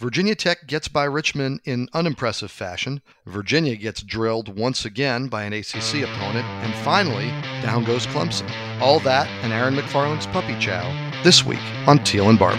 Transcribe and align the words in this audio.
Virginia 0.00 0.34
Tech 0.34 0.66
gets 0.66 0.88
by 0.88 1.04
Richmond 1.04 1.60
in 1.66 1.86
unimpressive 1.92 2.50
fashion. 2.50 3.02
Virginia 3.26 3.76
gets 3.76 4.02
drilled 4.02 4.58
once 4.58 4.86
again 4.86 5.28
by 5.28 5.42
an 5.42 5.52
ACC 5.52 5.96
opponent. 5.96 6.46
And 6.64 6.74
finally, 6.76 7.28
down 7.60 7.84
goes 7.84 8.06
Clemson. 8.06 8.50
All 8.80 8.98
that 9.00 9.26
and 9.44 9.52
Aaron 9.52 9.74
McFarling's 9.76 10.26
puppy 10.28 10.58
chow 10.58 10.90
this 11.22 11.44
week 11.44 11.60
on 11.86 12.02
Teel 12.02 12.30
and 12.30 12.38
Barber. 12.38 12.56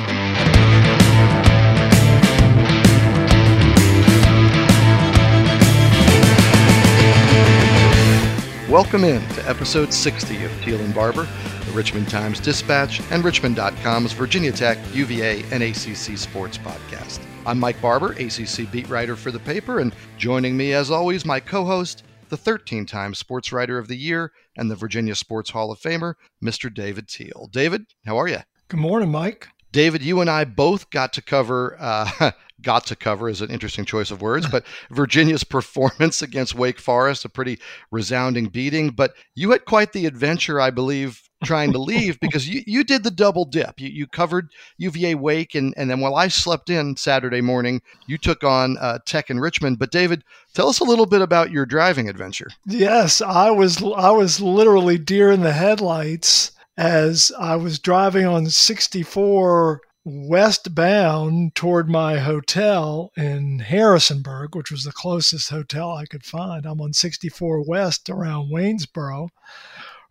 Welcome 8.71 9.03
in 9.03 9.27
to 9.29 9.49
episode 9.49 9.91
60 9.91 10.43
of 10.45 10.51
Teel 10.61 10.79
and 10.79 10.93
Barber, 10.93 11.27
the 11.65 11.71
Richmond 11.71 12.07
Times 12.07 12.39
Dispatch, 12.39 13.01
and 13.09 13.23
Richmond.com's 13.23 14.13
Virginia 14.13 14.51
Tech, 14.51 14.77
UVA, 14.93 15.41
and 15.51 15.63
ACC 15.63 16.15
Sports 16.19 16.59
Podcast. 16.59 17.19
I'm 17.43 17.59
Mike 17.59 17.81
Barber, 17.81 18.11
ACC 18.11 18.71
beat 18.71 18.87
writer 18.87 19.15
for 19.15 19.31
the 19.31 19.39
paper, 19.39 19.79
and 19.79 19.95
joining 20.19 20.55
me, 20.55 20.73
as 20.73 20.91
always, 20.91 21.25
my 21.25 21.39
co 21.39 21.65
host, 21.65 22.03
the 22.29 22.37
13 22.37 22.85
time 22.85 23.15
Sports 23.15 23.51
Writer 23.51 23.79
of 23.79 23.87
the 23.87 23.95
Year 23.95 24.31
and 24.57 24.69
the 24.69 24.75
Virginia 24.75 25.15
Sports 25.15 25.49
Hall 25.49 25.71
of 25.71 25.79
Famer, 25.79 26.13
Mr. 26.43 26.71
David 26.71 27.07
Teel. 27.07 27.49
David, 27.51 27.85
how 28.05 28.19
are 28.19 28.27
you? 28.27 28.37
Good 28.67 28.79
morning, 28.79 29.09
Mike. 29.09 29.47
David, 29.71 30.03
you 30.03 30.21
and 30.21 30.29
I 30.29 30.43
both 30.43 30.91
got 30.91 31.13
to 31.13 31.21
cover, 31.23 31.77
uh, 31.79 32.31
got 32.61 32.85
to 32.87 32.95
cover 32.95 33.27
is 33.27 33.41
an 33.41 33.49
interesting 33.49 33.85
choice 33.85 34.11
of 34.11 34.21
words, 34.21 34.47
but 34.47 34.63
Virginia's 34.91 35.43
performance 35.43 36.21
against 36.21 36.53
Wake 36.53 36.79
Forest, 36.79 37.25
a 37.25 37.29
pretty 37.29 37.59
resounding 37.91 38.49
beating. 38.49 38.91
But 38.91 39.13
you 39.33 39.49
had 39.49 39.65
quite 39.65 39.93
the 39.93 40.05
adventure, 40.05 40.61
I 40.61 40.69
believe, 40.69 41.23
trying 41.43 41.71
to 41.73 41.79
leave 41.79 42.19
because 42.21 42.47
you, 42.47 42.63
you 42.65 42.83
did 42.83 43.03
the 43.03 43.11
double 43.11 43.45
dip. 43.45 43.79
You, 43.79 43.89
you 43.89 44.07
covered 44.07 44.49
UVA 44.77 45.15
Wake, 45.15 45.55
and, 45.55 45.73
and 45.77 45.89
then 45.89 45.99
while 45.99 46.15
I 46.15 46.27
slept 46.27 46.69
in 46.69 46.95
Saturday 46.95 47.41
morning, 47.41 47.81
you 48.07 48.17
took 48.17 48.43
on 48.43 48.77
uh, 48.77 48.99
Tech 49.05 49.29
in 49.29 49.39
Richmond. 49.39 49.79
But 49.79 49.91
David, 49.91 50.23
tell 50.53 50.69
us 50.69 50.79
a 50.79 50.85
little 50.85 51.05
bit 51.05 51.21
about 51.21 51.51
your 51.51 51.65
driving 51.65 52.09
adventure. 52.09 52.49
Yes, 52.65 53.21
I 53.21 53.51
was 53.51 53.81
I 53.81 54.11
was 54.11 54.41
literally 54.41 54.97
deer 54.97 55.31
in 55.31 55.41
the 55.41 55.53
headlights 55.53 56.51
as 56.77 57.31
I 57.37 57.55
was 57.57 57.79
driving 57.79 58.25
on 58.25 58.47
64 58.47 59.81
westbound 60.03 61.53
toward 61.53 61.87
my 61.87 62.17
hotel 62.17 63.11
in 63.15 63.59
Harrisonburg, 63.59 64.55
which 64.55 64.71
was 64.71 64.83
the 64.83 64.91
closest 64.91 65.49
hotel 65.49 65.91
I 65.91 66.05
could 66.05 66.25
find. 66.25 66.65
I'm 66.65 66.81
on 66.81 66.93
64 66.93 67.63
West 67.67 68.09
around 68.09 68.51
Waynesboro. 68.51 69.29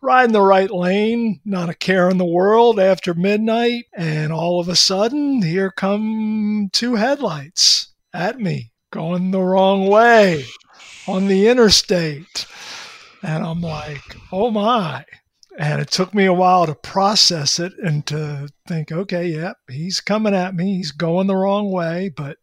Riding 0.03 0.33
the 0.33 0.41
right 0.41 0.71
lane, 0.71 1.41
not 1.45 1.69
a 1.69 1.75
care 1.75 2.09
in 2.09 2.17
the 2.17 2.25
world 2.25 2.79
after 2.79 3.13
midnight, 3.13 3.85
and 3.93 4.33
all 4.33 4.59
of 4.59 4.67
a 4.67 4.75
sudden, 4.75 5.43
here 5.43 5.69
come 5.69 6.69
two 6.73 6.95
headlights 6.95 7.93
at 8.11 8.39
me 8.39 8.71
going 8.91 9.31
the 9.31 9.41
wrong 9.41 9.87
way 9.87 10.45
on 11.07 11.27
the 11.27 11.47
interstate. 11.47 12.47
And 13.23 13.43
I'm 13.43 13.61
like, 13.61 14.17
oh 14.31 14.51
my. 14.51 15.05
And 15.57 15.81
it 15.81 15.91
took 15.91 16.13
me 16.13 16.25
a 16.25 16.33
while 16.33 16.65
to 16.65 16.75
process 16.75 17.59
it 17.59 17.73
and 17.77 18.05
to 18.07 18.49
think, 18.67 18.91
okay, 18.91 19.27
yep, 19.27 19.57
yeah, 19.69 19.75
he's 19.75 20.01
coming 20.01 20.33
at 20.33 20.55
me. 20.55 20.77
He's 20.77 20.91
going 20.91 21.27
the 21.27 21.35
wrong 21.35 21.71
way. 21.71 22.09
But 22.09 22.37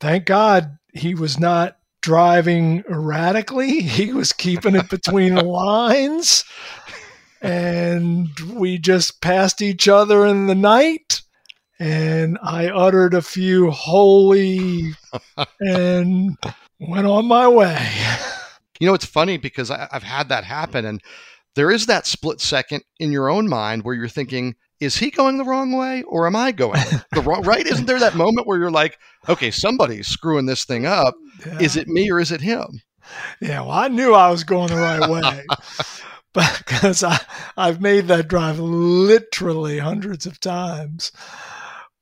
thank 0.00 0.24
God 0.24 0.78
he 0.92 1.14
was 1.14 1.38
not 1.38 1.77
driving 2.00 2.84
erratically. 2.90 3.80
He 3.98 4.12
was 4.12 4.32
keeping 4.32 4.74
it 4.74 4.88
between 4.88 5.34
the 5.34 5.44
lines. 5.44 6.44
And 7.40 8.28
we 8.52 8.78
just 8.78 9.20
passed 9.20 9.62
each 9.62 9.88
other 9.88 10.26
in 10.26 10.46
the 10.46 10.54
night. 10.54 11.22
And 11.80 12.38
I 12.42 12.68
uttered 12.68 13.14
a 13.14 13.22
few 13.22 13.70
holy 13.70 14.92
and 15.60 16.36
went 16.80 17.06
on 17.06 17.26
my 17.26 17.46
way. 17.46 17.88
You 18.80 18.86
know, 18.88 18.94
it's 18.94 19.04
funny 19.04 19.36
because 19.38 19.70
I, 19.70 19.88
have 19.92 20.02
had 20.02 20.28
that 20.28 20.44
happen. 20.44 20.84
And 20.84 21.00
there 21.54 21.70
is 21.70 21.86
that 21.86 22.06
split 22.06 22.40
second 22.40 22.82
in 22.98 23.12
your 23.12 23.28
own 23.28 23.48
mind 23.48 23.84
where 23.84 23.94
you're 23.94 24.08
thinking, 24.08 24.56
is 24.80 24.96
he 24.96 25.10
going 25.10 25.38
the 25.38 25.44
wrong 25.44 25.76
way 25.76 26.02
or 26.02 26.26
am 26.26 26.36
I 26.36 26.52
going 26.52 26.80
the 27.12 27.20
wrong 27.24 27.42
right? 27.42 27.66
Isn't 27.66 27.86
there 27.86 28.00
that 28.00 28.14
moment 28.14 28.46
where 28.46 28.58
you're 28.58 28.70
like, 28.70 28.98
okay, 29.28 29.50
somebody's 29.50 30.06
screwing 30.06 30.46
this 30.46 30.64
thing 30.64 30.86
up. 30.86 31.14
Yeah. 31.44 31.58
Is 31.60 31.76
it 31.76 31.88
me 31.88 32.10
or 32.10 32.20
is 32.20 32.32
it 32.32 32.40
him? 32.40 32.80
Yeah, 33.40 33.62
well, 33.62 33.70
I 33.70 33.88
knew 33.88 34.14
I 34.14 34.30
was 34.30 34.44
going 34.44 34.68
the 34.68 34.76
right 34.76 35.08
way. 35.08 35.46
because 36.34 37.02
I 37.02 37.18
I've 37.56 37.80
made 37.80 38.08
that 38.08 38.28
drive 38.28 38.58
literally 38.58 39.78
hundreds 39.78 40.26
of 40.26 40.40
times. 40.40 41.10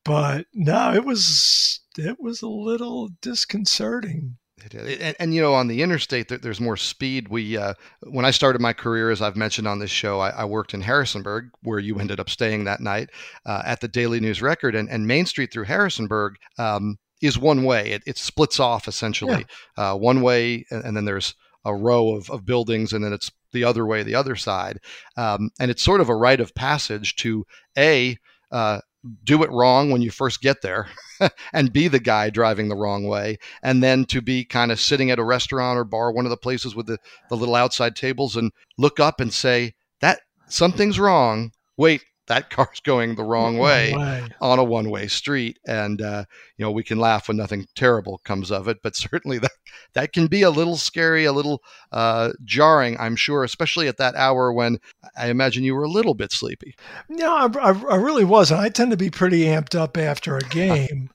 But 0.05 0.47
no, 0.53 0.93
it 0.93 1.05
was 1.05 1.81
it 1.97 2.21
was 2.21 2.43
a 2.43 2.49
little 2.49 3.09
disconcerting 3.23 4.37
and, 4.62 5.17
and, 5.19 5.34
you 5.34 5.43
know, 5.43 5.55
on 5.55 5.69
the 5.69 5.83
interstate, 5.83 6.28
there, 6.28 6.39
there's 6.39 6.61
more 6.61 6.77
speed. 6.77 7.28
We, 7.28 7.56
uh, 7.56 7.75
when 8.05 8.25
I 8.25 8.31
started 8.31 8.61
my 8.61 8.72
career, 8.72 9.11
as 9.11 9.21
I've 9.21 9.37
mentioned 9.37 9.69
on 9.69 9.78
this 9.78 9.91
show, 9.91 10.21
I, 10.21 10.31
I 10.31 10.44
worked 10.44 10.75
in 10.75 10.81
Harrisonburg, 10.81 11.50
where 11.62 11.78
you 11.78 11.99
ended 11.99 12.21
up 12.21 12.31
staying 12.31 12.65
that 12.65 12.81
night 12.81 13.11
uh, 13.45 13.62
at 13.66 13.81
the 13.81 13.89
Daily 13.89 14.19
News 14.19 14.41
Record, 14.41 14.75
and, 14.75 14.89
and 14.89 15.06
Main 15.06 15.27
Street 15.27 15.53
through 15.53 15.65
Harrisonburg. 15.65 16.37
Um, 16.59 16.99
is 17.22 17.39
one 17.39 17.65
way. 17.65 17.93
It, 17.93 18.03
it 18.06 18.19
splits 18.19 18.61
off 18.61 18.89
essentially 18.89 19.47
yeah. 19.78 19.93
uh, 19.93 19.97
one 19.97 20.21
way, 20.21 20.66
and, 20.71 20.84
and, 20.84 20.97
then 20.97 21.06
there's 21.06 21.34
a 21.65 21.75
row 21.75 22.15
of, 22.15 22.28
of 22.31 22.45
buildings, 22.45 22.93
and 22.93 23.03
then 23.03 23.15
it's 23.15 23.31
the 23.53 23.65
other 23.65 23.87
way, 23.87 24.03
the 24.03 24.15
other 24.15 24.37
side. 24.37 24.78
Um, 25.16 25.50
and 25.59 25.71
it's 25.71 25.83
sort 25.83 26.03
of 26.03 26.11
a 26.11 26.15
rite 26.15 26.41
of 26.41 26.55
passage 26.55 27.16
to 27.16 27.47
a 27.77 28.19
uh, 28.53 28.81
do 29.25 29.43
it 29.43 29.50
wrong 29.50 29.91
when 29.91 30.03
you 30.03 30.11
first 30.11 30.41
get 30.41 30.62
there 30.62 30.89
and 31.53 31.72
be 31.72 31.89
the 31.89 32.00
guy 32.00 32.31
driving 32.31 32.69
the 32.69 32.77
wrong 32.77 33.06
way. 33.06 33.39
And 33.62 33.83
then 33.83 34.05
to 34.06 34.21
be 34.21 34.44
kind 34.44 34.72
of 34.72 34.81
sitting 34.81 35.11
at 35.11 35.19
a 35.19 35.25
restaurant 35.25 35.78
or 35.78 35.84
bar 35.84 36.12
one 36.12 36.27
of 36.27 36.31
the 36.31 36.37
places 36.37 36.75
with 36.75 36.87
the, 36.87 36.99
the 37.28 37.37
little 37.37 37.55
outside 37.55 37.97
tables 37.97 38.37
and 38.37 38.53
look 38.78 39.00
up 39.00 39.21
and 39.21 39.33
say 39.33 39.75
that 40.00 40.21
something's 40.49 40.99
wrong. 40.99 41.53
Wait 41.77 42.03
that 42.27 42.51
car's 42.51 42.81
going 42.81 43.15
the 43.15 43.25
wrong 43.25 43.59
way, 43.59 43.93
on 44.41 44.59
a 44.59 44.65
one 44.65 44.91
way 44.91 45.07
street. 45.07 45.59
And, 45.67 46.03
uh, 46.03 46.25
you 46.57 46.65
know, 46.65 46.71
we 46.71 46.83
can 46.83 46.99
laugh 46.99 47.29
when 47.29 47.37
nothing 47.37 47.67
terrible 47.75 48.19
comes 48.25 48.51
of 48.51 48.69
it, 48.69 48.79
but 48.83 48.97
certainly 48.97 49.39
that, 49.39 49.53
that 49.95 50.13
can 50.13 50.27
be 50.27 50.43
a 50.43 50.51
little 50.51 50.77
scary, 50.77 51.25
a 51.25 51.33
little 51.33 51.63
uh, 51.93 52.33
jarring, 52.45 52.97
I'm 52.99 53.17
sure, 53.17 53.45
especially 53.45 53.89
at 53.89 53.99
that 53.99 54.15
hour 54.17 54.53
when 54.53 54.79
I 55.17 55.29
imagine 55.29 55.65
you 55.65 55.75
were 55.75 55.85
a 55.85 55.89
little 55.91 56.15
bit 56.15 56.33
sleepy. 56.33 56.75
No, 57.09 57.35
I, 57.35 57.47
I, 57.61 57.71
I 57.71 57.97
really 57.97 58.25
wasn't. 58.25 58.61
I 58.61 58.69
tend 58.69 58.91
to 58.91 58.97
be 58.97 59.11
pretty 59.11 59.45
amped 59.45 59.79
up 59.79 59.97
after 59.97 60.37
a 60.37 60.43
game. 60.43 61.11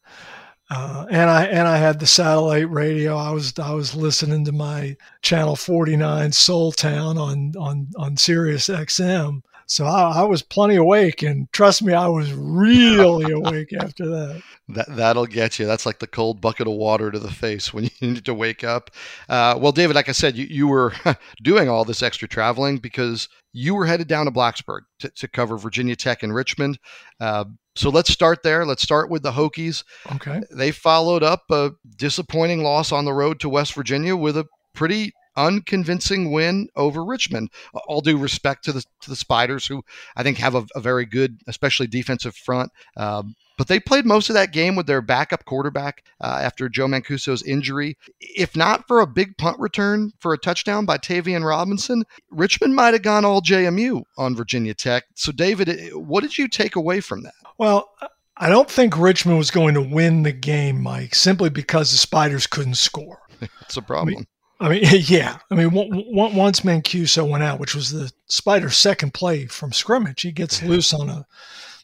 Uh, 0.73 1.05
and 1.09 1.29
I 1.29 1.43
and 1.47 1.67
I 1.67 1.75
had 1.75 1.99
the 1.99 2.07
satellite 2.07 2.71
radio. 2.71 3.17
I 3.17 3.31
was 3.31 3.59
I 3.59 3.73
was 3.73 3.93
listening 3.93 4.45
to 4.45 4.53
my 4.53 4.95
channel 5.21 5.57
49 5.57 6.31
Soul 6.31 6.71
Town 6.71 7.17
on 7.17 7.51
on 7.59 7.89
on 7.97 8.15
Sirius 8.15 8.69
XM, 8.69 9.41
so 9.71 9.85
I, 9.85 10.17
I, 10.17 10.23
was 10.23 10.41
plenty 10.41 10.75
awake, 10.75 11.23
and 11.23 11.49
trust 11.53 11.81
me, 11.81 11.93
I 11.93 12.07
was 12.09 12.33
really 12.33 13.31
awake 13.31 13.71
after 13.79 14.05
that. 14.05 14.43
That 14.67 14.95
that'll 14.97 15.25
get 15.25 15.59
you. 15.59 15.65
That's 15.65 15.85
like 15.85 15.99
the 15.99 16.07
cold 16.07 16.41
bucket 16.41 16.67
of 16.67 16.73
water 16.73 17.09
to 17.09 17.19
the 17.19 17.31
face 17.31 17.73
when 17.73 17.85
you 17.99 18.11
need 18.11 18.25
to 18.25 18.33
wake 18.33 18.65
up. 18.65 18.91
Uh, 19.29 19.57
well, 19.57 19.71
David, 19.71 19.95
like 19.95 20.09
I 20.09 20.11
said, 20.11 20.35
you, 20.35 20.45
you 20.49 20.67
were 20.67 20.91
doing 21.41 21.69
all 21.69 21.85
this 21.85 22.03
extra 22.03 22.27
traveling 22.27 22.79
because 22.79 23.29
you 23.53 23.73
were 23.73 23.85
headed 23.85 24.09
down 24.09 24.25
to 24.25 24.31
Blacksburg 24.31 24.81
to, 24.99 25.09
to 25.09 25.29
cover 25.29 25.57
Virginia 25.57 25.95
Tech 25.95 26.21
and 26.21 26.35
Richmond. 26.35 26.77
Uh, 27.21 27.45
so 27.77 27.89
let's 27.89 28.11
start 28.11 28.43
there. 28.43 28.65
Let's 28.65 28.83
start 28.83 29.09
with 29.09 29.23
the 29.23 29.31
Hokies. 29.31 29.85
Okay. 30.15 30.41
They 30.51 30.71
followed 30.71 31.23
up 31.23 31.43
a 31.49 31.71
disappointing 31.97 32.61
loss 32.61 32.91
on 32.91 33.05
the 33.05 33.13
road 33.13 33.39
to 33.39 33.47
West 33.47 33.73
Virginia 33.73 34.17
with 34.17 34.35
a 34.35 34.47
pretty 34.73 35.13
unconvincing 35.35 36.31
win 36.31 36.67
over 36.75 37.03
Richmond. 37.03 37.49
All 37.87 38.01
due 38.01 38.17
respect 38.17 38.63
to 38.65 38.71
the 38.71 38.83
to 39.01 39.09
the 39.09 39.15
Spiders, 39.15 39.65
who 39.65 39.83
I 40.15 40.23
think 40.23 40.37
have 40.37 40.55
a, 40.55 40.65
a 40.75 40.81
very 40.81 41.05
good, 41.05 41.41
especially 41.47 41.87
defensive 41.87 42.35
front. 42.35 42.71
Um, 42.97 43.35
but 43.57 43.67
they 43.67 43.79
played 43.79 44.05
most 44.05 44.29
of 44.29 44.33
that 44.33 44.53
game 44.53 44.75
with 44.75 44.87
their 44.87 45.03
backup 45.03 45.45
quarterback 45.45 46.03
uh, 46.19 46.39
after 46.41 46.67
Joe 46.67 46.87
Mancuso's 46.87 47.43
injury. 47.43 47.95
If 48.19 48.55
not 48.55 48.87
for 48.87 49.01
a 49.01 49.07
big 49.07 49.37
punt 49.37 49.59
return 49.59 50.11
for 50.19 50.33
a 50.33 50.37
touchdown 50.37 50.85
by 50.85 50.97
Tayvion 50.97 51.45
Robinson, 51.45 52.03
Richmond 52.31 52.75
might 52.75 52.93
have 52.93 53.03
gone 53.03 53.23
all 53.23 53.41
JMU 53.41 54.01
on 54.17 54.35
Virginia 54.35 54.73
Tech. 54.73 55.03
So, 55.15 55.31
David, 55.31 55.91
what 55.93 56.21
did 56.21 56.39
you 56.39 56.47
take 56.47 56.75
away 56.75 57.01
from 57.01 57.21
that? 57.21 57.35
Well, 57.59 57.91
I 58.35 58.49
don't 58.49 58.67
think 58.69 58.97
Richmond 58.97 59.37
was 59.37 59.51
going 59.51 59.75
to 59.75 59.81
win 59.81 60.23
the 60.23 60.31
game, 60.31 60.81
Mike, 60.81 61.13
simply 61.13 61.51
because 61.51 61.91
the 61.91 61.97
Spiders 61.97 62.47
couldn't 62.47 62.75
score. 62.75 63.19
That's 63.39 63.77
a 63.77 63.83
problem. 63.83 64.25
I 64.61 64.69
mean, 64.69 64.83
yeah. 65.07 65.39
I 65.49 65.55
mean, 65.55 65.71
once 65.73 66.61
Mancuso 66.61 67.27
went 67.27 67.43
out, 67.43 67.59
which 67.59 67.75
was 67.75 67.91
the 67.91 68.11
Spider's 68.27 68.77
second 68.77 69.13
play 69.13 69.47
from 69.47 69.73
scrimmage, 69.73 70.21
he 70.21 70.31
gets 70.31 70.61
loose 70.61 70.93
on 70.93 71.09
a 71.09 71.25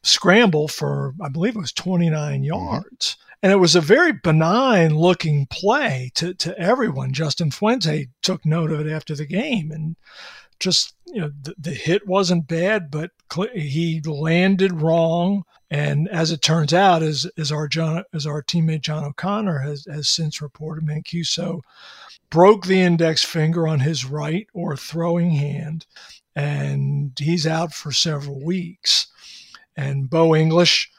scramble 0.04 0.68
for, 0.68 1.16
I 1.22 1.30
believe 1.30 1.56
it 1.56 1.60
was 1.60 1.74
29 1.74 2.14
mm-hmm. 2.14 2.44
yards. 2.44 3.18
And 3.44 3.52
it 3.52 3.58
was 3.58 3.76
a 3.76 3.82
very 3.82 4.14
benign 4.14 4.98
looking 4.98 5.46
play 5.46 6.12
to, 6.16 6.34
to 6.34 6.58
everyone. 6.58 7.14
Justin 7.14 7.52
Fuente 7.52 8.08
took 8.24 8.46
note 8.46 8.72
of 8.72 8.80
it 8.80 8.92
after 8.92 9.16
the 9.16 9.28
game 9.28 9.72
and 9.72 9.96
just 10.60 10.96
you 11.06 11.22
know 11.22 11.32
the, 11.42 11.56
the 11.58 11.72
hit 11.72 12.08
wasn't 12.08 12.48
bad, 12.48 12.90
but 12.92 13.12
he 13.54 14.02
landed 14.02 14.82
wrong. 14.82 15.44
And 15.70 16.08
as 16.10 16.32
it 16.32 16.42
turns 16.42 16.74
out, 16.74 17.04
as, 17.04 17.30
as 17.38 17.52
our 17.52 17.68
John, 17.68 18.04
as 18.14 18.26
our 18.26 18.42
teammate 18.42 18.82
John 18.82 19.04
O'Connor 19.04 19.60
has, 19.60 19.86
has 19.86 20.08
since 20.08 20.42
reported, 20.42 20.86
Mancuso 20.86 21.62
broke 22.30 22.66
the 22.66 22.82
index 22.82 23.24
finger 23.24 23.68
on 23.68 23.82
his 23.82 24.06
right 24.06 24.48
or 24.54 24.76
throwing 24.78 25.32
hand, 25.32 25.86
and 26.36 27.12
he's 27.20 27.46
out 27.46 27.74
for 27.74 27.92
several 27.92 28.44
weeks. 28.44 29.08
And 29.76 30.10
Bo 30.10 30.36
English, 30.36 30.90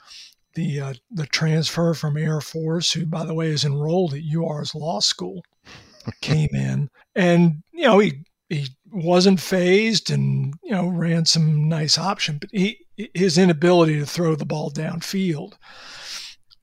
the 0.58 0.80
uh, 0.80 0.94
the 1.12 1.26
transfer 1.26 1.94
from 1.94 2.16
Air 2.16 2.40
Force, 2.40 2.92
who 2.92 3.06
by 3.06 3.24
the 3.24 3.34
way 3.34 3.50
is 3.50 3.64
enrolled 3.64 4.12
at 4.12 4.24
UR's 4.24 4.74
law 4.74 4.98
school, 4.98 5.42
came 6.20 6.50
in, 6.52 6.90
and 7.14 7.62
you 7.72 7.84
know 7.84 8.00
he 8.00 8.24
he 8.48 8.68
wasn't 8.90 9.40
phased 9.40 10.10
and 10.10 10.54
you 10.64 10.72
know 10.72 10.88
ran 10.88 11.24
some 11.24 11.68
nice 11.68 11.96
option, 11.96 12.38
but 12.38 12.50
he 12.52 12.78
his 13.14 13.38
inability 13.38 14.00
to 14.00 14.06
throw 14.06 14.34
the 14.34 14.44
ball 14.44 14.70
downfield, 14.72 15.52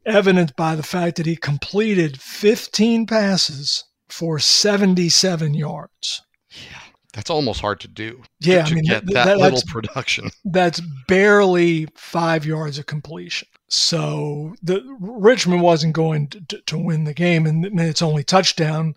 evidenced 0.06 0.58
by 0.58 0.76
the 0.76 0.84
fact 0.84 1.16
that 1.16 1.26
he 1.26 1.38
completed 1.38 2.22
15 2.22 3.08
passes 3.08 3.86
for 4.10 4.40
77 4.40 5.54
yards. 5.54 6.22
Yeah, 6.52 6.82
that's 7.14 7.30
almost 7.30 7.62
hard 7.62 7.80
to 7.80 7.88
do. 7.88 8.22
Yeah, 8.42 8.66
to, 8.66 8.72
I 8.72 8.76
mean 8.76 8.84
get 8.84 9.06
that, 9.06 9.26
that 9.26 9.38
little 9.38 9.62
production. 9.68 10.32
That's 10.44 10.82
barely 11.08 11.88
five 11.96 12.46
yards 12.46 12.78
of 12.78 12.88
completion. 12.88 13.48
So 13.76 14.56
the 14.64 14.82
Richmond 15.00 15.62
wasn't 15.62 15.94
going 15.94 16.30
to, 16.30 16.62
to 16.62 16.78
win 16.78 17.04
the 17.04 17.14
game, 17.14 17.46
and 17.46 17.66
its 17.80 18.02
only 18.02 18.24
touchdown 18.24 18.96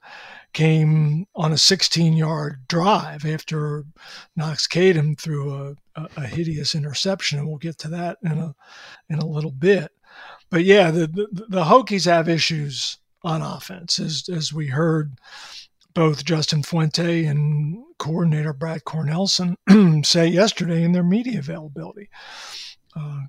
came 0.53 1.27
on 1.35 1.53
a 1.53 1.59
16 1.59 2.15
yard 2.15 2.61
drive 2.69 3.27
after 3.27 3.85
Knox 4.37 4.69
Kadum 4.69 5.19
threw 5.19 5.77
a, 5.97 6.09
a, 6.17 6.27
hideous 6.27 6.75
interception. 6.75 7.39
And 7.39 7.49
we'll 7.49 7.59
get 7.59 7.77
to 7.79 7.89
that 7.89 8.19
in 8.23 8.39
a, 8.39 8.55
in 9.11 9.19
a 9.19 9.27
little 9.27 9.51
bit. 9.51 9.91
But 10.49 10.65
yeah, 10.65 10.93
the, 10.93 11.09
the, 11.09 11.47
the 11.49 11.65
Hokies 11.65 12.07
have 12.07 12.29
issues 12.29 12.99
on 13.25 13.43
offense, 13.43 13.99
as, 13.99 14.29
as 14.33 14.53
we 14.53 14.69
heard 14.69 15.19
both 15.93 16.25
Justin 16.25 16.63
Fuente 16.63 17.25
and 17.25 17.83
coordinator 17.99 18.53
Brad 18.53 18.85
Cornelsen 18.85 19.57
say 20.05 20.29
yesterday 20.29 20.85
in 20.85 20.93
their 20.93 21.03
media 21.03 21.41
availability. 21.41 22.09
Uh, 22.99 23.21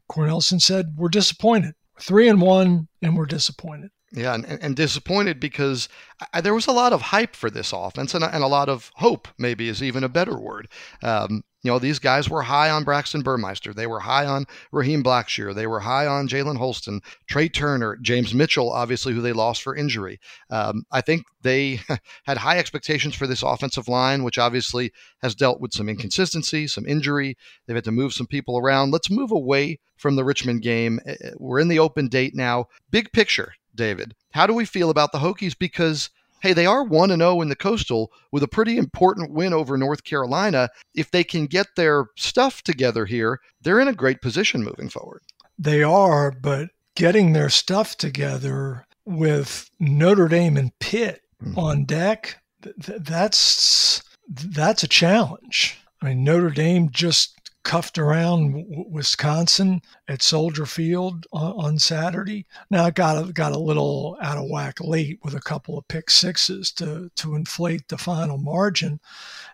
said, 0.60 0.94
We're 0.96 1.10
disappointed. 1.10 1.76
three 2.00 2.28
and 2.28 2.42
one, 2.42 2.88
and 3.02 3.16
we're 3.16 3.26
disappointed. 3.26 3.92
Yeah, 4.12 4.34
and, 4.34 4.46
and 4.46 4.76
disappointed 4.76 5.40
because 5.40 5.88
I, 6.34 6.42
there 6.42 6.54
was 6.54 6.66
a 6.68 6.72
lot 6.72 6.94
of 6.94 7.02
hype 7.02 7.36
for 7.36 7.50
this 7.50 7.72
offense 7.72 8.16
and, 8.16 8.24
and 8.24 8.44
a 8.44 8.48
lot 8.48 8.68
of 8.68 8.92
hope, 8.96 9.28
maybe 9.38 9.70
is 9.70 9.84
even 9.84 10.04
a 10.04 10.10
better 10.10 10.38
word. 10.40 10.68
Um, 11.04 11.44
you 11.62 11.72
know, 11.72 11.80
these 11.80 12.00
guys 12.00 12.30
were 12.30 12.42
high 12.42 12.70
on 12.70 12.86
Braxton 12.86 13.22
Burmeister. 13.22 13.74
They 13.74 13.88
were 13.88 14.00
high 14.00 14.26
on 14.26 14.46
Raheem 14.72 15.04
Blackshear. 15.04 15.54
They 15.54 15.68
were 15.68 15.82
high 15.82 16.08
on 16.08 16.30
Jalen 16.30 16.58
Holston, 16.58 17.02
Trey 17.28 17.50
Turner, 17.50 17.98
James 18.02 18.34
Mitchell, 18.34 18.72
obviously, 18.72 19.14
who 19.14 19.22
they 19.22 19.34
lost 19.34 19.62
for 19.62 19.76
injury. 19.76 20.20
Um, 20.50 20.84
I 20.92 21.02
think 21.02 21.24
they 21.42 21.82
had 22.24 22.38
high 22.38 22.58
expectations 22.58 23.14
for 23.16 23.28
this 23.28 23.44
offensive 23.44 23.90
line, 23.90 24.24
which 24.24 24.38
obviously 24.38 24.92
has 25.22 25.36
dealt 25.36 25.60
with 25.60 25.74
some 25.74 25.90
inconsistency, 25.90 26.66
some 26.66 26.86
injury. 26.86 27.38
They've 27.68 27.76
had 27.76 27.84
to 27.86 27.92
move 27.92 28.14
some 28.14 28.28
people 28.28 28.58
around. 28.58 28.92
Let's 28.92 29.12
move 29.12 29.32
away 29.32 29.80
from 29.98 30.16
the 30.16 30.24
Richmond 30.24 30.62
game. 30.62 31.00
Eh, 31.06 31.16
eh, 31.22 31.32
we're 31.38 31.60
in 31.60 31.68
the 31.68 31.80
open 31.80 32.08
date 32.08 32.36
now. 32.36 32.68
Big 32.90 33.12
picture, 33.12 33.54
David. 33.76 34.16
How 34.32 34.48
do 34.48 34.54
we 34.54 34.64
feel 34.64 34.90
about 34.90 35.12
the 35.12 35.20
Hokies? 35.20 35.58
Because 35.58 36.10
hey, 36.42 36.54
they 36.54 36.66
are 36.66 36.84
1 36.84 37.10
0 37.10 37.42
in 37.42 37.50
the 37.50 37.56
Coastal 37.56 38.12
with 38.32 38.44
a 38.44 38.48
pretty 38.48 38.78
important 38.78 39.32
win 39.32 39.54
over 39.54 39.78
North 39.78 40.04
Carolina. 40.04 40.70
If 40.94 41.12
they 41.12 41.24
can 41.24 41.46
get 41.46 41.68
their 41.76 42.06
stuff 42.18 42.62
together 42.62 43.06
here, 43.06 43.40
they're 43.62 43.80
in 43.80 43.88
a 43.88 43.94
great 43.94 44.22
position 44.22 44.64
moving 44.64 44.90
forward. 44.90 45.22
They 45.58 45.84
are, 45.84 46.32
but 46.32 46.70
getting 46.96 47.34
their 47.34 47.50
stuff 47.50 47.98
together 47.98 48.86
with 49.06 49.70
Notre 49.80 50.28
Dame 50.28 50.58
and 50.58 50.78
Pitt 50.80 51.22
mm-hmm. 51.44 51.58
on 51.58 51.86
deck, 51.86 52.38
th- 52.62 53.02
that's 53.02 54.04
that's 54.28 54.84
a 54.84 54.88
challenge. 54.88 55.80
I 56.02 56.10
mean, 56.10 56.24
Notre 56.24 56.52
Dame 56.52 56.90
just 56.92 57.39
cuffed 57.70 58.00
around 58.00 58.66
Wisconsin 58.90 59.80
at 60.08 60.24
Soldier 60.24 60.66
Field 60.66 61.28
on, 61.32 61.78
Saturday. 61.78 62.48
Now 62.72 62.88
it 62.88 62.96
got 62.96 63.32
got 63.36 63.52
a 63.52 63.60
little 63.60 64.18
out 64.24 64.40
of 64.40 64.50
whack 64.50 64.82
late 64.82 65.20
with 65.24 65.36
a 65.36 65.40
couple 65.40 65.78
of 65.78 65.88
pick 65.88 66.10
sixes 66.10 66.72
to 66.74 67.12
to 67.18 67.36
inflate 67.36 67.88
the 67.88 67.98
final 68.00 68.40
margin, 68.40 69.00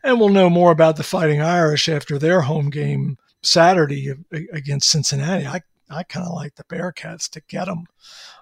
and 0.01 0.17
we'll 0.17 0.29
know 0.29 0.49
more 0.49 0.71
about 0.71 0.95
the 0.95 1.03
Fighting 1.03 1.41
Irish 1.41 1.89
after 1.89 2.17
their 2.17 2.39
home 2.39 2.69
game 2.69 3.17
Saturday 3.43 4.13
against 4.31 4.89
Cincinnati. 4.89 5.45
I 5.45 5.61
I 5.89 6.03
kind 6.03 6.25
of 6.25 6.33
like 6.35 6.55
the 6.55 6.63
Bearcats 6.63 7.29
to 7.31 7.41
get 7.49 7.65
them. 7.65 7.85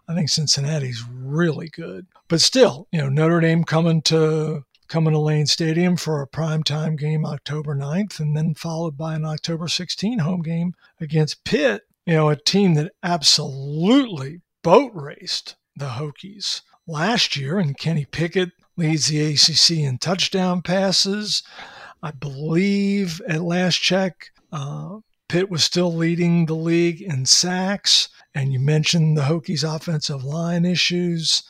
I 0.07 0.13
think 0.13 0.29
Cincinnati's 0.29 1.03
really 1.09 1.69
good, 1.69 2.05
but 2.27 2.41
still, 2.41 2.87
you 2.91 3.01
know, 3.01 3.09
Notre 3.09 3.39
Dame 3.39 3.63
coming 3.63 4.03
to 4.03 4.65
coming 4.87 5.13
to 5.13 5.19
Lane 5.19 5.47
Stadium 5.47 5.97
for 5.97 6.21
a 6.21 6.27
primetime 6.27 6.97
game 6.97 7.25
October 7.25 7.75
9th, 7.75 8.19
and 8.19 8.35
then 8.35 8.53
followed 8.53 8.97
by 8.97 9.15
an 9.15 9.25
October 9.25 9.67
16 9.67 10.19
home 10.19 10.41
game 10.41 10.73
against 10.99 11.43
Pitt, 11.43 11.83
you 12.05 12.13
know, 12.13 12.29
a 12.29 12.35
team 12.35 12.73
that 12.75 12.93
absolutely 13.01 14.41
boat 14.63 14.91
raced 14.93 15.55
the 15.75 15.89
Hokies 15.89 16.61
last 16.87 17.35
year. 17.35 17.59
And 17.59 17.77
Kenny 17.77 18.05
Pickett 18.05 18.51
leads 18.77 19.07
the 19.07 19.33
ACC 19.33 19.83
in 19.83 19.97
touchdown 19.97 20.61
passes. 20.61 21.43
I 22.01 22.11
believe 22.11 23.21
at 23.27 23.41
last 23.41 23.77
check, 23.77 24.31
uh, 24.51 24.97
Pitt 25.29 25.49
was 25.49 25.63
still 25.63 25.93
leading 25.93 26.45
the 26.45 26.55
league 26.55 27.01
in 27.01 27.25
sacks. 27.25 28.09
And 28.35 28.51
you 28.51 28.59
mentioned 28.59 29.17
the 29.17 29.23
Hokies' 29.23 29.63
offensive 29.63 30.23
line 30.23 30.65
issues. 30.65 31.43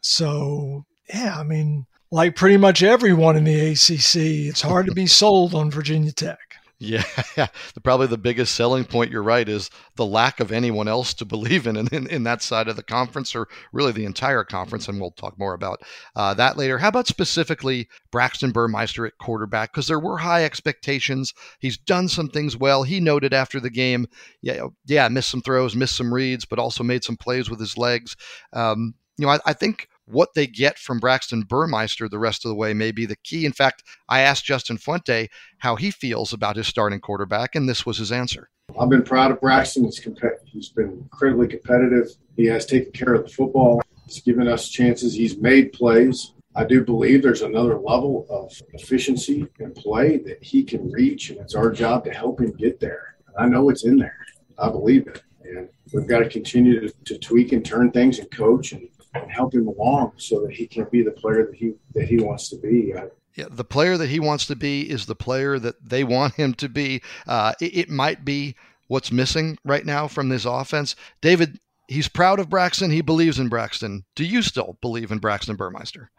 So, 0.00 0.84
yeah, 1.08 1.38
I 1.38 1.42
mean, 1.42 1.86
like 2.10 2.36
pretty 2.36 2.56
much 2.56 2.82
everyone 2.82 3.36
in 3.36 3.44
the 3.44 3.72
ACC, 3.72 4.48
it's 4.48 4.62
hard 4.62 4.86
to 4.86 4.92
be 4.92 5.06
sold 5.06 5.54
on 5.54 5.70
Virginia 5.70 6.12
Tech. 6.12 6.38
Yeah, 6.78 7.04
yeah. 7.36 7.46
Probably 7.82 8.06
the 8.06 8.18
biggest 8.18 8.54
selling 8.54 8.84
point, 8.84 9.10
you're 9.10 9.22
right, 9.22 9.48
is 9.48 9.70
the 9.96 10.04
lack 10.04 10.40
of 10.40 10.52
anyone 10.52 10.88
else 10.88 11.14
to 11.14 11.24
believe 11.24 11.66
in 11.66 11.76
in, 11.76 11.88
in, 11.88 12.06
in 12.08 12.22
that 12.24 12.42
side 12.42 12.68
of 12.68 12.76
the 12.76 12.82
conference, 12.82 13.34
or 13.34 13.48
really 13.72 13.92
the 13.92 14.04
entire 14.04 14.44
conference. 14.44 14.86
And 14.86 15.00
we'll 15.00 15.12
talk 15.12 15.38
more 15.38 15.54
about 15.54 15.80
uh, 16.14 16.34
that 16.34 16.58
later. 16.58 16.78
How 16.78 16.88
about 16.88 17.06
specifically 17.06 17.88
Braxton 18.12 18.50
Burmeister 18.50 19.06
at 19.06 19.16
quarterback? 19.18 19.72
Because 19.72 19.86
there 19.86 20.00
were 20.00 20.18
high 20.18 20.44
expectations. 20.44 21.32
He's 21.60 21.78
done 21.78 22.08
some 22.08 22.28
things 22.28 22.56
well. 22.56 22.82
He 22.82 23.00
noted 23.00 23.32
after 23.32 23.58
the 23.58 23.70
game, 23.70 24.06
yeah, 24.42 24.66
yeah, 24.86 25.08
missed 25.08 25.30
some 25.30 25.42
throws, 25.42 25.74
missed 25.74 25.96
some 25.96 26.12
reads, 26.12 26.44
but 26.44 26.58
also 26.58 26.84
made 26.84 27.04
some 27.04 27.16
plays 27.16 27.48
with 27.48 27.60
his 27.60 27.78
legs. 27.78 28.16
Um, 28.52 28.94
you 29.16 29.24
know, 29.24 29.32
I, 29.32 29.38
I 29.46 29.52
think 29.54 29.88
what 30.06 30.34
they 30.34 30.46
get 30.46 30.78
from 30.78 30.98
Braxton 30.98 31.42
Burmeister 31.42 32.08
the 32.08 32.18
rest 32.18 32.44
of 32.44 32.48
the 32.48 32.54
way 32.54 32.72
may 32.74 32.92
be 32.92 33.06
the 33.06 33.16
key. 33.16 33.44
In 33.44 33.52
fact, 33.52 33.82
I 34.08 34.20
asked 34.20 34.44
Justin 34.44 34.78
Fuente 34.78 35.28
how 35.58 35.76
he 35.76 35.90
feels 35.90 36.32
about 36.32 36.56
his 36.56 36.66
starting 36.66 37.00
quarterback, 37.00 37.54
and 37.54 37.68
this 37.68 37.84
was 37.84 37.98
his 37.98 38.12
answer. 38.12 38.48
I've 38.78 38.90
been 38.90 39.02
proud 39.02 39.30
of 39.30 39.40
Braxton. 39.40 39.84
He's, 39.84 40.00
comp- 40.00 40.18
he's 40.44 40.70
been 40.70 40.90
incredibly 40.90 41.48
competitive. 41.48 42.08
He 42.36 42.46
has 42.46 42.66
taken 42.66 42.92
care 42.92 43.14
of 43.14 43.24
the 43.24 43.30
football. 43.30 43.80
He's 44.06 44.20
given 44.20 44.48
us 44.48 44.68
chances. 44.68 45.14
He's 45.14 45.36
made 45.38 45.72
plays. 45.72 46.32
I 46.54 46.64
do 46.64 46.82
believe 46.84 47.22
there's 47.22 47.42
another 47.42 47.78
level 47.78 48.26
of 48.30 48.50
efficiency 48.72 49.46
and 49.58 49.74
play 49.74 50.16
that 50.18 50.42
he 50.42 50.64
can 50.64 50.90
reach, 50.90 51.30
and 51.30 51.38
it's 51.38 51.54
our 51.54 51.70
job 51.70 52.04
to 52.04 52.12
help 52.12 52.40
him 52.40 52.52
get 52.52 52.80
there. 52.80 53.16
I 53.38 53.46
know 53.46 53.68
it's 53.68 53.84
in 53.84 53.98
there. 53.98 54.16
I 54.58 54.70
believe 54.70 55.06
it. 55.06 55.22
And 55.44 55.68
we've 55.92 56.08
got 56.08 56.20
to 56.20 56.28
continue 56.28 56.80
to, 56.80 56.94
to 57.04 57.18
tweak 57.18 57.52
and 57.52 57.64
turn 57.64 57.90
things 57.90 58.18
and 58.18 58.30
coach 58.30 58.72
and 58.72 58.88
and 59.22 59.30
help 59.30 59.54
him 59.54 59.68
along 59.68 60.12
so 60.16 60.42
that 60.42 60.52
he 60.52 60.66
can 60.66 60.86
be 60.90 61.02
the 61.02 61.10
player 61.10 61.46
that 61.46 61.54
he 61.54 61.74
that 61.94 62.08
he 62.08 62.18
wants 62.18 62.48
to 62.50 62.56
be. 62.56 62.94
yeah, 63.34 63.46
the 63.50 63.64
player 63.64 63.96
that 63.96 64.08
he 64.08 64.20
wants 64.20 64.46
to 64.46 64.56
be 64.56 64.90
is 64.90 65.06
the 65.06 65.14
player 65.14 65.58
that 65.58 65.76
they 65.88 66.04
want 66.04 66.34
him 66.34 66.54
to 66.54 66.68
be. 66.68 67.02
Uh, 67.26 67.52
it, 67.60 67.76
it 67.76 67.90
might 67.90 68.24
be 68.24 68.54
what's 68.88 69.12
missing 69.12 69.58
right 69.64 69.84
now 69.84 70.08
from 70.08 70.28
this 70.28 70.44
offense. 70.44 70.96
David, 71.20 71.58
he's 71.88 72.08
proud 72.08 72.38
of 72.38 72.48
Braxton. 72.48 72.90
He 72.90 73.02
believes 73.02 73.38
in 73.38 73.48
Braxton. 73.48 74.04
Do 74.14 74.24
you 74.24 74.42
still 74.42 74.78
believe 74.80 75.10
in 75.10 75.18
Braxton 75.18 75.56
Burmeister? 75.56 76.10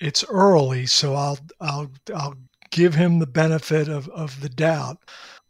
It's 0.00 0.24
early, 0.28 0.86
so 0.86 1.14
I'll 1.14 1.38
I'll 1.60 1.90
I'll 2.14 2.34
give 2.70 2.94
him 2.94 3.18
the 3.18 3.26
benefit 3.26 3.88
of, 3.88 4.08
of 4.10 4.40
the 4.40 4.48
doubt. 4.48 4.98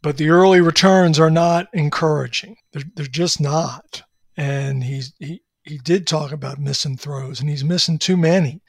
But 0.01 0.17
the 0.17 0.29
early 0.29 0.61
returns 0.61 1.19
are 1.19 1.31
not 1.31 1.67
encouraging. 1.73 2.57
They're, 2.71 2.83
they're 2.95 3.05
just 3.07 3.41
not. 3.41 4.03
And 4.37 4.83
he's 4.83 5.13
he, 5.19 5.41
he 5.67 5.77
did 5.77 6.07
talk 6.07 6.31
about 6.31 6.59
missing 6.59 6.97
throws, 6.97 7.39
and 7.39 7.49
he's 7.49 7.63
missing 7.63 7.97
too 7.97 8.17
many. 8.17 8.61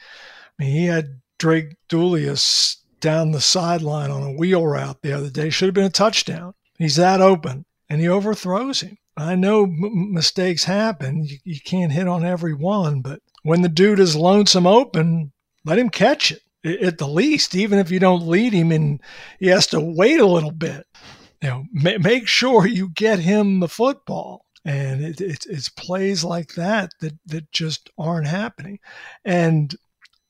I 0.59 0.65
mean, 0.65 0.73
he 0.73 0.87
had 0.87 1.21
Drake 1.39 1.77
DeIuliis 1.89 2.77
down 3.01 3.31
the 3.31 3.41
sideline 3.41 4.11
on 4.11 4.23
a 4.23 4.33
wheel 4.33 4.67
route 4.67 5.03
the 5.03 5.13
other 5.13 5.31
day. 5.31 5.51
Should 5.51 5.67
have 5.67 5.75
been 5.75 5.85
a 5.85 5.91
touchdown. 5.91 6.55
He's 6.79 6.97
that 6.97 7.21
open, 7.21 7.65
and 7.89 8.01
he 8.01 8.09
overthrows 8.09 8.81
him. 8.81 8.99
I 9.17 9.35
know 9.35 9.65
m- 9.65 10.13
mistakes 10.13 10.65
happen. 10.65 11.25
You, 11.25 11.39
you 11.45 11.61
can't 11.61 11.93
hit 11.93 12.09
on 12.09 12.25
every 12.25 12.55
one, 12.55 13.01
but 13.01 13.21
when 13.43 13.63
the 13.63 13.69
dude 13.69 14.01
is 14.01 14.15
lonesome 14.17 14.67
open, 14.67 15.33
let 15.65 15.79
him 15.79 15.91
catch 15.91 16.33
it. 16.33 16.43
at 16.83 16.99
the 16.99 17.09
least, 17.09 17.55
even 17.55 17.79
if 17.79 17.91
you 17.91 17.99
don't 17.99 18.27
lead 18.27 18.53
him 18.53 18.73
and 18.73 19.01
he 19.39 19.47
has 19.47 19.67
to 19.69 19.81
wait 19.81 20.21
a 20.21 20.27
little 20.27 20.51
bit, 20.53 20.87
you 21.43 21.49
know, 21.49 21.65
ma- 21.73 21.99
make 22.01 22.27
sure 22.29 22.67
you 22.67 22.91
get 22.91 23.19
him 23.19 23.61
the 23.61 23.69
football. 23.69 24.45
And 24.69 25.03
it, 25.03 25.19
it, 25.23 25.47
it's 25.49 25.71
plays 25.71 26.23
like 26.23 26.53
that, 26.55 26.93
that 27.01 27.15
that 27.25 27.51
just 27.53 27.89
aren't 27.97 28.27
happening. 28.27 28.81
And 29.25 29.75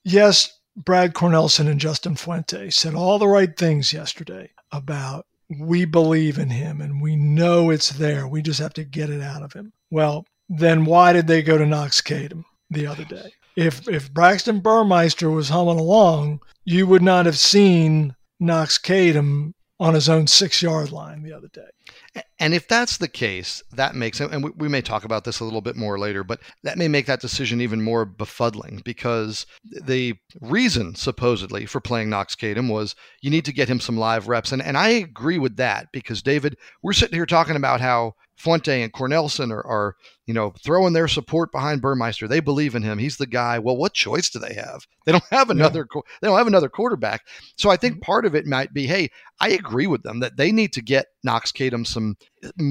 yes, 0.04 0.61
Brad 0.76 1.12
Cornelsen 1.12 1.66
and 1.66 1.80
Justin 1.80 2.14
Fuente 2.14 2.71
said 2.71 2.95
all 2.95 3.18
the 3.18 3.26
right 3.26 3.57
things 3.57 3.92
yesterday 3.92 4.52
about 4.71 5.26
we 5.59 5.85
believe 5.85 6.38
in 6.38 6.50
him 6.50 6.80
and 6.80 7.02
we 7.02 7.16
know 7.16 7.71
it's 7.71 7.90
there. 7.90 8.28
We 8.28 8.40
just 8.40 8.61
have 8.61 8.75
to 8.75 8.85
get 8.85 9.11
it 9.11 9.21
out 9.21 9.42
of 9.42 9.52
him. 9.54 9.73
Well, 9.90 10.25
then 10.49 10.85
why 10.85 11.12
did 11.12 11.26
they 11.26 11.42
go 11.42 11.59
to 11.59 11.66
Knox 11.66 12.00
Kadum 12.00 12.45
the 12.71 12.87
other 12.87 13.04
day? 13.04 13.33
If 13.57 13.88
if 13.88 14.14
Braxton 14.14 14.61
Burmeister 14.61 15.30
was 15.30 15.49
humming 15.49 15.80
along, 15.80 16.42
you 16.64 16.87
would 16.87 17.02
not 17.02 17.26
have 17.26 17.38
seen 17.40 18.14
Knox 18.38 18.78
Kadum 18.78 19.54
on 19.80 19.94
his 19.94 20.08
own 20.08 20.26
six 20.26 20.61
yard 20.62 20.90
line 20.90 21.23
the 21.23 21.32
other 21.32 21.49
day. 21.49 22.23
And 22.40 22.52
if 22.52 22.66
that's 22.66 22.97
the 22.97 23.08
case, 23.08 23.62
that 23.73 23.94
makes 23.94 24.20
and 24.20 24.42
we, 24.42 24.50
we, 24.56 24.68
may 24.68 24.82
talk 24.82 25.04
about 25.04 25.25
this 25.25 25.40
a 25.40 25.44
little 25.44 25.61
bit 25.61 25.76
more 25.76 25.99
later, 25.99 26.25
but 26.25 26.40
that 26.64 26.78
may 26.78 26.88
make 26.88 27.06
that 27.06 27.20
decision 27.20 27.61
even 27.61 27.82
more 27.82 28.04
befuddling 28.04 28.82
because 28.85 29.47
the 29.64 30.14
reason, 30.40 30.94
supposedly, 30.94 31.66
for 31.66 31.80
playing 31.80 32.11
Knox 32.11 32.35
Kadum 32.35 32.68
was 32.68 32.94
you 33.20 33.30
need 33.30 33.44
to 33.44 33.52
get 33.52 33.68
him 33.68 33.80
some 33.80 33.97
live 33.97 34.28
reps. 34.28 34.52
And, 34.52 34.62
and 34.62 34.76
I 34.76 34.88
agree 34.88 35.38
with 35.38 35.56
that 35.56 35.88
because, 35.92 36.23
David, 36.23 36.56
we're 36.82 36.92
sitting 36.92 37.16
here 37.16 37.26
talking 37.26 37.56
about 37.56 37.80
how 37.80 38.14
Fuente 38.38 38.83
and 38.83 38.92
Cornelsen 38.92 39.50
are, 39.50 39.66
are, 39.66 39.97
you 40.26 40.33
know, 40.33 40.54
throwing 40.64 40.92
their 40.92 41.09
support 41.09 41.50
behind 41.50 41.83
Burmeister. 41.83 42.28
They 42.28 42.38
believe 42.38 42.76
in 42.76 42.83
him. 42.83 42.99
He's 42.99 43.16
the 43.16 43.26
guy. 43.26 43.59
Well, 43.59 43.76
what 43.76 43.95
choice 43.95 44.30
do 44.30 44.38
they 44.38 44.54
have? 44.54 44.87
They 45.04 45.12
don't 45.12 45.25
have 45.30 45.50
another. 45.50 45.87
Yeah. 45.92 46.00
They 46.23 46.28
don't 46.28 46.38
have 46.38 46.47
another 46.47 46.68
quarterback. 46.68 47.23
So 47.57 47.68
I 47.68 47.76
think 47.76 47.95
mm-hmm. 47.95 48.02
part 48.02 48.26
of 48.26 48.37
it 48.37 48.47
might 48.47 48.73
be, 48.73 48.87
hey, 48.87 49.11
I 49.40 49.50
agree 49.50 49.88
with 49.88 50.04
them 50.04 50.21
that 50.21 50.37
they 50.37 50.52
need 50.52 50.73
to 50.75 50.83
get 50.83 51.07
Knox 51.25 51.50
Kadum 51.50 51.85
some 51.85 52.16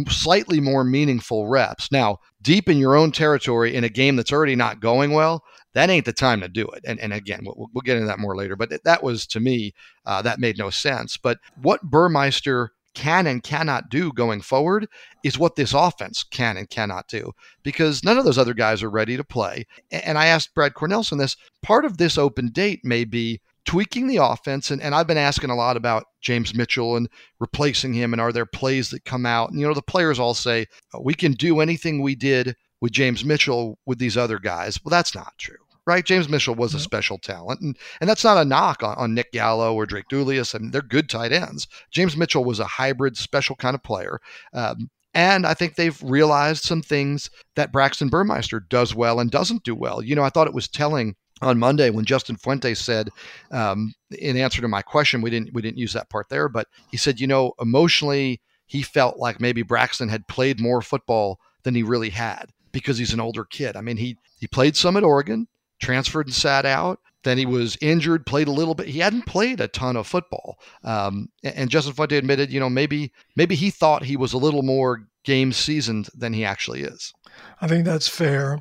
slightly 0.08 0.62
more 0.62 0.86
meaningful 0.86 1.48
reps. 1.48 1.92
Now, 1.92 2.20
deep 2.42 2.70
in 2.70 2.78
your 2.78 2.96
own 2.96 3.12
territory 3.12 3.76
in 3.76 3.84
a 3.84 3.90
game 3.90 4.16
that's 4.16 4.32
already 4.32 4.56
not 4.56 4.80
going 4.80 5.12
well, 5.12 5.44
that 5.74 5.90
ain't 5.90 6.06
the 6.06 6.14
time 6.14 6.40
to 6.42 6.48
do 6.48 6.66
it. 6.68 6.84
And, 6.86 7.00
and 7.00 7.12
again, 7.12 7.42
we'll, 7.44 7.70
we'll 7.74 7.82
get 7.82 7.98
into 7.98 8.08
that 8.08 8.20
more 8.20 8.38
later. 8.38 8.56
But 8.56 8.84
that 8.86 9.04
was 9.04 9.28
to 9.28 9.42
me, 9.42 9.74
uh, 10.06 10.22
that 10.22 10.40
made 10.40 10.58
no 10.58 10.70
sense. 10.70 11.18
But 11.18 11.40
what 11.62 11.82
Burmeister 11.84 12.72
can 12.98 13.27
and 13.27 13.44
cannot 13.44 13.89
do 13.89 14.12
going 14.12 14.42
forward 14.42 14.88
is 15.24 15.38
what 15.38 15.56
this 15.56 15.72
offense 15.72 16.24
can 16.24 16.58
and 16.58 16.68
cannot 16.68 17.08
do 17.08 17.32
because 17.62 18.04
none 18.04 18.18
of 18.18 18.25
those 18.25 18.39
other 18.39 18.56
guys 18.56 18.82
are 18.82 18.89
ready 18.89 19.16
to 19.16 19.24
play. 19.24 19.68
And 19.92 20.18
I 20.18 20.25
asked 20.25 20.56
Brad 20.56 20.74
Cornelsen 20.74 21.20
this 21.20 21.38
part 21.62 21.86
of 21.86 21.98
this 21.98 22.18
open 22.18 22.50
date 22.50 22.82
may 22.84 23.06
be 23.06 23.39
tweaking 23.66 24.08
the 24.08 24.18
offense. 24.18 24.72
And, 24.72 24.82
and 24.82 24.96
I've 24.96 25.06
been 25.06 25.16
asking 25.16 25.51
a 25.51 25.56
lot 25.56 25.77
about 25.77 26.06
James 26.22 26.56
Mitchell 26.56 26.96
and 26.96 27.08
replacing 27.39 27.94
him. 27.94 28.13
And 28.13 28.22
are 28.22 28.34
there 28.34 28.48
plays 28.48 28.89
that 28.89 29.06
come 29.06 29.27
out? 29.27 29.51
And, 29.51 29.60
you 29.60 29.68
know, 29.68 29.75
the 29.75 29.82
players 29.84 30.18
all 30.18 30.34
say, 30.34 30.66
we 31.00 31.13
can 31.13 31.34
do 31.34 31.60
anything 31.60 32.01
we 32.01 32.16
did 32.16 32.56
with 32.82 32.94
James 32.94 33.24
Mitchell 33.24 33.77
with 33.86 34.00
these 34.00 34.18
other 34.18 34.39
guys. 34.39 34.80
Well, 34.84 34.89
that's 34.89 35.13
not 35.13 35.34
true 35.38 35.67
right? 35.88 36.06
James 36.06 36.29
Mitchell 36.29 36.53
was 36.53 36.74
a 36.74 36.79
special 36.79 37.17
talent, 37.17 37.62
and 37.62 37.77
and 38.00 38.10
that's 38.10 38.24
not 38.24 38.38
a 38.38 38.46
knock 38.46 38.84
on, 38.84 38.96
on 38.98 39.15
Nick 39.15 39.32
Gallo 39.32 39.74
or 39.74 39.86
Drake 39.86 40.06
DeIuliis. 40.12 40.53
I 40.53 40.60
mean, 40.60 40.72
they're 40.72 40.82
good 40.82 41.10
tight 41.10 41.32
ends. 41.32 41.67
James 41.89 42.15
Mitchell 42.15 42.44
was 42.44 42.60
a 42.60 42.65
hybrid, 42.65 43.17
special 43.17 43.56
kind 43.56 43.74
of 43.74 43.82
player. 43.82 44.20
Um, 44.53 44.89
and 45.13 45.48
I 45.48 45.56
think 45.56 45.75
they've 45.75 46.00
realized 46.03 46.63
some 46.63 46.84
things 46.84 47.32
that 47.56 47.72
Braxton 47.72 48.10
Burmeister 48.10 48.60
does 48.60 48.94
well 48.94 49.20
and 49.20 49.32
doesn't 49.32 49.63
do 49.63 49.74
well. 49.74 50.03
You 50.03 50.15
know, 50.15 50.24
I 50.24 50.29
thought 50.29 50.46
it 50.46 50.53
was 50.53 50.67
telling 50.67 51.15
on 51.41 51.58
Monday 51.58 51.89
when 51.89 52.06
Justin 52.06 52.36
Fuente 52.36 52.74
said, 52.74 53.10
um, 53.51 53.94
in 54.12 54.38
answer 54.38 54.62
to 54.62 54.67
my 54.67 54.82
question, 54.82 55.22
we 55.22 55.29
didn't 55.29 55.53
we 55.53 55.62
didn't 55.62 55.77
use 55.79 55.94
that 55.94 56.10
part 56.10 56.29
there, 56.29 56.50
but 56.50 56.67
he 56.91 56.98
said, 56.98 57.20
you 57.20 57.27
know, 57.27 57.53
emotionally 57.60 58.41
he 58.67 58.82
felt 58.82 59.17
like 59.17 59.39
maybe 59.39 59.62
Braxton 59.62 60.10
had 60.10 60.27
played 60.27 60.60
more 60.60 60.82
football 60.82 61.39
than 61.63 61.74
he 61.74 61.84
really 61.84 62.10
had 62.10 62.51
because 62.72 62.98
he's 62.98 63.13
an 63.13 63.20
older 63.20 63.46
kid. 63.46 63.75
I 63.75 63.82
mean, 63.82 63.98
he 63.98 64.17
he 64.39 64.48
played 64.48 64.75
some 64.75 64.98
at 64.98 65.03
Oregon 65.03 65.48
transferred 65.80 66.28
and 66.28 66.36
sat 66.36 66.66
out. 66.66 67.00
Then 67.24 67.38
he 67.38 67.46
was 67.46 67.78
injured, 67.82 68.26
played 68.26 68.48
a 68.48 68.52
little 68.52 68.74
bit. 68.74 68.88
He 68.88 69.00
hadn't 69.00 69.26
played 69.26 69.60
a 69.60 69.68
ton 69.68 69.98
of 69.98 70.08
football. 70.08 70.60
Um, 70.84 71.30
and 71.44 71.70
Justin 71.70 71.94
Fuente 71.94 72.16
admitted, 72.16 72.54
you 72.54 72.60
know, 72.60 72.70
maybe 72.70 73.12
maybe 73.36 73.56
he 73.56 73.70
thought 73.70 74.04
he 74.04 74.16
was 74.16 74.34
a 74.34 74.38
little 74.38 74.64
more 74.64 75.08
game 75.26 75.52
seasoned 75.52 76.10
than 76.16 76.34
he 76.34 76.46
actually 76.46 76.82
is. 76.82 77.14
I 77.60 77.68
think 77.68 77.86
that's 77.86 78.08
fair. 78.08 78.60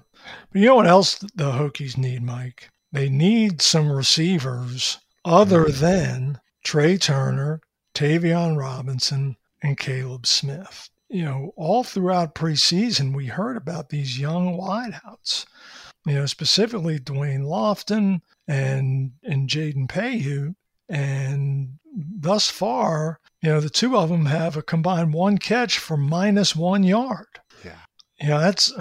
But 0.52 0.60
you 0.60 0.66
know 0.66 0.74
what 0.74 0.86
else 0.86 1.18
the 1.34 1.52
Hokies 1.52 1.96
need, 1.96 2.22
Mike? 2.22 2.70
They 2.90 3.08
need 3.08 3.62
some 3.62 3.90
receivers 3.90 4.98
other 5.24 5.66
mm-hmm. 5.66 5.80
than 5.80 6.40
Trey 6.64 6.96
Turner, 6.96 7.60
Tayvion 7.94 8.56
Robinson, 8.56 9.36
and 9.62 9.78
Caleb 9.78 10.26
Smith. 10.26 10.90
You 11.08 11.24
know, 11.24 11.52
all 11.56 11.84
throughout 11.84 12.34
preseason, 12.34 13.14
we 13.14 13.26
heard 13.26 13.56
about 13.56 13.90
these 13.90 14.18
young 14.18 14.58
wideouts 14.58 15.46
you 16.06 16.14
know, 16.14 16.26
specifically 16.26 16.98
Dwayne 16.98 17.42
Lofton 17.42 18.20
and 18.46 19.12
and 19.24 19.48
Jaden 19.48 19.88
Payoute. 19.88 20.54
And 20.88 21.78
thus 21.92 22.48
far, 22.48 23.18
you 23.42 23.50
know, 23.50 23.60
the 23.60 23.68
two 23.68 23.96
of 23.96 24.08
them 24.08 24.26
have 24.26 24.56
a 24.56 24.62
combined 24.62 25.12
one 25.12 25.38
catch 25.38 25.78
for 25.78 25.96
minus 25.96 26.54
one 26.54 26.84
yard. 26.84 27.40
Yeah. 27.64 27.78
You 28.20 28.28
know, 28.28 28.40
that's 28.40 28.72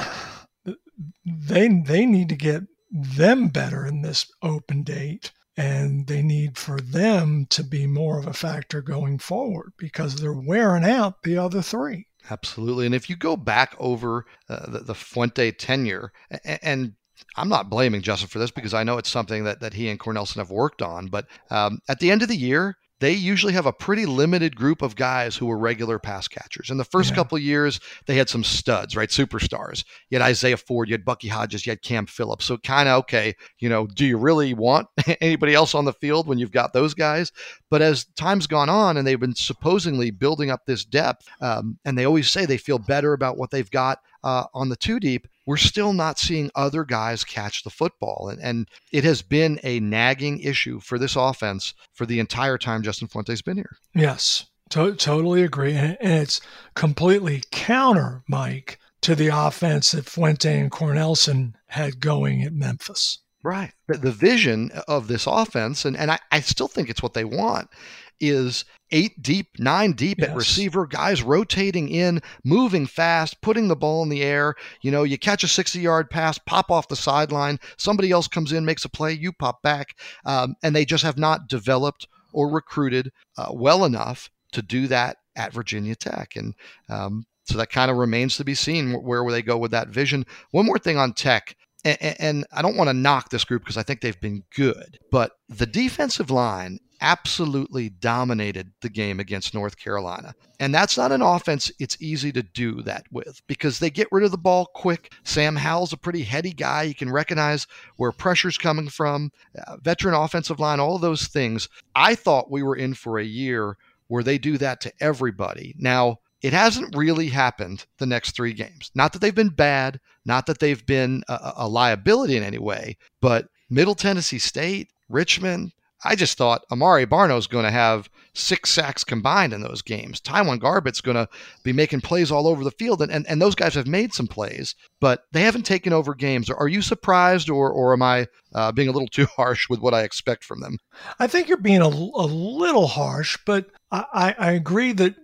they 1.25 1.67
they 1.67 2.05
need 2.05 2.29
to 2.29 2.35
get 2.35 2.63
them 2.91 3.49
better 3.49 3.85
in 3.85 4.03
this 4.03 4.31
open 4.41 4.83
date 4.83 5.31
and 5.57 6.07
they 6.07 6.21
need 6.21 6.57
for 6.57 6.79
them 6.79 7.47
to 7.49 7.63
be 7.63 7.87
more 7.87 8.19
of 8.19 8.27
a 8.27 8.33
factor 8.33 8.81
going 8.81 9.17
forward 9.17 9.73
because 9.77 10.15
they're 10.15 10.33
wearing 10.33 10.83
out 10.83 11.23
the 11.23 11.37
other 11.37 11.61
three. 11.61 12.07
Absolutely. 12.29 12.85
And 12.85 12.95
if 12.95 13.09
you 13.09 13.15
go 13.15 13.37
back 13.37 13.75
over 13.79 14.25
uh, 14.49 14.69
the, 14.69 14.79
the, 14.79 14.95
Fuente 14.95 15.51
tenure, 15.51 16.11
and, 16.29 16.59
and 16.61 16.93
I'm 17.35 17.49
not 17.49 17.69
blaming 17.69 18.01
Justin 18.01 18.29
for 18.29 18.39
this 18.39 18.51
because 18.51 18.73
I 18.73 18.83
know 18.83 18.97
it's 18.97 19.09
something 19.09 19.43
that, 19.43 19.59
that 19.61 19.73
he 19.73 19.89
and 19.89 19.99
Cornelsen 19.99 20.37
have 20.37 20.51
worked 20.51 20.81
on. 20.81 21.07
But 21.07 21.27
um, 21.49 21.79
at 21.89 21.99
the 21.99 22.11
end 22.11 22.21
of 22.21 22.27
the 22.27 22.35
year, 22.35 22.77
they 23.01 23.11
usually 23.11 23.53
have 23.53 23.65
a 23.65 23.73
pretty 23.73 24.05
limited 24.05 24.55
group 24.55 24.81
of 24.81 24.95
guys 24.95 25.35
who 25.35 25.51
are 25.51 25.57
regular 25.57 25.99
pass 25.99 26.27
catchers. 26.29 26.69
In 26.69 26.77
the 26.77 26.85
first 26.85 27.09
yeah. 27.09 27.15
couple 27.15 27.35
of 27.35 27.43
years, 27.43 27.79
they 28.05 28.15
had 28.15 28.29
some 28.29 28.43
studs, 28.43 28.95
right? 28.95 29.09
Superstars. 29.09 29.83
You 30.09 30.17
had 30.17 30.25
Isaiah 30.25 30.55
Ford, 30.55 30.87
you 30.87 30.93
had 30.93 31.03
Bucky 31.03 31.27
Hodges, 31.27 31.65
you 31.65 31.71
had 31.71 31.81
Cam 31.81 32.05
Phillips. 32.05 32.45
So 32.45 32.57
kind 32.57 32.87
of 32.87 32.99
okay, 32.99 33.33
you 33.59 33.67
know, 33.67 33.85
do 33.87 34.05
you 34.05 34.17
really 34.17 34.53
want 34.53 34.87
anybody 35.21 35.53
else 35.53 35.75
on 35.75 35.83
the 35.83 35.93
field 35.93 36.27
when 36.27 36.37
you've 36.37 36.51
got 36.51 36.71
those 36.71 36.93
guys? 36.93 37.33
But 37.69 37.81
as 37.81 38.05
time's 38.15 38.47
gone 38.47 38.69
on 38.69 38.95
and 38.95 39.05
they've 39.05 39.19
been 39.19 39.35
supposedly 39.35 40.11
building 40.11 40.49
up 40.49 40.61
this 40.65 40.85
depth, 40.85 41.27
um, 41.41 41.77
and 41.83 41.97
they 41.97 42.05
always 42.05 42.31
say 42.31 42.45
they 42.45 42.57
feel 42.57 42.79
better 42.79 43.11
about 43.11 43.37
what 43.37 43.51
they've 43.51 43.69
got 43.69 43.99
uh, 44.25 44.47
on 44.53 44.69
the 44.69 44.75
two 44.75 44.99
deep, 44.99 45.27
we're 45.45 45.55
still 45.55 45.93
not 45.93 46.17
seeing 46.19 46.49
other 46.55 46.83
guys 46.83 47.23
catch 47.23 47.63
the 47.63 47.69
football. 47.69 48.27
And, 48.29 48.41
and 48.41 48.67
it 48.91 49.03
has 49.03 49.21
been 49.21 49.59
a 49.63 49.79
nagging 49.79 50.39
issue 50.39 50.79
for 50.79 50.97
this 50.97 51.15
offense 51.15 51.75
for 51.93 52.05
the 52.05 52.19
entire 52.19 52.57
time 52.57 52.81
Justin 52.81 53.07
Fuente's 53.07 53.43
been 53.43 53.57
here. 53.57 53.77
Yes, 53.93 54.47
to- 54.71 54.95
totally 54.95 55.43
agree. 55.43 55.73
And, 55.73 55.97
it's 56.01 56.41
completely 56.73 57.43
counter, 57.51 58.23
Mike, 58.27 58.79
to 59.01 59.13
the 59.15 59.27
offense 59.27 59.91
that 59.91 60.09
Fuente 60.09 60.59
and 60.59 60.71
Cornelsen 60.71 61.53
had 61.67 61.99
going 61.99 62.41
at 62.41 62.51
Memphis. 62.51 63.19
Right. 63.43 63.73
The, 63.87 63.99
the 63.99 64.11
vision 64.11 64.71
of 64.87 65.07
this 65.07 65.27
offense, 65.27 65.85
and, 65.85 65.95
and 65.95 66.09
I, 66.09 66.17
I 66.31 66.39
still 66.39 66.67
think 66.67 66.89
it's 66.89 67.03
what 67.03 67.13
they 67.13 67.25
want, 67.25 67.69
is 68.19 68.65
eight 68.91 69.21
deep, 69.21 69.59
nine 69.59 69.93
deep 69.93 70.19
yes. 70.19 70.29
at 70.29 70.35
receiver, 70.35 70.85
guys 70.87 71.23
rotating 71.23 71.89
in, 71.89 72.21
moving 72.43 72.85
fast, 72.85 73.41
putting 73.41 73.67
the 73.67 73.75
ball 73.75 74.03
in 74.03 74.09
the 74.09 74.23
air. 74.23 74.55
You 74.81 74.91
know, 74.91 75.03
you 75.03 75.17
catch 75.17 75.43
a 75.43 75.47
60 75.47 75.79
yard 75.79 76.09
pass, 76.09 76.37
pop 76.37 76.71
off 76.71 76.87
the 76.87 76.95
sideline, 76.95 77.59
somebody 77.77 78.11
else 78.11 78.27
comes 78.27 78.51
in, 78.51 78.65
makes 78.65 78.85
a 78.85 78.89
play, 78.89 79.13
you 79.13 79.31
pop 79.31 79.61
back. 79.61 79.97
Um, 80.25 80.55
and 80.63 80.75
they 80.75 80.85
just 80.85 81.03
have 81.03 81.17
not 81.17 81.47
developed 81.47 82.07
or 82.33 82.49
recruited 82.49 83.11
uh, 83.37 83.49
well 83.51 83.85
enough 83.85 84.29
to 84.51 84.61
do 84.61 84.87
that 84.87 85.17
at 85.35 85.53
Virginia 85.53 85.95
Tech. 85.95 86.35
And 86.35 86.53
um, 86.89 87.25
so 87.45 87.57
that 87.57 87.69
kind 87.69 87.91
of 87.91 87.97
remains 87.97 88.37
to 88.37 88.43
be 88.43 88.55
seen 88.55 88.93
where, 89.03 89.23
where 89.23 89.33
they 89.33 89.41
go 89.41 89.57
with 89.57 89.71
that 89.71 89.89
vision. 89.89 90.25
One 90.51 90.65
more 90.65 90.79
thing 90.79 90.97
on 90.97 91.13
Tech 91.13 91.55
and, 91.85 92.45
I 92.51 92.61
don't 92.61 92.75
want 92.75 92.89
to 92.89 92.93
knock 92.93 93.29
this 93.29 93.45
group 93.45 93.61
because 93.63 93.77
I 93.77 93.83
think 93.83 94.01
they've 94.01 94.19
been 94.19 94.43
good, 94.55 94.97
but 95.11 95.33
the 95.49 95.67
defensive 95.67 96.31
line 96.31 96.79
absolutely 97.01 97.89
dominated 97.89 98.71
the 98.81 98.89
game 98.89 99.19
against 99.19 99.53
North 99.53 99.77
Carolina. 99.77 100.33
And 100.59 100.73
that's 100.73 100.97
not 100.97 101.11
an 101.11 101.21
offense 101.21 101.71
it's 101.79 102.01
easy 102.01 102.31
to 102.31 102.43
do 102.43 102.81
that 102.83 103.05
with 103.11 103.41
because 103.47 103.79
they 103.79 103.89
get 103.89 104.07
rid 104.11 104.23
of 104.23 104.31
the 104.31 104.37
ball 104.37 104.67
quick. 104.73 105.13
Sam 105.23 105.55
Howell's 105.55 105.93
a 105.93 105.97
pretty 105.97 106.23
heady 106.23 106.51
guy. 106.51 106.83
You 106.83 106.95
can 106.95 107.11
recognize 107.11 107.67
where 107.97 108.11
pressure's 108.11 108.57
coming 108.57 108.89
from, 108.89 109.31
uh, 109.67 109.77
veteran 109.77 110.15
offensive 110.15 110.59
line, 110.59 110.79
all 110.79 110.95
of 110.95 111.01
those 111.01 111.27
things. 111.27 111.67
I 111.95 112.15
thought 112.15 112.51
we 112.51 112.63
were 112.63 112.75
in 112.75 112.93
for 112.93 113.19
a 113.19 113.25
year 113.25 113.77
where 114.07 114.23
they 114.23 114.37
do 114.37 114.57
that 114.57 114.81
to 114.81 114.93
everybody. 114.99 115.75
Now, 115.77 116.19
it 116.41 116.53
hasn't 116.53 116.95
really 116.95 117.29
happened 117.29 117.85
the 117.97 118.05
next 118.05 118.35
three 118.35 118.53
games. 118.53 118.91
Not 118.93 119.13
that 119.13 119.19
they've 119.19 119.33
been 119.33 119.49
bad, 119.49 119.99
not 120.25 120.45
that 120.45 120.59
they've 120.59 120.85
been 120.85 121.23
a, 121.27 121.53
a 121.57 121.67
liability 121.67 122.37
in 122.37 122.43
any 122.43 122.59
way, 122.59 122.97
but 123.19 123.47
Middle 123.69 123.95
Tennessee 123.95 124.37
State, 124.37 124.91
Richmond, 125.09 125.71
I 126.05 126.15
just 126.15 126.37
thought 126.37 126.65
Amare 126.71 127.05
Barno's 127.07 127.47
going 127.47 127.65
to 127.65 127.71
have 127.71 128.09
six 128.33 128.69
sacks 128.69 129.03
combined 129.03 129.53
in 129.53 129.61
those 129.61 129.81
games. 129.81 130.21
TyJuan 130.21 130.59
Garbutt's 130.59 131.01
going 131.01 131.15
to 131.15 131.27
be 131.63 131.73
making 131.73 132.01
plays 132.01 132.31
all 132.31 132.47
over 132.47 132.63
the 132.63 132.71
field, 132.71 133.01
and, 133.01 133.11
and, 133.11 133.25
and 133.27 133.41
those 133.41 133.55
guys 133.55 133.73
have 133.73 133.87
made 133.87 134.13
some 134.13 134.27
plays, 134.27 134.75
but 135.01 135.23
they 135.31 135.41
haven't 135.41 135.65
taken 135.65 135.93
over 135.93 136.13
games. 136.13 136.49
Are 136.49 136.67
you 136.67 136.81
surprised, 136.81 137.49
or, 137.49 137.71
or 137.71 137.93
am 137.93 138.01
I 138.01 138.27
uh, 138.53 138.71
being 138.71 138.87
a 138.87 138.91
little 138.91 139.07
too 139.07 139.25
harsh 139.35 139.67
with 139.69 139.79
what 139.79 139.93
I 139.93 140.03
expect 140.03 140.43
from 140.43 140.61
them? 140.61 140.77
I 141.19 141.27
think 141.27 141.47
you're 141.47 141.57
being 141.57 141.81
a, 141.81 141.87
a 141.87 142.27
little 142.27 142.87
harsh, 142.87 143.37
but 143.45 143.67
I, 143.91 144.35
I 144.37 144.51
agree 144.51 144.91
that 144.93 145.15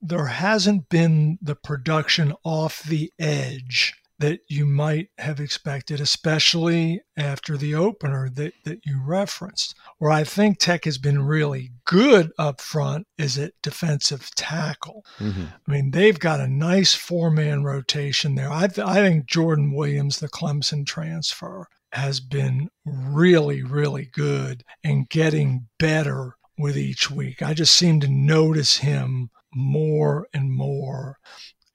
there 0.00 0.26
hasn't 0.26 0.88
been 0.88 1.38
the 1.40 1.54
production 1.54 2.34
off 2.44 2.82
the 2.82 3.12
edge 3.18 3.94
that 4.20 4.40
you 4.48 4.66
might 4.66 5.08
have 5.18 5.40
expected, 5.40 5.98
especially 5.98 7.00
after 7.16 7.56
the 7.56 7.74
opener 7.74 8.28
that, 8.34 8.52
that 8.64 8.80
you 8.84 9.02
referenced. 9.02 9.74
Where 9.98 10.10
I 10.10 10.24
think 10.24 10.58
Tech 10.58 10.84
has 10.84 10.98
been 10.98 11.22
really 11.22 11.72
good 11.86 12.30
up 12.38 12.60
front 12.60 13.06
is 13.16 13.38
at 13.38 13.54
defensive 13.62 14.30
tackle. 14.34 15.04
Mm-hmm. 15.18 15.44
I 15.66 15.70
mean, 15.70 15.90
they've 15.90 16.18
got 16.18 16.38
a 16.40 16.46
nice 16.46 16.94
four 16.94 17.30
man 17.30 17.64
rotation 17.64 18.34
there. 18.34 18.52
I, 18.52 18.66
th- 18.66 18.86
I 18.86 18.96
think 18.96 19.26
Jordan 19.26 19.72
Williams, 19.72 20.20
the 20.20 20.28
Clemson 20.28 20.86
transfer, 20.86 21.66
has 21.92 22.20
been 22.20 22.68
really, 22.84 23.62
really 23.62 24.10
good 24.12 24.64
and 24.84 25.08
getting 25.08 25.66
better 25.78 26.36
with 26.58 26.76
each 26.76 27.10
week. 27.10 27.42
I 27.42 27.54
just 27.54 27.74
seem 27.74 28.00
to 28.00 28.08
notice 28.08 28.76
him 28.76 29.30
more 29.54 30.26
and 30.34 30.52
more 30.52 31.16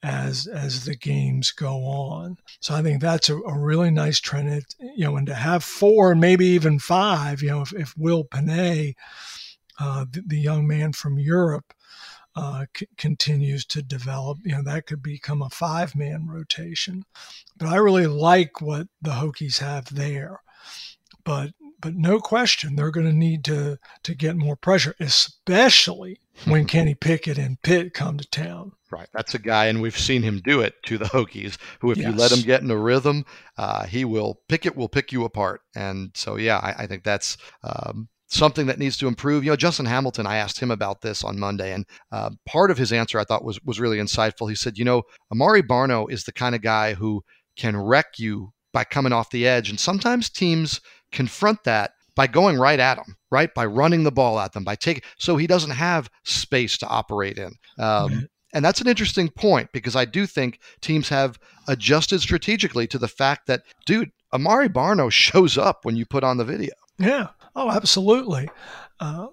as 0.06 0.46
as 0.46 0.86
the 0.86 0.96
games 0.96 1.52
go 1.52 1.84
on. 1.84 2.38
So 2.60 2.76
I 2.76 2.84
think 2.84 3.02
that's 3.02 3.28
a, 3.28 3.38
a 3.38 3.58
really 3.58 3.90
nice 3.90 4.20
trend. 4.20 4.50
It, 4.50 4.76
you 4.80 5.06
know, 5.06 5.18
and 5.18 5.26
to 5.28 5.34
have 5.34 5.64
four, 5.64 6.14
maybe 6.14 6.46
even 6.46 6.78
five, 6.78 7.42
you 7.42 7.50
know, 7.50 7.62
if, 7.62 7.74
if 7.74 7.98
Will 7.98 8.24
Panay, 8.24 8.94
uh, 9.80 10.06
the, 10.10 10.22
the, 10.28 10.40
young 10.40 10.68
man 10.68 10.94
from 10.94 11.18
Europe, 11.18 11.74
uh, 12.36 12.66
c- 12.78 12.88
continues 12.98 13.66
to 13.66 13.82
develop, 13.82 14.38
you 14.46 14.52
know, 14.52 14.64
that 14.64 14.86
could 14.86 15.02
become 15.02 15.42
a 15.42 15.50
five 15.50 15.96
man 15.96 16.28
rotation. 16.28 17.04
But 17.58 17.70
I 17.70 17.78
really 17.78 18.08
like 18.08 18.62
what 18.62 18.88
the 19.02 19.12
Hokies 19.12 19.58
have 19.58 19.96
there. 19.96 20.40
But 21.24 21.52
but 21.82 21.96
no 21.96 22.20
question 22.20 22.76
they're 22.76 22.92
going 22.92 23.08
to 23.08 23.14
need 23.14 23.44
to 23.46 23.80
to 24.04 24.14
get 24.14 24.38
more 24.38 24.56
pressure, 24.56 24.96
especially 25.00 26.20
when 26.46 26.66
Kenny 26.68 26.94
Pickett 26.94 27.40
and 27.40 27.60
Pitt 27.64 27.94
come 27.96 28.18
to 28.18 28.28
town. 28.30 28.74
Right. 28.96 29.10
That's 29.14 29.36
a 29.36 29.40
guy, 29.40 29.66
and 29.66 29.82
we've 29.82 29.98
seen 29.98 30.24
him 30.24 30.42
do 30.46 30.62
it 30.62 30.74
to 30.86 30.98
the 30.98 31.06
Hokies, 31.06 31.58
who, 31.82 31.92
if 31.92 31.98
yes. 31.98 32.08
you 32.08 32.14
let 32.18 32.32
him 32.32 32.42
get 32.42 32.62
in 32.62 32.72
a 32.72 32.78
rhythm, 32.78 33.26
uh, 33.58 33.86
he 33.86 34.06
will 34.06 34.40
pick 34.48 34.66
it, 34.66 34.76
will 34.76 34.88
pick 34.88 35.12
you 35.12 35.26
apart. 35.26 35.60
And 35.76 36.12
so, 36.14 36.38
yeah, 36.38 36.60
I, 36.60 36.84
I 36.84 36.88
think 36.88 37.04
that's 37.04 37.36
um, 37.62 38.08
something 38.28 38.68
that 38.68 38.80
needs 38.80 38.96
to 38.98 39.08
improve. 39.08 39.44
You 39.44 39.52
know, 39.52 39.58
Justin 39.58 39.86
Hamilton, 39.86 40.26
I 40.26 40.38
asked 40.38 40.62
him 40.62 40.72
about 40.72 41.02
this 41.02 41.26
on 41.26 41.38
Monday, 41.38 41.74
and 41.74 41.86
uh, 42.14 42.30
part 42.48 42.72
of 42.72 42.78
his 42.78 42.94
answer 42.94 43.20
I 43.20 43.26
thought 43.26 43.44
was 43.44 43.60
was 43.66 43.82
really 43.82 43.98
insightful. 43.98 44.50
He 44.50 44.56
said, 44.56 44.78
you 44.78 44.86
know, 44.86 45.04
Amare 45.30 45.62
Barno 45.62 46.10
is 46.10 46.24
the 46.24 46.32
kind 46.32 46.56
of 46.56 46.62
guy 46.62 46.94
who 46.94 47.22
can 47.58 47.76
wreck 47.76 48.18
you 48.18 48.54
by 48.72 48.86
coming 48.86 49.12
off 49.12 49.30
the 49.30 49.46
edge, 49.46 49.70
and 49.70 49.80
sometimes 49.80 50.30
teams 50.30 50.80
confront 51.12 51.66
that 51.66 51.92
by 52.16 52.28
going 52.28 52.58
right 52.58 52.80
at 52.80 52.98
him, 52.98 53.18
right? 53.30 53.54
By 53.54 53.66
running 53.66 54.04
the 54.04 54.12
ball 54.12 54.40
at 54.40 54.54
them, 54.54 54.64
by 54.64 54.76
taking, 54.76 55.04
so 55.18 55.36
he 55.36 55.48
doesn't 55.48 55.72
have 55.72 56.10
space 56.24 56.78
to 56.78 56.88
operate 56.88 57.38
in. 57.38 57.52
Um, 57.78 58.30
And 58.56 58.64
that's 58.64 58.80
an 58.80 58.88
interesting 58.88 59.28
point 59.28 59.74
because 59.74 59.98
I 59.98 60.06
do 60.06 60.26
think 60.26 60.60
teams 60.80 61.10
have 61.10 61.38
adjusted 61.68 62.22
strategically 62.22 62.88
to 62.88 62.98
the 62.98 63.10
fact 63.10 63.48
that, 63.48 63.64
dude, 63.86 64.12
Amare 64.32 64.70
Barno 64.70 65.12
shows 65.12 65.58
up 65.58 65.84
when 65.84 65.98
you 65.98 66.06
put 66.06 66.24
on 66.24 66.38
the 66.38 66.46
video. 66.46 66.74
Yeah. 66.98 67.28
Oh, 67.54 67.70
absolutely. 67.70 68.50
Uh, 69.02 69.28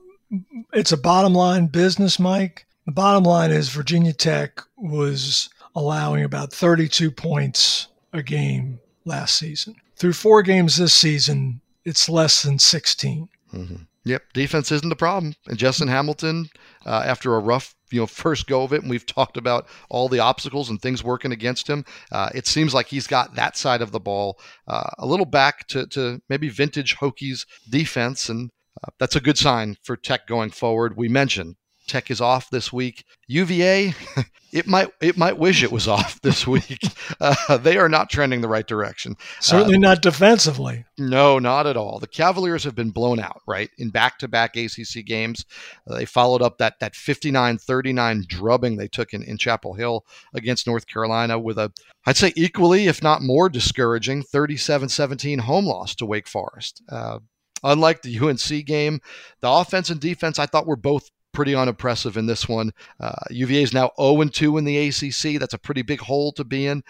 it's 0.73 0.91
a 0.91 0.97
bottom 0.97 1.35
line 1.35 1.69
business, 1.69 2.19
Mike. 2.19 2.67
The 2.85 2.93
bottom 2.93 3.23
line 3.23 3.53
is 3.53 3.69
Virginia 3.69 4.13
Tech 4.13 4.61
was 4.77 5.51
allowing 5.77 6.25
about 6.25 6.53
32 6.53 7.13
points 7.13 7.87
a 8.13 8.25
game 8.25 8.81
last 9.05 9.39
season. 9.39 9.77
Through 9.95 10.15
four 10.15 10.43
games 10.43 10.79
this 10.79 10.95
season, 10.95 11.61
it's 11.85 12.09
less 12.09 12.43
than 12.43 12.59
16. 12.59 13.29
Mm-hmm. 13.55 13.75
Yep, 14.05 14.33
defense 14.33 14.73
isn't 14.73 14.89
the 14.89 14.97
problem. 14.97 15.35
And 15.47 15.59
Justin 15.59 15.89
Hamilton, 15.89 16.49
uh, 16.85 17.03
after 17.07 17.35
a 17.37 17.39
rough 17.39 17.75
you 17.93 18.01
know 18.01 18.07
first 18.07 18.47
go 18.47 18.63
of 18.63 18.73
it, 18.73 18.81
and 18.81 18.91
we've 18.91 19.07
talked 19.07 19.37
about 19.37 19.69
all 19.89 20.09
the 20.09 20.19
obstacles 20.19 20.71
and 20.71 20.81
things 20.81 21.05
working 21.05 21.31
against 21.31 21.69
him. 21.69 21.85
Uh, 22.11 22.31
it 22.35 22.47
seems 22.47 22.75
like 22.75 22.89
he's 22.89 23.07
got 23.07 23.35
that 23.35 23.57
side 23.57 23.83
of 23.83 23.93
the 23.93 24.01
ball 24.01 24.41
uh, 24.67 24.91
a 24.99 25.07
little 25.07 25.27
back 25.27 25.67
to, 25.69 25.87
to 25.89 26.21
maybe 26.29 26.49
vintage 26.49 26.97
Hokies 26.97 27.47
defense, 27.71 28.29
and 28.29 28.51
uh, 28.83 28.91
that's 28.99 29.17
a 29.17 29.21
good 29.21 29.39
sign 29.39 29.77
for 29.83 29.97
Tech 29.97 30.27
going 30.27 30.51
forward. 30.51 30.97
We 30.97 31.09
mentioned 31.09 31.57
Tech 31.93 32.11
is 32.11 32.23
off 32.23 32.49
this 32.49 32.73
week. 32.73 33.05
UVA, 33.29 33.93
it 34.53 34.67
might 34.67 34.89
it 35.03 35.19
might 35.19 35.37
wish 35.37 35.63
it 35.63 35.71
was 35.71 35.87
off 35.87 36.19
this 36.23 36.47
week. 36.47 36.83
Uh, 37.21 37.59
they 37.59 37.77
are 37.77 37.89
not 37.91 38.09
trending 38.09 38.41
the 38.41 38.49
right 38.49 38.67
direction. 38.67 39.15
Certainly 39.41 39.75
uh, 39.75 39.81
not 39.81 40.01
defensively. 40.01 40.87
No, 40.97 41.39
not 41.39 41.67
at 41.67 41.77
all. 41.77 41.99
The 41.99 42.07
Cavaliers 42.07 42.65
have 42.65 42.75
been 42.75 42.93
blown 42.93 43.21
out, 43.21 43.43
right? 43.47 43.69
In 43.77 43.91
back-to-back 43.91 44.57
ACC 44.57 45.05
games. 45.05 45.45
Uh, 45.87 45.97
they 45.97 46.07
followed 46.07 46.41
up 46.41 46.57
that 46.59 46.81
that 46.81 46.95
59-39 46.95 48.27
drubbing 48.27 48.79
they 48.79 48.89
took 48.89 49.13
in, 49.13 49.23
in 49.23 49.37
Chapel 49.37 49.75
Hill 49.75 50.07
against 50.33 50.67
North 50.67 50.87
Carolina 50.87 51.39
with 51.39 51.59
a 51.59 51.71
I'd 52.07 52.17
say 52.17 52.33
equally, 52.37 52.87
if 52.87 53.03
not 53.03 53.21
more 53.21 53.51
discouraging, 53.51 54.23
37-17 54.23 55.41
home 55.41 55.67
loss 55.67 55.95
to 55.97 56.07
Wake 56.07 56.27
Forest. 56.27 56.83
Uh, 56.89 57.19
unlike 57.63 58.01
the 58.01 58.19
UNC 58.19 58.65
game, 58.65 59.01
the 59.43 59.51
offense 59.51 59.91
and 59.91 60.01
defense 60.01 60.39
I 60.39 60.47
thought 60.47 60.67
were 60.67 60.77
both 60.77 61.11
pretty 61.33 61.55
unimpressive 61.55 62.17
in 62.17 62.27
this 62.27 62.49
one. 62.49 62.73
Uh, 63.01 63.13
UVA 63.31 63.63
is 63.63 63.73
now 63.73 63.91
0 64.01 64.25
2 64.25 64.59
in 64.59 64.65
the 64.65 64.89
ACC. 64.89 65.39
That's 65.41 65.55
a 65.55 65.59
pretty 65.59 65.83
big 65.83 66.01
hole 66.01 66.33
to 66.33 66.45
be 66.45 66.67
in. 66.67 66.83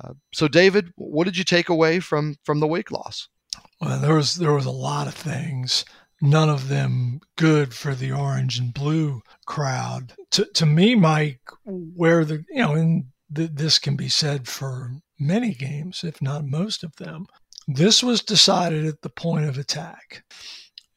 Uh, 0.00 0.14
so, 0.32 0.48
David, 0.48 0.92
what 0.96 1.24
did 1.24 1.36
you 1.36 1.44
take 1.44 1.68
away 1.68 2.00
from 2.00 2.36
from 2.44 2.60
the 2.60 2.66
Wake 2.66 2.90
loss? 2.90 3.28
Well, 3.80 4.00
there 4.00 4.14
was 4.14 4.36
there 4.36 4.52
was 4.52 4.66
a 4.66 4.70
lot 4.70 5.06
of 5.06 5.14
things. 5.14 5.84
None 6.20 6.48
of 6.48 6.68
them 6.68 7.20
good 7.36 7.74
for 7.74 7.94
the 7.94 8.12
orange 8.12 8.58
and 8.58 8.72
blue 8.72 9.22
crowd. 9.46 10.14
To 10.32 10.46
to 10.54 10.66
me, 10.66 10.94
Mike, 10.94 11.40
where 11.64 12.24
the 12.24 12.44
you 12.48 12.62
know, 12.62 12.74
and 12.74 13.06
th- 13.34 13.50
this 13.54 13.78
can 13.78 13.96
be 13.96 14.08
said 14.08 14.48
for 14.48 14.92
many 15.18 15.54
games, 15.54 16.02
if 16.04 16.22
not 16.22 16.46
most 16.46 16.82
of 16.84 16.96
them. 16.96 17.26
This 17.66 18.02
was 18.02 18.22
decided 18.22 18.86
at 18.86 19.02
the 19.02 19.10
point 19.10 19.46
of 19.46 19.58
attack, 19.58 20.24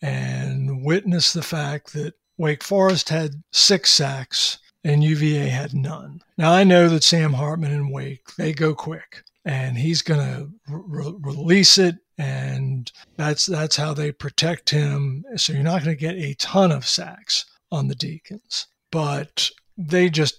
and 0.02 0.84
witness 0.84 1.34
the 1.34 1.43
fact 1.43 1.93
that 1.93 2.13
Wake 2.38 2.63
Forest 2.63 3.10
had 3.10 3.43
six 3.52 3.91
sacks 3.91 4.60
and 4.84 5.04
UVA 5.04 5.47
had 5.47 5.73
none. 5.73 6.21
Now 6.38 6.54
I 6.54 6.63
know 6.63 6.88
that 6.89 7.04
Sam 7.04 7.34
Hartman 7.34 7.73
and 7.73 7.91
Wake 7.91 8.36
they 8.38 8.54
go 8.54 8.73
quick, 8.73 9.23
and 9.43 9.78
he's 9.78 10.02
going 10.02 10.19
to 10.19 10.50
re- 10.69 11.13
release 11.19 11.78
it, 11.78 11.97
and 12.17 12.91
that's 13.17 13.45
that's 13.45 13.76
how 13.76 13.93
they 13.93 14.12
protect 14.12 14.69
him. 14.69 15.26
So 15.36 15.52
you're 15.52 15.63
not 15.63 15.84
going 15.84 15.97
to 15.97 16.00
get 16.00 16.15
a 16.15 16.36
ton 16.36 16.71
of 16.71 16.88
sacks 16.88 17.45
on 17.71 17.88
the 17.88 17.95
Deacons, 17.95 18.67
but 18.91 19.50
they 19.78 20.10
just 20.10 20.38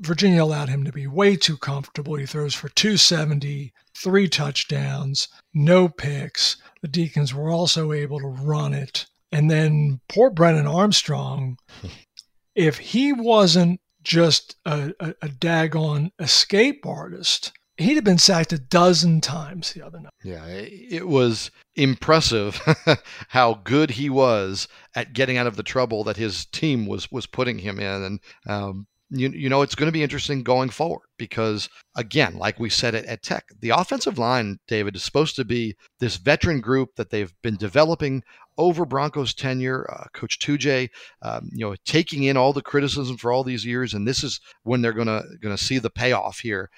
Virginia 0.00 0.42
allowed 0.42 0.68
him 0.68 0.84
to 0.84 0.92
be 0.92 1.06
way 1.06 1.36
too 1.36 1.56
comfortable. 1.56 2.14
He 2.14 2.26
throws 2.26 2.54
for 2.54 2.68
270, 2.70 3.72
three 3.94 4.28
touchdowns, 4.28 5.28
no 5.52 5.88
picks. 5.88 6.56
The 6.80 6.88
Deacons 6.88 7.34
were 7.34 7.50
also 7.50 7.92
able 7.92 8.20
to 8.20 8.26
run 8.26 8.72
it 8.72 9.06
and 9.32 9.50
then 9.50 10.00
poor 10.08 10.30
Brennan 10.30 10.66
Armstrong, 10.66 11.58
if 12.54 12.78
he 12.78 13.12
wasn't 13.12 13.80
just 14.02 14.56
a, 14.64 14.92
a, 15.00 15.10
a 15.22 15.28
daggone 15.28 16.10
escape 16.18 16.86
artist, 16.86 17.52
he'd 17.76 17.94
have 17.94 18.04
been 18.04 18.18
sacked 18.18 18.52
a 18.52 18.58
dozen 18.58 19.20
times 19.20 19.72
the 19.72 19.84
other 19.84 20.00
night. 20.00 20.12
Yeah, 20.22 20.44
it 20.46 21.08
was 21.08 21.50
impressive 21.74 22.60
how 23.28 23.54
good 23.64 23.92
he 23.92 24.10
was 24.10 24.68
at 24.94 25.12
getting 25.12 25.36
out 25.36 25.46
of 25.46 25.56
the 25.56 25.62
trouble 25.62 26.04
that 26.04 26.16
his 26.16 26.46
team 26.46 26.86
was 26.86 27.10
was 27.10 27.26
putting 27.26 27.58
him 27.58 27.78
in, 27.78 28.02
and 28.02 28.20
um, 28.46 28.86
you, 29.10 29.28
you 29.30 29.48
know, 29.48 29.62
it's 29.62 29.74
going 29.74 29.88
to 29.88 29.92
be 29.92 30.02
interesting 30.02 30.42
going 30.42 30.70
forward 30.70 31.06
because, 31.18 31.68
again, 31.96 32.36
like 32.36 32.60
we 32.60 32.70
said 32.70 32.94
at, 32.94 33.04
at 33.06 33.22
Tech, 33.22 33.44
the 33.60 33.70
offensive 33.70 34.18
line, 34.18 34.58
David, 34.68 34.96
is 34.96 35.02
supposed 35.02 35.36
to 35.36 35.44
be 35.44 35.76
this 35.98 36.16
veteran 36.16 36.60
group 36.60 36.94
that 36.96 37.10
they've 37.10 37.32
been 37.42 37.56
developing 37.56 38.22
over 38.56 38.84
Broncos 38.84 39.34
tenure. 39.34 39.90
Uh, 39.90 40.04
Coach 40.12 40.38
Tujague, 40.38 40.90
um, 41.22 41.50
you 41.52 41.66
know, 41.66 41.74
taking 41.84 42.24
in 42.24 42.36
all 42.36 42.52
the 42.52 42.62
criticism 42.62 43.16
for 43.16 43.32
all 43.32 43.42
these 43.42 43.64
years, 43.64 43.94
and 43.94 44.06
this 44.06 44.22
is 44.22 44.40
when 44.62 44.82
they're 44.82 44.92
gonna 44.92 45.22
gonna 45.42 45.58
see 45.58 45.78
the 45.78 45.90
payoff 45.90 46.38
here. 46.38 46.70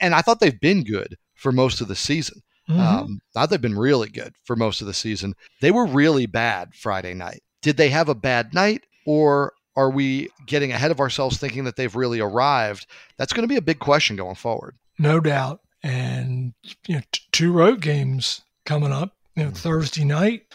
And 0.00 0.14
I 0.14 0.20
thought 0.20 0.40
they've 0.40 0.60
been 0.60 0.84
good 0.84 1.16
for 1.34 1.52
most 1.52 1.80
of 1.80 1.88
the 1.88 1.96
season. 1.96 2.42
Mm-hmm. 2.68 2.80
Um, 2.80 3.20
thought 3.32 3.48
they've 3.48 3.60
been 3.60 3.78
really 3.78 4.10
good 4.10 4.34
for 4.44 4.54
most 4.56 4.82
of 4.82 4.86
the 4.86 4.94
season. 4.94 5.34
They 5.62 5.70
were 5.70 5.86
really 5.86 6.26
bad 6.26 6.74
Friday 6.74 7.14
night. 7.14 7.42
Did 7.62 7.78
they 7.78 7.88
have 7.88 8.08
a 8.10 8.14
bad 8.14 8.52
night, 8.52 8.84
or 9.06 9.52
are 9.78 9.90
we 9.90 10.28
getting 10.44 10.72
ahead 10.72 10.90
of 10.90 10.98
ourselves 10.98 11.38
thinking 11.38 11.64
that 11.64 11.76
they've 11.76 11.94
really 11.94 12.18
arrived? 12.18 12.86
That's 13.16 13.32
going 13.32 13.44
to 13.44 13.48
be 13.48 13.56
a 13.56 13.62
big 13.62 13.78
question 13.78 14.16
going 14.16 14.34
forward. 14.34 14.74
No 14.98 15.20
doubt. 15.20 15.60
And 15.84 16.52
you 16.86 16.96
know, 16.96 17.02
t- 17.12 17.22
two 17.30 17.52
road 17.52 17.80
games 17.80 18.42
coming 18.66 18.92
up. 18.92 19.14
You 19.36 19.44
know, 19.44 19.50
mm-hmm. 19.50 19.56
Thursday 19.56 20.04
night 20.04 20.52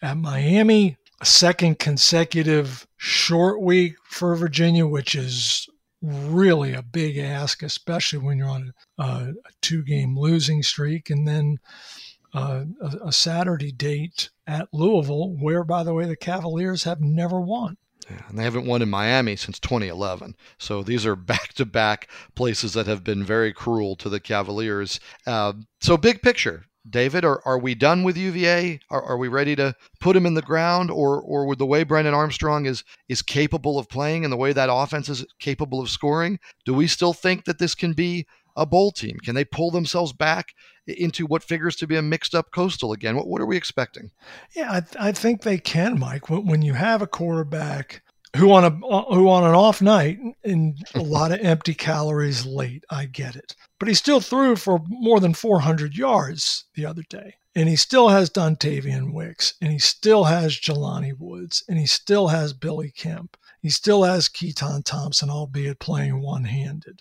at 0.00 0.16
Miami 0.16 0.96
a 1.20 1.26
second 1.26 1.78
consecutive 1.78 2.86
short 2.96 3.60
week 3.60 3.96
for 4.04 4.34
Virginia, 4.34 4.86
which 4.86 5.14
is 5.14 5.68
really 6.02 6.72
a 6.72 6.82
big 6.82 7.18
ask, 7.18 7.62
especially 7.62 8.18
when 8.18 8.38
you're 8.38 8.48
on 8.48 8.72
a, 8.98 9.02
a 9.02 9.50
two 9.60 9.82
game 9.82 10.18
losing 10.18 10.62
streak. 10.62 11.10
And 11.10 11.26
then 11.26 11.58
uh, 12.34 12.64
a, 12.80 13.08
a, 13.08 13.12
Saturday 13.12 13.72
date 13.72 14.30
at 14.46 14.68
Louisville, 14.72 15.36
where, 15.38 15.64
by 15.64 15.84
the 15.84 15.94
way, 15.94 16.04
the 16.06 16.16
Cavaliers 16.16 16.84
have 16.84 17.00
never 17.00 17.40
won. 17.40 17.76
Yeah, 18.10 18.22
and 18.28 18.38
they 18.38 18.42
haven't 18.44 18.66
won 18.66 18.82
in 18.82 18.90
Miami 18.90 19.36
since 19.36 19.58
2011. 19.58 20.36
So 20.58 20.82
these 20.82 21.06
are 21.06 21.16
back 21.16 21.54
to 21.54 21.64
back 21.64 22.10
places 22.34 22.74
that 22.74 22.86
have 22.86 23.04
been 23.04 23.24
very 23.24 23.52
cruel 23.52 23.96
to 23.96 24.08
the 24.08 24.20
Cavaliers. 24.20 25.00
Uh, 25.26 25.54
so, 25.80 25.96
big 25.96 26.20
picture, 26.20 26.66
David, 26.88 27.24
are, 27.24 27.40
are 27.46 27.58
we 27.58 27.74
done 27.74 28.02
with 28.02 28.16
UVA? 28.16 28.80
Are, 28.90 29.02
are 29.02 29.16
we 29.16 29.28
ready 29.28 29.56
to 29.56 29.74
put 30.00 30.16
him 30.16 30.26
in 30.26 30.34
the 30.34 30.42
ground, 30.42 30.90
or 30.90 31.20
or 31.20 31.46
with 31.46 31.58
the 31.58 31.66
way 31.66 31.82
Brennan 31.82 32.14
Armstrong 32.14 32.66
is 32.66 32.84
is 33.08 33.22
capable 33.22 33.78
of 33.78 33.88
playing 33.88 34.24
and 34.24 34.32
the 34.32 34.36
way 34.36 34.52
that 34.52 34.68
offense 34.70 35.08
is 35.08 35.24
capable 35.38 35.80
of 35.80 35.88
scoring, 35.88 36.38
do 36.66 36.74
we 36.74 36.86
still 36.86 37.14
think 37.14 37.44
that 37.44 37.58
this 37.58 37.74
can 37.74 37.94
be 37.94 38.26
a 38.56 38.66
bowl 38.66 38.92
team? 38.92 39.18
Can 39.18 39.34
they 39.34 39.44
pull 39.44 39.70
themselves 39.70 40.12
back 40.12 40.54
into 40.86 41.26
what 41.26 41.42
figures 41.42 41.76
to 41.76 41.86
be 41.86 41.96
a 41.96 42.02
mixed 42.02 42.34
up 42.34 42.50
coastal 42.52 42.92
again? 42.92 43.16
What 43.16 43.26
what 43.26 43.40
are 43.40 43.46
we 43.46 43.56
expecting? 43.56 44.10
Yeah, 44.54 44.70
I, 44.70 45.08
I 45.08 45.12
think 45.12 45.42
they 45.42 45.58
can, 45.58 45.98
Mike. 45.98 46.28
When, 46.30 46.46
when 46.46 46.62
you 46.62 46.74
have 46.74 47.02
a 47.02 47.06
quarterback 47.06 48.02
who 48.36 48.52
on 48.52 48.64
a 48.64 48.70
who 48.70 49.28
on 49.28 49.44
an 49.44 49.54
off 49.54 49.80
night 49.80 50.18
and 50.42 50.78
a 50.94 51.00
lot 51.00 51.32
of 51.32 51.40
empty 51.40 51.74
calories 51.74 52.44
late. 52.44 52.84
I 52.90 53.06
get 53.06 53.36
it, 53.36 53.54
but 53.78 53.88
he 53.88 53.94
still 53.94 54.20
threw 54.20 54.56
for 54.56 54.80
more 54.88 55.20
than 55.20 55.34
400 55.34 55.96
yards 55.96 56.64
the 56.74 56.86
other 56.86 57.02
day, 57.08 57.36
and 57.54 57.68
he 57.68 57.76
still 57.76 58.08
has 58.08 58.30
Dontayvion 58.30 59.12
Wicks, 59.12 59.54
and 59.60 59.72
he 59.72 59.78
still 59.78 60.24
has 60.24 60.58
Jelani 60.58 61.12
Woods, 61.18 61.62
and 61.68 61.78
he 61.78 61.86
still 61.86 62.28
has 62.28 62.52
Billy 62.52 62.90
Kemp. 62.90 63.36
He 63.60 63.70
still 63.70 64.02
has 64.02 64.28
Keytaon 64.28 64.84
Thompson, 64.84 65.30
albeit 65.30 65.78
playing 65.78 66.20
one-handed 66.20 67.00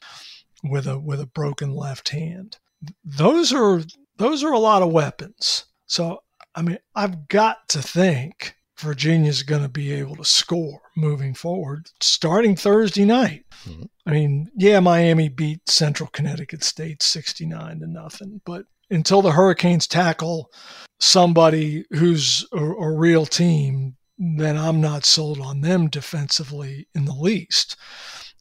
with 0.64 0.88
a 0.88 1.00
with 1.00 1.20
a 1.20 1.28
broken 1.28 1.74
left 1.74 2.10
hand. 2.10 2.58
Those 3.04 3.54
are 3.54 3.82
those 4.18 4.44
are 4.44 4.54
a 4.54 4.60
lot 4.60 4.82
of 4.82 4.92
weapons. 4.92 5.66
So 5.86 6.24
I 6.56 6.62
mean, 6.62 6.80
I've 6.96 7.28
got 7.28 7.68
to 7.70 7.82
think 7.82 8.56
Virginia's 8.78 9.44
going 9.44 9.62
to 9.62 9.70
be 9.70 9.92
able 9.94 10.16
to 10.18 10.26
score 10.26 10.82
moving 10.96 11.34
forward 11.34 11.90
starting 12.02 12.56
Thursday 12.56 13.06
night. 13.06 13.46
Mm-hmm. 13.66 13.84
I 14.06 14.12
mean, 14.12 14.52
yeah, 14.56 14.80
Miami 14.80 15.30
beat 15.30 15.70
Central 15.70 16.10
Connecticut 16.10 16.64
State 16.64 17.02
69 17.02 17.80
to 17.80 17.88
nothing, 17.88 18.42
but 18.46 18.66
until 18.90 19.22
the 19.22 19.32
Hurricanes 19.32 19.88
tackle 19.88 20.52
somebody 21.00 21.86
who's 21.92 22.46
a, 22.52 22.64
a 22.64 22.92
real 22.92 23.26
team, 23.26 23.96
then 24.18 24.58
I'm 24.58 24.82
not 24.82 25.06
sold 25.06 25.40
on 25.40 25.62
them 25.62 25.90
defensively 25.90 26.88
in 26.94 27.06
the 27.06 27.14
least. 27.14 27.76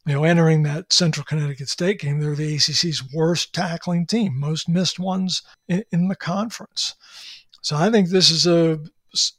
You 0.05 0.13
know, 0.13 0.23
entering 0.23 0.63
that 0.63 0.91
Central 0.91 1.23
Connecticut 1.23 1.69
State 1.69 1.99
game, 1.99 2.19
they're 2.19 2.35
the 2.35 2.55
ACC's 2.55 3.03
worst 3.13 3.53
tackling 3.53 4.05
team, 4.05 4.37
most 4.37 4.67
missed 4.67 4.99
ones 4.99 5.41
in, 5.67 5.83
in 5.91 6.07
the 6.09 6.15
conference. 6.15 6.95
So 7.61 7.77
I 7.77 7.89
think 7.89 8.09
this 8.09 8.29
is 8.29 8.45
a 8.45 8.79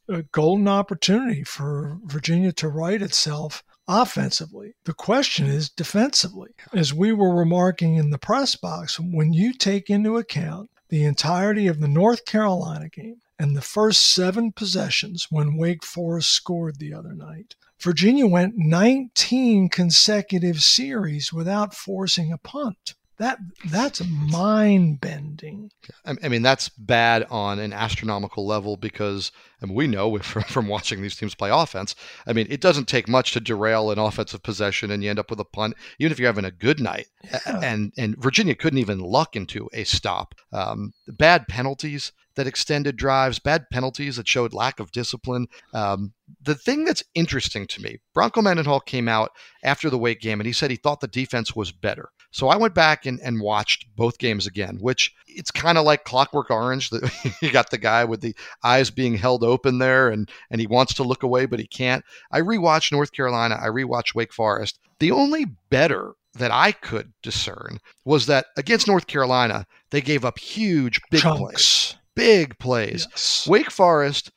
a 0.09 0.23
golden 0.23 0.69
opportunity 0.69 1.43
for 1.43 1.99
Virginia 2.05 2.53
to 2.53 2.69
right 2.69 3.03
itself 3.03 3.65
offensively. 3.89 4.75
The 4.85 4.95
question 4.95 5.47
is 5.47 5.69
defensively. 5.69 6.51
As 6.73 6.95
we 6.95 7.13
were 7.13 7.35
remarking 7.35 7.97
in 7.97 8.11
the 8.11 8.19
press 8.19 8.57
box, 8.57 8.99
when 9.01 9.33
you 9.33 9.53
take 9.53 9.91
into 9.91 10.17
account 10.17 10.71
the 10.89 11.05
entirety 11.05 11.67
of 11.67 11.81
the 11.81 11.89
North 11.89 12.25
Carolina 12.25 12.89
game 12.89 13.21
and 13.39 13.57
the 13.57 13.63
first 13.63 14.15
seven 14.15 14.53
possessions 14.53 15.27
when 15.31 15.57
Wake 15.57 15.85
Forest 15.85 16.31
scored 16.31 16.79
the 16.79 16.95
other 16.95 17.15
night, 17.15 17.57
Virginia 17.85 18.27
went 18.27 18.55
19 18.57 19.69
consecutive 19.69 20.63
series 20.63 21.35
without 21.35 21.75
forcing 21.75 22.33
a 22.33 22.39
punt 22.39 22.95
that 23.19 23.39
that's 23.71 24.03
mind 24.05 25.01
bending. 25.01 25.71
I 26.05 26.29
mean, 26.29 26.43
that's 26.43 26.69
bad 26.69 27.27
on 27.31 27.59
an 27.59 27.73
astronomical 27.73 28.47
level 28.47 28.77
because 28.77 29.31
I 29.63 29.67
mean, 29.67 29.75
we 29.75 29.87
know 29.87 30.19
from 30.23 30.69
watching 30.69 31.01
these 31.01 31.17
teams 31.17 31.35
play 31.35 31.51
offense. 31.51 31.95
I 32.27 32.33
mean, 32.33 32.47
it 32.51 32.61
doesn't 32.61 32.89
take 32.89 33.09
much 33.09 33.33
to 33.33 33.41
derail 33.41 33.91
an 33.91 33.99
offensive 33.99 34.43
possession, 34.43 34.91
and 34.91 35.03
you 35.03 35.11
end 35.11 35.19
up 35.19 35.31
with 35.31 35.41
a 35.41 35.45
punt, 35.45 35.75
even 35.99 36.13
if 36.13 36.19
you're 36.19 36.29
having 36.29 36.45
a 36.45 36.51
good 36.51 36.81
night. 36.81 37.07
Yeah. 37.25 37.61
And 37.63 37.93
and 37.97 38.17
Virginia 38.19 38.55
couldn't 38.55 38.79
even 38.79 38.99
luck 38.99 39.37
into 39.37 39.69
a 39.73 39.85
stop. 39.85 40.35
Um, 40.53 40.93
bad 41.07 41.47
penalties 41.49 42.13
that 42.37 42.47
extended 42.47 42.97
drives, 42.97 43.39
bad 43.39 43.67
penalties 43.71 44.17
that 44.17 44.29
showed 44.29 44.53
lack 44.53 44.81
of 44.81 44.91
discipline. 44.91 45.47
Um, 45.73 46.13
the 46.43 46.55
thing 46.55 46.85
that's 46.85 47.05
interesting 47.15 47.67
to 47.69 47.83
me, 47.83 47.99
Bronco 48.13 48.43
Mendenhall 48.43 48.81
came 48.81 49.09
out 49.09 49.31
after 49.63 49.89
the 49.89 49.99
Wake 49.99 50.21
game 50.21 50.41
and 50.41 50.47
he 50.47 50.53
said 50.53 50.71
he 50.71 50.77
thought 50.77 51.01
the 51.01 51.07
defense 51.07 51.55
was 51.55 51.73
better. 51.73 52.11
So 52.35 52.49
I 52.49 52.57
went 52.57 52.75
back 52.75 53.07
and, 53.07 53.21
and 53.21 53.41
watched 53.41 53.87
both 53.95 54.19
games 54.19 54.45
again, 54.45 54.79
which 54.81 55.15
it's 55.29 55.53
kind 55.53 55.79
of 55.79 55.85
like 55.85 56.03
Clockwork 56.03 56.51
Orange. 56.51 56.91
That 56.91 57.37
you 57.41 57.53
got 57.53 57.71
the 57.71 57.79
guy 57.79 58.05
with 58.05 58.23
the 58.23 58.35
eyes 58.65 58.91
being 58.91 59.15
held 59.15 59.45
open 59.45 59.79
there, 59.79 60.09
and 60.09 60.29
and 60.51 60.61
he 60.61 60.67
wants 60.67 60.95
to 60.95 61.05
look 61.05 61.23
away 61.23 61.47
but 61.47 61.61
he 61.61 61.67
can't. 61.69 62.05
I 62.33 62.41
rewatched 62.41 62.91
North 62.91 63.13
Carolina. 63.13 63.57
I 63.63 63.69
rewatched 63.69 64.17
Wake 64.17 64.33
Forest. 64.33 64.81
The 64.99 65.13
only 65.13 65.45
better 65.71 66.15
that 66.35 66.51
I 66.51 66.73
could 66.73 67.13
discern 67.23 67.79
was 68.05 68.27
that 68.27 68.47
against 68.57 68.89
North 68.89 69.07
Carolina, 69.07 69.65
they 69.91 70.01
gave 70.01 70.25
up 70.25 70.41
huge 70.41 71.01
big 71.13 71.21
Chunks. 71.21 71.39
plays 71.41 71.95
big 72.15 72.59
plays. 72.59 73.07
Yes. 73.11 73.47
Wake 73.49 73.71
Forest, 73.71 74.31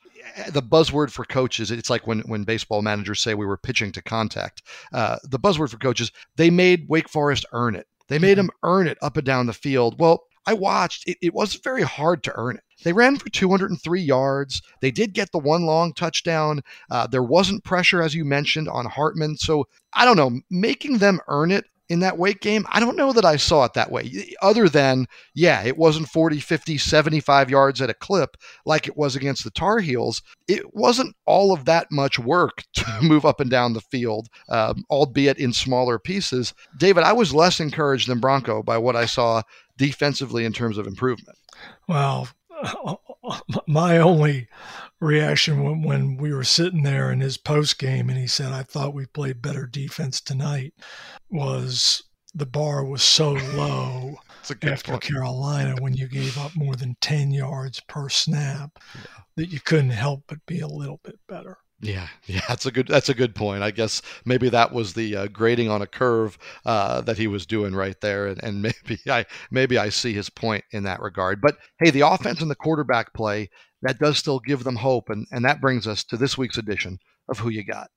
the 0.50 0.62
buzzword 0.62 1.10
for 1.10 1.24
coaches, 1.24 1.70
it's 1.70 1.90
like 1.90 2.06
when, 2.06 2.20
when 2.20 2.44
baseball 2.44 2.82
managers 2.82 3.20
say 3.20 3.34
we 3.34 3.46
were 3.46 3.56
pitching 3.56 3.92
to 3.92 4.02
contact. 4.02 4.62
Uh, 4.92 5.16
the 5.24 5.38
buzzword 5.38 5.70
for 5.70 5.78
coaches, 5.78 6.12
they 6.36 6.50
made 6.50 6.88
Wake 6.88 7.08
Forest 7.08 7.46
earn 7.52 7.74
it. 7.74 7.86
They 8.08 8.18
made 8.18 8.38
mm-hmm. 8.38 8.46
them 8.46 8.56
earn 8.62 8.88
it 8.88 8.98
up 9.02 9.16
and 9.16 9.26
down 9.26 9.46
the 9.46 9.52
field. 9.52 9.98
Well, 10.00 10.24
I 10.46 10.54
watched, 10.54 11.06
it, 11.06 11.18
it 11.20 11.34
wasn't 11.34 11.62
very 11.62 11.82
hard 11.82 12.22
to 12.24 12.32
earn 12.34 12.56
it. 12.56 12.64
They 12.82 12.92
ran 12.92 13.16
for 13.16 13.28
203 13.28 14.00
yards. 14.00 14.62
They 14.80 14.90
did 14.90 15.12
get 15.12 15.30
the 15.30 15.38
one 15.38 15.66
long 15.66 15.92
touchdown. 15.92 16.62
Uh, 16.90 17.06
there 17.06 17.22
wasn't 17.22 17.64
pressure, 17.64 18.00
as 18.00 18.14
you 18.14 18.24
mentioned, 18.24 18.68
on 18.68 18.86
Hartman. 18.86 19.36
So 19.36 19.66
I 19.92 20.04
don't 20.04 20.16
know, 20.16 20.40
making 20.48 20.98
them 20.98 21.20
earn 21.28 21.50
it 21.50 21.66
in 21.88 22.00
that 22.00 22.18
weight 22.18 22.40
game, 22.40 22.66
I 22.70 22.80
don't 22.80 22.96
know 22.96 23.12
that 23.12 23.24
I 23.24 23.36
saw 23.36 23.64
it 23.64 23.72
that 23.74 23.90
way. 23.90 24.34
Other 24.42 24.68
than, 24.68 25.06
yeah, 25.34 25.62
it 25.64 25.78
wasn't 25.78 26.08
40, 26.08 26.40
50, 26.40 26.78
75 26.78 27.50
yards 27.50 27.80
at 27.80 27.90
a 27.90 27.94
clip 27.94 28.36
like 28.66 28.86
it 28.86 28.96
was 28.96 29.16
against 29.16 29.44
the 29.44 29.50
Tar 29.50 29.78
Heels. 29.78 30.22
It 30.46 30.74
wasn't 30.74 31.16
all 31.26 31.52
of 31.52 31.64
that 31.64 31.88
much 31.90 32.18
work 32.18 32.64
to 32.74 32.98
move 33.02 33.24
up 33.24 33.40
and 33.40 33.50
down 33.50 33.72
the 33.72 33.80
field, 33.80 34.28
um, 34.48 34.84
albeit 34.90 35.38
in 35.38 35.52
smaller 35.52 35.98
pieces. 35.98 36.54
David, 36.78 37.04
I 37.04 37.12
was 37.12 37.34
less 37.34 37.60
encouraged 37.60 38.08
than 38.08 38.20
Bronco 38.20 38.62
by 38.62 38.78
what 38.78 38.96
I 38.96 39.06
saw 39.06 39.42
defensively 39.76 40.44
in 40.44 40.52
terms 40.52 40.76
of 40.76 40.86
improvement. 40.86 41.38
Well, 41.86 42.28
my 43.66 43.98
only 43.98 44.48
reaction 45.00 45.62
when, 45.62 45.82
when 45.82 46.16
we 46.16 46.32
were 46.32 46.44
sitting 46.44 46.82
there 46.82 47.10
in 47.12 47.20
his 47.20 47.36
post 47.36 47.78
game 47.78 48.08
and 48.08 48.18
he 48.18 48.26
said, 48.26 48.52
I 48.52 48.62
thought 48.62 48.94
we 48.94 49.06
played 49.06 49.42
better 49.42 49.66
defense 49.66 50.20
tonight 50.20 50.74
was 51.30 52.02
the 52.34 52.46
bar 52.46 52.84
was 52.84 53.02
so 53.02 53.32
low 53.32 54.16
after 54.62 54.92
point. 54.92 55.02
Carolina 55.02 55.76
when 55.80 55.94
you 55.94 56.08
gave 56.08 56.38
up 56.38 56.54
more 56.54 56.76
than 56.76 56.96
10 57.00 57.32
yards 57.32 57.80
per 57.80 58.08
snap 58.08 58.78
yeah. 58.94 59.22
that 59.36 59.48
you 59.48 59.60
couldn't 59.60 59.90
help 59.90 60.24
but 60.26 60.44
be 60.46 60.60
a 60.60 60.68
little 60.68 61.00
bit 61.04 61.18
better. 61.28 61.58
Yeah, 61.80 62.08
yeah, 62.26 62.40
that's 62.48 62.66
a 62.66 62.72
good 62.72 62.88
that's 62.88 63.08
a 63.08 63.14
good 63.14 63.36
point. 63.36 63.62
I 63.62 63.70
guess 63.70 64.02
maybe 64.24 64.48
that 64.48 64.72
was 64.72 64.94
the 64.94 65.14
uh, 65.14 65.26
grading 65.28 65.70
on 65.70 65.80
a 65.80 65.86
curve 65.86 66.36
uh, 66.66 67.02
that 67.02 67.18
he 67.18 67.28
was 67.28 67.46
doing 67.46 67.72
right 67.72 67.98
there, 68.00 68.26
and, 68.26 68.42
and 68.42 68.62
maybe 68.88 68.98
I 69.08 69.26
maybe 69.52 69.78
I 69.78 69.90
see 69.90 70.12
his 70.12 70.28
point 70.28 70.64
in 70.72 70.82
that 70.84 71.00
regard. 71.00 71.40
But 71.40 71.56
hey, 71.78 71.90
the 71.90 72.00
offense 72.00 72.40
and 72.40 72.50
the 72.50 72.56
quarterback 72.56 73.14
play 73.14 73.48
that 73.82 73.98
does 73.98 74.18
still 74.18 74.40
give 74.40 74.64
them 74.64 74.76
hope, 74.76 75.10
and 75.10 75.26
and 75.30 75.44
that 75.44 75.60
brings 75.60 75.86
us 75.86 76.04
to 76.04 76.16
this 76.16 76.36
week's 76.36 76.58
edition 76.58 76.98
of 77.28 77.38
Who 77.38 77.48
You 77.48 77.64
Got. 77.64 77.88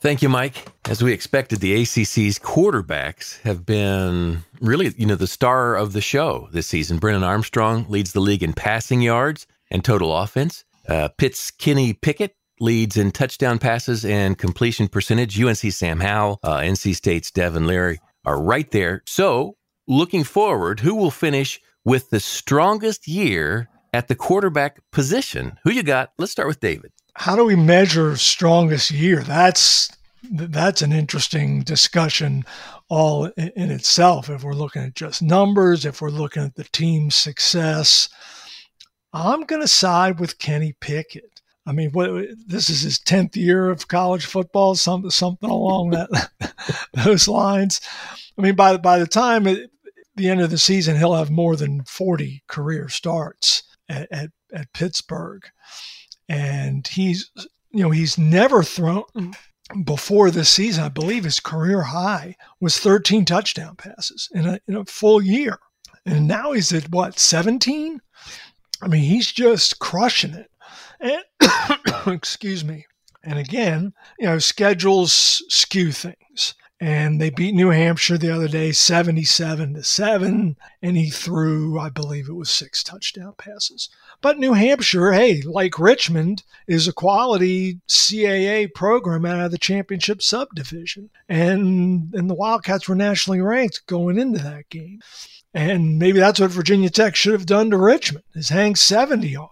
Thank 0.00 0.20
you, 0.20 0.28
Mike. 0.28 0.66
As 0.86 1.02
we 1.02 1.14
expected, 1.14 1.60
the 1.60 1.80
ACC's 1.80 2.38
quarterbacks 2.38 3.40
have 3.40 3.64
been 3.64 4.44
really, 4.60 4.92
you 4.98 5.06
know, 5.06 5.14
the 5.14 5.26
star 5.26 5.76
of 5.76 5.94
the 5.94 6.02
show 6.02 6.48
this 6.52 6.66
season. 6.66 6.98
Brennan 6.98 7.24
Armstrong 7.24 7.86
leads 7.88 8.12
the 8.12 8.20
league 8.20 8.42
in 8.42 8.52
passing 8.52 9.00
yards 9.00 9.46
and 9.70 9.82
total 9.82 10.14
offense. 10.14 10.64
Uh, 10.86 11.08
Pitt's 11.16 11.50
Kenny 11.50 11.94
Pickett 11.94 12.36
leads 12.60 12.98
in 12.98 13.12
touchdown 13.12 13.58
passes 13.58 14.04
and 14.04 14.36
completion 14.36 14.88
percentage. 14.88 15.40
UNC 15.40 15.56
Sam 15.56 16.00
Howell, 16.00 16.38
uh, 16.42 16.58
NC 16.58 16.94
State's 16.94 17.30
Devin 17.30 17.66
Leary 17.66 17.98
are 18.26 18.40
right 18.40 18.70
there. 18.72 19.02
So, 19.06 19.56
looking 19.88 20.24
forward, 20.24 20.80
who 20.80 20.94
will 20.94 21.10
finish 21.10 21.60
with 21.84 22.10
the 22.10 22.20
strongest 22.20 23.08
year 23.08 23.70
at 23.94 24.08
the 24.08 24.16
quarterback 24.16 24.80
position? 24.90 25.56
Who 25.62 25.70
you 25.70 25.84
got? 25.84 26.12
Let's 26.18 26.32
start 26.32 26.48
with 26.48 26.58
David. 26.58 26.90
How 27.14 27.36
do 27.36 27.44
we 27.44 27.54
measure 27.54 28.16
strongest 28.16 28.90
year? 28.90 29.22
That's 29.22 29.88
that's 30.30 30.82
an 30.82 30.92
interesting 30.92 31.62
discussion 31.62 32.44
all 32.88 33.26
in, 33.36 33.70
itself. 33.70 34.28
If 34.28 34.42
we're 34.42 34.54
looking 34.54 34.82
at 34.82 34.94
just 34.94 35.22
numbers, 35.22 35.84
if 35.84 36.00
we're 36.00 36.10
looking 36.10 36.42
at 36.42 36.56
the 36.56 36.64
team's 36.64 37.14
success, 37.14 38.08
I'm 39.12 39.44
going 39.44 39.62
to 39.62 39.68
side 39.68 40.18
with 40.18 40.38
Kenny 40.38 40.74
Pickett. 40.80 41.40
I 41.66 41.72
mean, 41.72 41.90
what 41.92 42.10
this 42.46 42.68
is 42.68 42.80
his 42.80 42.98
tenth 42.98 43.36
year 43.36 43.70
of 43.70 43.86
college 43.86 44.26
football, 44.26 44.74
something 44.74 45.10
something 45.10 45.48
along 45.48 45.90
that 45.90 46.30
those 47.04 47.28
lines. 47.28 47.80
I 48.36 48.42
mean, 48.42 48.56
by 48.56 48.76
by 48.76 48.98
the 48.98 49.06
time 49.06 49.46
at 49.46 49.70
the 50.16 50.30
end 50.30 50.40
of 50.40 50.50
the 50.50 50.58
season, 50.58 50.96
he'll 50.96 51.14
have 51.14 51.30
more 51.30 51.54
than 51.54 51.84
forty 51.84 52.42
career 52.48 52.88
starts 52.88 53.62
at, 53.88 54.08
at, 54.10 54.30
at 54.52 54.72
Pittsburgh, 54.72 55.44
and 56.28 56.86
he's 56.86 57.30
you 57.70 57.82
know 57.82 57.90
he's 57.90 58.18
never 58.18 58.62
thrown 58.62 59.04
before 59.84 60.30
this 60.30 60.48
season. 60.48 60.84
I 60.84 60.88
believe 60.88 61.24
his 61.24 61.40
career 61.40 61.82
high 61.82 62.36
was 62.60 62.78
thirteen 62.78 63.24
touchdown 63.24 63.76
passes 63.76 64.28
in 64.32 64.46
a 64.46 64.60
in 64.68 64.76
a 64.76 64.84
full 64.84 65.22
year, 65.22 65.58
and 66.06 66.26
now 66.28 66.52
he's 66.52 66.72
at 66.72 66.90
what 66.90 67.18
seventeen. 67.18 68.00
I 68.82 68.88
mean, 68.88 69.04
he's 69.04 69.30
just 69.30 69.78
crushing 69.78 70.34
it. 70.34 70.50
And 71.00 71.22
excuse 72.06 72.64
me. 72.64 72.86
And 73.22 73.38
again, 73.38 73.94
you 74.18 74.26
know, 74.26 74.38
schedules 74.38 75.42
skew 75.48 75.92
things. 75.92 76.54
And 76.80 77.20
they 77.20 77.30
beat 77.30 77.54
New 77.54 77.70
Hampshire 77.70 78.18
the 78.18 78.34
other 78.34 78.48
day 78.48 78.72
77 78.72 79.74
to 79.74 79.84
7. 79.84 80.56
And 80.82 80.96
he 80.96 81.08
threw, 81.08 81.78
I 81.78 81.88
believe 81.88 82.28
it 82.28 82.34
was 82.34 82.50
six 82.50 82.82
touchdown 82.82 83.34
passes. 83.38 83.88
But 84.20 84.38
New 84.38 84.52
Hampshire, 84.52 85.12
hey, 85.12 85.40
like 85.42 85.78
Richmond, 85.78 86.42
is 86.66 86.88
a 86.88 86.92
quality 86.92 87.80
CAA 87.88 88.74
program 88.74 89.24
out 89.24 89.40
of 89.40 89.50
the 89.50 89.58
championship 89.58 90.20
subdivision. 90.20 91.10
And, 91.28 92.12
and 92.12 92.28
the 92.28 92.34
Wildcats 92.34 92.88
were 92.88 92.96
nationally 92.96 93.40
ranked 93.40 93.86
going 93.86 94.18
into 94.18 94.42
that 94.42 94.68
game. 94.68 95.00
And 95.54 95.98
maybe 96.00 96.18
that's 96.18 96.40
what 96.40 96.50
Virginia 96.50 96.90
Tech 96.90 97.14
should 97.14 97.32
have 97.32 97.46
done 97.46 97.70
to 97.70 97.78
Richmond, 97.78 98.24
is 98.34 98.48
hang 98.48 98.74
70 98.74 99.36
on 99.36 99.48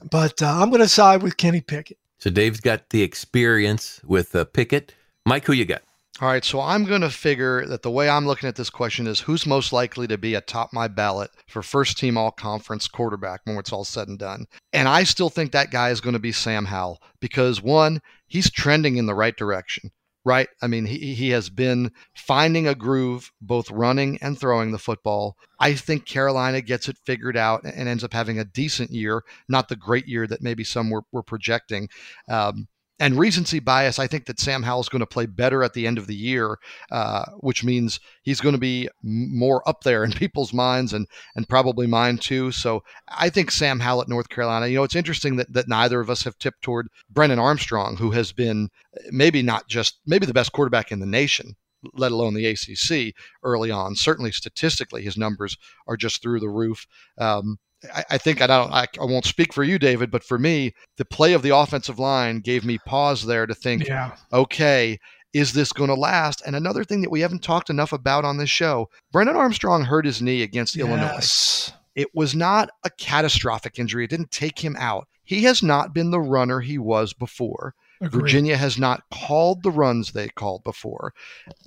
Them. 0.00 0.08
but 0.10 0.42
uh, 0.42 0.46
I'm 0.46 0.70
going 0.70 0.80
to 0.80 0.88
side 0.88 1.22
with 1.22 1.36
Kenny 1.36 1.60
Pickett. 1.60 1.98
So 2.18 2.30
Dave's 2.30 2.60
got 2.60 2.88
the 2.90 3.02
experience 3.02 4.00
with 4.04 4.34
uh, 4.34 4.44
Pickett. 4.46 4.94
Mike, 5.26 5.44
who 5.44 5.52
you 5.52 5.66
got? 5.66 5.82
All 6.20 6.28
right, 6.28 6.44
so 6.44 6.60
I'm 6.60 6.84
going 6.84 7.00
to 7.00 7.08
figure 7.08 7.64
that 7.64 7.80
the 7.80 7.90
way 7.90 8.06
I'm 8.10 8.26
looking 8.26 8.46
at 8.46 8.54
this 8.54 8.68
question 8.68 9.06
is 9.06 9.20
who's 9.20 9.46
most 9.46 9.72
likely 9.72 10.06
to 10.08 10.18
be 10.18 10.34
atop 10.34 10.70
my 10.70 10.86
ballot 10.86 11.30
for 11.48 11.62
first 11.62 11.96
team 11.96 12.18
all 12.18 12.30
conference 12.30 12.86
quarterback 12.88 13.40
when 13.44 13.56
it's 13.56 13.72
all 13.72 13.86
said 13.86 14.06
and 14.06 14.18
done. 14.18 14.44
And 14.74 14.86
I 14.86 15.04
still 15.04 15.30
think 15.30 15.52
that 15.52 15.70
guy 15.70 15.88
is 15.88 16.02
going 16.02 16.12
to 16.12 16.18
be 16.18 16.32
Sam 16.32 16.66
Howell 16.66 17.00
because 17.20 17.62
one, 17.62 18.02
he's 18.26 18.50
trending 18.50 18.98
in 18.98 19.06
the 19.06 19.14
right 19.14 19.34
direction 19.34 19.92
right? 20.26 20.48
I 20.60 20.66
mean, 20.66 20.84
he, 20.84 21.14
he 21.14 21.30
has 21.30 21.48
been 21.48 21.90
finding 22.14 22.68
a 22.68 22.74
groove, 22.74 23.32
both 23.40 23.70
running 23.70 24.18
and 24.20 24.38
throwing 24.38 24.70
the 24.70 24.78
football. 24.78 25.34
I 25.58 25.72
think 25.72 26.04
Carolina 26.04 26.60
gets 26.60 26.90
it 26.90 26.98
figured 27.06 27.38
out 27.38 27.64
and 27.64 27.88
ends 27.88 28.04
up 28.04 28.12
having 28.12 28.38
a 28.38 28.44
decent 28.44 28.90
year, 28.90 29.22
not 29.48 29.70
the 29.70 29.76
great 29.76 30.06
year 30.06 30.26
that 30.26 30.42
maybe 30.42 30.62
some 30.62 30.90
were, 30.90 31.04
were 31.10 31.22
projecting. 31.22 31.88
Um, 32.28 32.68
and 33.00 33.18
recency 33.18 33.60
bias, 33.60 33.98
I 33.98 34.06
think 34.06 34.26
that 34.26 34.38
Sam 34.38 34.62
Howell 34.62 34.82
is 34.82 34.88
going 34.90 35.00
to 35.00 35.06
play 35.06 35.24
better 35.24 35.64
at 35.64 35.72
the 35.72 35.86
end 35.86 35.96
of 35.96 36.06
the 36.06 36.14
year, 36.14 36.58
uh, 36.92 37.24
which 37.38 37.64
means 37.64 37.98
he's 38.22 38.42
going 38.42 38.54
to 38.54 38.60
be 38.60 38.90
more 39.02 39.66
up 39.66 39.82
there 39.82 40.04
in 40.04 40.12
people's 40.22 40.52
minds 40.52 40.92
and 40.92 41.06
and 41.34 41.48
probably 41.48 41.86
mine 41.86 42.18
too. 42.18 42.52
So 42.52 42.82
I 43.08 43.30
think 43.30 43.50
Sam 43.50 43.80
Howell 43.80 44.02
at 44.02 44.08
North 44.08 44.28
Carolina. 44.28 44.66
You 44.66 44.76
know, 44.76 44.84
it's 44.84 44.94
interesting 44.94 45.36
that 45.36 45.52
that 45.52 45.66
neither 45.66 45.98
of 46.00 46.10
us 46.10 46.22
have 46.24 46.38
tipped 46.38 46.62
toward 46.62 46.88
Brennan 47.08 47.38
Armstrong, 47.38 47.96
who 47.96 48.10
has 48.10 48.32
been 48.32 48.68
maybe 49.10 49.42
not 49.42 49.66
just 49.66 49.98
maybe 50.06 50.26
the 50.26 50.34
best 50.34 50.52
quarterback 50.52 50.92
in 50.92 51.00
the 51.00 51.06
nation, 51.06 51.56
let 51.94 52.12
alone 52.12 52.34
the 52.34 52.46
ACC 52.46 53.14
early 53.42 53.70
on. 53.70 53.96
Certainly 53.96 54.32
statistically, 54.32 55.02
his 55.02 55.16
numbers 55.16 55.56
are 55.88 55.96
just 55.96 56.20
through 56.20 56.40
the 56.40 56.50
roof. 56.50 56.86
Um, 57.16 57.58
I, 57.94 58.04
I 58.10 58.18
think 58.18 58.42
I 58.42 58.46
don't 58.46 58.72
I, 58.72 58.86
I, 59.00 59.04
won't 59.04 59.24
speak 59.24 59.52
for 59.52 59.64
you, 59.64 59.78
David, 59.78 60.10
but 60.10 60.24
for 60.24 60.38
me, 60.38 60.74
the 60.96 61.04
play 61.04 61.32
of 61.32 61.42
the 61.42 61.54
offensive 61.56 61.98
line 61.98 62.40
gave 62.40 62.64
me 62.64 62.78
pause 62.78 63.24
there 63.24 63.46
to 63.46 63.54
think, 63.54 63.86
yeah. 63.86 64.16
okay, 64.32 64.98
is 65.32 65.52
this 65.52 65.72
going 65.72 65.88
to 65.88 65.94
last? 65.94 66.42
And 66.44 66.56
another 66.56 66.84
thing 66.84 67.00
that 67.02 67.10
we 67.10 67.20
haven't 67.20 67.42
talked 67.42 67.70
enough 67.70 67.92
about 67.92 68.24
on 68.24 68.36
this 68.36 68.50
show, 68.50 68.88
Brennan 69.12 69.36
Armstrong 69.36 69.84
hurt 69.84 70.04
his 70.04 70.20
knee 70.20 70.42
against 70.42 70.76
yes. 70.76 70.86
Illinois. 70.86 71.76
It 71.94 72.08
was 72.14 72.34
not 72.34 72.70
a 72.84 72.90
catastrophic 72.90 73.78
injury. 73.78 74.04
It 74.04 74.10
didn't 74.10 74.30
take 74.30 74.58
him 74.58 74.76
out. 74.78 75.08
He 75.24 75.44
has 75.44 75.62
not 75.62 75.94
been 75.94 76.10
the 76.10 76.20
runner 76.20 76.60
he 76.60 76.78
was 76.78 77.12
before. 77.12 77.74
Agreed. 78.00 78.22
Virginia 78.22 78.56
has 78.56 78.78
not 78.78 79.02
called 79.12 79.62
the 79.62 79.70
runs 79.70 80.12
they 80.12 80.28
called 80.28 80.64
before. 80.64 81.12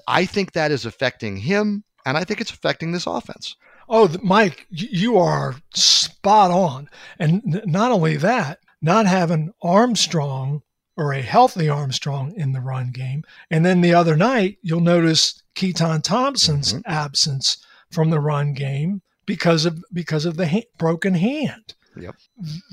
I 0.07 0.25
think 0.25 0.53
that 0.53 0.71
is 0.71 0.85
affecting 0.85 1.37
him, 1.37 1.83
and 2.05 2.17
I 2.17 2.23
think 2.23 2.41
it's 2.41 2.51
affecting 2.51 2.91
this 2.91 3.05
offense. 3.05 3.55
Oh, 3.95 4.09
Mike, 4.23 4.65
you 4.71 5.19
are 5.19 5.53
spot 5.75 6.49
on. 6.49 6.89
And 7.19 7.61
not 7.63 7.91
only 7.91 8.17
that, 8.17 8.57
not 8.81 9.05
having 9.05 9.53
Armstrong 9.61 10.63
or 10.97 11.13
a 11.13 11.21
healthy 11.21 11.69
Armstrong 11.69 12.33
in 12.35 12.53
the 12.53 12.59
run 12.59 12.89
game. 12.89 13.23
And 13.51 13.63
then 13.63 13.81
the 13.81 13.93
other 13.93 14.15
night, 14.15 14.57
you'll 14.63 14.81
notice 14.81 15.43
Keytaon 15.53 16.01
Thompson's 16.01 16.73
mm-hmm. 16.73 16.91
absence 16.91 17.63
from 17.91 18.09
the 18.09 18.19
run 18.19 18.53
game 18.53 19.03
because 19.27 19.63
of 19.63 19.83
because 19.93 20.25
of 20.25 20.37
the 20.37 20.47
ha- 20.47 20.67
broken 20.79 21.13
hand. 21.13 21.75
Yep. 21.95 22.15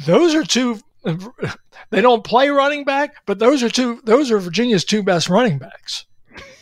Those 0.06 0.34
are 0.34 0.44
two 0.44 0.80
they 1.90 2.00
don't 2.00 2.24
play 2.24 2.48
running 2.48 2.84
back, 2.84 3.26
but 3.26 3.38
those 3.38 3.62
are 3.62 3.68
two 3.68 4.00
those 4.04 4.30
are 4.30 4.38
Virginia's 4.38 4.86
two 4.86 5.02
best 5.02 5.28
running 5.28 5.58
backs. 5.58 6.06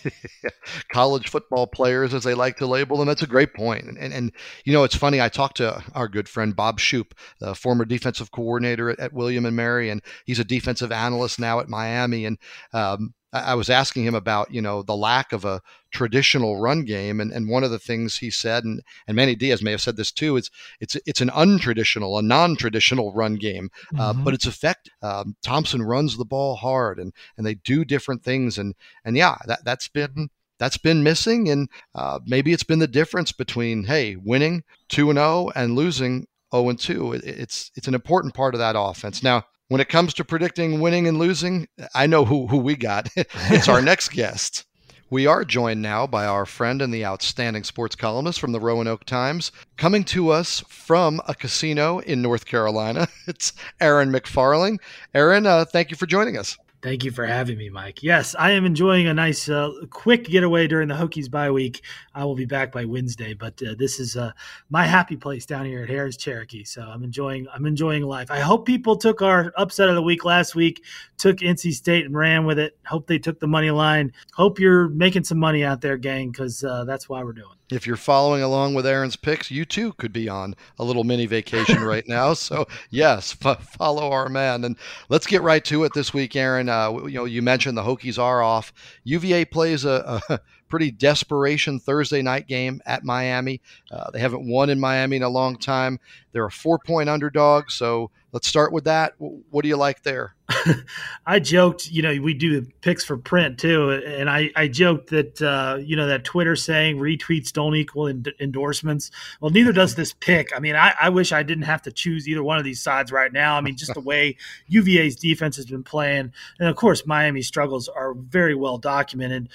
college 0.93 1.29
football 1.29 1.67
players, 1.67 2.15
as 2.15 2.25
they 2.25 2.35
like 2.35 2.57
to 2.57 2.67
label 2.67 2.97
them. 2.97 3.07
That's 3.07 3.23
a 3.23 3.27
great 3.27 3.55
point. 3.55 3.85
And, 3.85 4.13
and, 4.13 4.33
you 4.65 4.73
know, 4.73 4.85
it's 4.85 4.97
funny. 4.97 5.21
I 5.21 5.29
talked 5.29 5.59
to 5.59 5.83
our 5.95 6.09
good 6.09 6.29
friend 6.29 6.55
Bob 6.55 6.81
Shoop, 6.81 7.15
the 7.41 7.55
former 7.55 7.85
defensive 7.85 8.31
coordinator 8.31 8.91
at, 8.91 8.99
at 9.01 9.13
William 9.13 9.47
and 9.47 9.57
Mary, 9.57 9.91
and 9.91 10.03
he's 10.25 10.39
a 10.39 10.45
defensive 10.45 10.93
analyst 10.93 11.39
now 11.39 11.61
at 11.61 11.69
Miami. 11.69 12.25
And 12.25 12.39
um, 12.73 13.15
I 13.33 13.55
was 13.55 13.69
asking 13.69 14.05
him 14.05 14.15
about, 14.15 14.53
you 14.53 14.63
know, 14.63 14.83
the 14.83 14.97
lack 14.97 15.33
of 15.33 15.45
a 15.45 15.61
traditional 15.91 16.59
run 16.61 16.85
game, 16.85 17.21
and, 17.21 17.31
and 17.31 17.49
one 17.49 17.63
of 17.63 17.71
the 17.71 17.79
things 17.79 18.17
he 18.17 18.31
said, 18.31 18.65
and, 18.65 18.83
and 19.07 19.17
Manny 19.17 19.35
Diaz 19.35 19.63
may 19.63 19.71
have 19.71 19.83
said 19.83 19.97
this 19.97 20.11
too, 20.11 20.37
is 20.37 20.51
it's 20.81 20.97
it's 21.07 21.21
an 21.21 21.29
untraditional, 21.31 22.19
a 22.19 22.23
non-traditional 22.23 23.13
run 23.13 23.35
game, 23.37 23.71
uh, 23.99 24.13
mm-hmm. 24.13 24.25
but 24.25 24.33
it's 24.33 24.47
effective. 24.47 24.93
Um, 25.03 25.37
Thompson 25.43 25.83
runs 25.83 26.17
the 26.17 26.25
ball 26.25 26.57
hard, 26.57 26.99
and 26.99 27.13
and 27.37 27.47
they 27.47 27.55
do 27.55 27.85
different 27.85 28.23
things, 28.23 28.57
and 28.57 28.75
and 29.05 29.17
yeah, 29.17 29.37
that 29.47 29.65
that's 29.65 29.89
been 29.89 30.31
that's 30.59 30.79
been 30.79 31.03
missing, 31.03 31.51
and 31.51 31.69
uh, 31.95 32.21
maybe 32.27 32.53
it's 32.53 32.65
been 32.65 32.79
the 32.79 32.87
difference 32.87 33.33
between 33.33 33.85
hey 33.85 34.17
winning 34.17 34.65
two 34.89 35.11
and 35.11 35.19
oh 35.19 35.53
and 35.55 35.77
losing 35.77 36.27
0 36.55 36.71
and 36.71 36.79
2. 36.79 37.13
It's 37.13 37.71
it's 37.75 37.89
an 37.89 37.95
important 37.95 38.35
part 38.35 38.55
of 38.55 38.59
that 38.59 38.75
offense. 38.79 39.23
Now, 39.23 39.45
when 39.69 39.81
it 39.81 39.89
comes 39.89 40.15
to 40.15 40.25
predicting 40.25 40.81
winning 40.81 41.07
and 41.07 41.19
losing, 41.19 41.69
I 41.95 42.07
know 42.07 42.25
who, 42.25 42.47
who 42.47 42.59
we 42.59 42.75
got. 42.75 43.09
it's 43.17 43.69
our 43.69 43.83
next 43.93 44.11
guest. 44.11 44.65
We 45.11 45.27
are 45.27 45.45
joined 45.45 45.81
now 45.81 46.07
by 46.07 46.27
our 46.27 46.45
friend 46.45 46.83
and 46.83 46.93
the 46.93 47.07
outstanding 47.07 47.65
sports 47.65 47.97
columnist 47.97 48.41
from 48.41 48.53
the 48.53 48.61
Roanoke 48.61 49.05
Times, 49.05 49.53
coming 49.79 50.05
to 50.05 50.31
us 50.31 50.61
from 50.69 51.23
a 51.27 51.35
casino 51.35 52.01
in 52.01 52.21
North 52.21 52.45
Carolina. 52.45 53.09
It's 53.27 53.53
Aaron 53.81 54.13
McFarling. 54.13 54.79
Aaron, 55.15 55.47
uh, 55.47 55.65
thank 55.65 55.91
you 55.91 55.97
for 55.97 56.07
joining 56.07 56.37
us. 56.37 56.59
Thank 56.81 57.03
you 57.03 57.11
for 57.11 57.27
having 57.27 57.59
me, 57.59 57.71
Mike. 57.71 58.05
Yes, 58.05 58.37
I 58.39 58.53
am 58.53 58.65
enjoying 58.65 59.09
a 59.09 59.15
nice, 59.15 59.49
uh, 59.49 59.73
quick 59.91 60.27
getaway 60.27 60.69
during 60.69 60.87
the 60.87 60.95
Hokies 60.95 61.29
bye 61.29 61.51
week. 61.51 61.83
I 62.15 62.25
will 62.25 62.37
be 62.37 62.45
back 62.45 62.71
by 62.71 62.85
Wednesday, 62.85 63.35
but 63.35 63.61
uh, 63.63 63.75
this 63.77 63.99
is 63.99 64.17
uh, 64.17 64.31
my 64.71 64.87
happy 64.87 65.17
place 65.17 65.45
down 65.45 65.67
here 65.67 65.83
at 65.83 65.89
Harrah's 65.89 66.17
Cherokee. 66.17 66.63
So 66.63 66.83
I'm 66.83 67.03
enjoying, 67.03 67.49
I'm 67.53 67.67
enjoying 67.67 68.05
life. 68.05 68.31
I 68.31 68.39
hope 68.39 68.65
people 68.65 68.97
took 68.97 69.23
our 69.23 69.53
upset 69.57 69.89
of 69.89 69.97
the 69.97 70.03
week 70.03 70.25
last 70.25 70.55
week, 70.55 70.85
took 71.17 71.39
NC 71.39 71.73
State 71.73 72.05
and 72.05 72.17
ran 72.17 72.47
with 72.47 72.61
it. 72.61 72.79
Hope 72.87 73.09
they 73.09 73.19
took 73.19 73.41
the 73.41 73.49
money 73.49 73.73
line. 73.73 74.13
Hope 74.35 74.61
you're 74.61 74.89
making 74.89 75.25
some 75.25 75.39
money 75.39 75.65
out 75.65 75.81
there, 75.81 75.97
gang, 75.97 76.31
because 76.31 76.63
uh, 76.63 76.85
that's 76.85 77.09
why 77.09 77.25
we're 77.25 77.33
doing 77.33 77.58
if 77.71 77.87
you're 77.87 77.97
following 77.97 78.43
along 78.43 78.75
with 78.75 78.87
Aaron's 78.87 79.17
picks, 79.17 79.51
you 79.51 79.65
too 79.65 79.93
could 79.95 80.13
be 80.13 80.29
on 80.29 80.55
a 80.79 80.85
little 80.85 81.05
mini 81.05 81.27
vacation 81.27 81.83
right 81.83 82.05
now. 82.09 82.35
So 82.35 82.67
yes, 82.91 83.37
f- 83.45 83.71
follow 83.77 84.11
our 84.11 84.29
man, 84.29 84.65
and 84.65 84.77
let's 85.09 85.27
get 85.27 85.43
right 85.43 85.65
to 85.67 85.85
it 85.85 85.93
this 85.95 86.15
week, 86.15 86.37
Aaron. 86.37 86.69
Uh, 86.69 86.93
you 87.07 87.15
know, 87.15 87.25
you 87.25 87.43
mentioned 87.43 87.77
the 87.77 87.83
Hokies 87.83 88.19
are 88.19 88.43
off. 88.43 88.73
UVA 89.05 89.45
plays 89.45 89.85
a, 89.85 90.21
a 90.29 90.41
pretty 90.69 90.91
desperation 90.91 91.79
Thursday 91.79 92.23
night 92.23 92.47
game 92.47 92.81
at 92.87 93.05
Miami. 93.05 93.61
Uh, 93.91 94.11
they 94.11 94.21
haven't 94.21 94.49
won 94.49 94.71
in 94.71 94.81
Miami 94.81 95.17
in 95.17 95.23
a 95.23 95.29
long 95.29 95.57
time. 95.57 95.99
They're 96.33 96.47
a 96.47 96.51
four 96.51 96.79
point 96.79 97.09
underdog. 97.09 97.71
So 97.71 98.11
let's 98.33 98.49
start 98.49 98.73
with 98.73 98.85
that. 98.85 99.15
What 99.19 99.63
do 99.63 99.69
you 99.69 99.77
like 99.77 100.03
there? 100.03 100.35
I 101.27 101.41
joked, 101.41 101.91
you 101.91 102.01
know, 102.01 102.17
we 102.23 102.33
do 102.33 102.65
picks 102.81 103.05
for 103.05 103.19
print 103.19 103.59
too, 103.59 103.91
and 103.91 104.31
I, 104.31 104.51
I 104.57 104.69
joked 104.69 105.11
that 105.11 105.43
uh, 105.43 105.77
you 105.79 105.95
know 105.95 106.07
that 106.07 106.25
Twitter 106.25 106.57
saying 106.57 106.97
retweets 106.97 107.53
don't 107.53 107.75
equal 107.75 108.09
endorsements. 108.09 109.11
Well, 109.41 109.51
neither 109.51 109.73
does 109.73 109.95
this 109.95 110.15
pick. 110.15 110.57
I 110.57 110.59
mean, 110.59 110.75
I, 110.75 110.95
I 110.99 111.11
wish 111.11 111.33
I 111.33 111.43
didn't 111.43 111.65
have 111.65 111.83
to 111.83 111.93
choose 111.93 112.27
either 112.27 112.43
one 112.43 112.57
of 112.57 112.65
these 112.65 112.81
sides 112.81 113.13
right 113.13 113.31
now. 113.31 113.57
I 113.57 113.61
mean, 113.61 113.77
just 113.77 113.93
the 113.93 114.01
way 114.01 114.37
UVA's 114.69 115.17
defense 115.17 115.57
has 115.57 115.67
been 115.67 115.85
playing, 115.85 116.33
and 116.59 116.69
of 116.69 116.77
course 116.77 117.07
Miami's 117.07 117.47
struggles 117.47 117.89
are 117.89 118.15
very 118.15 118.55
well 118.55 118.79
documented. 118.79 119.51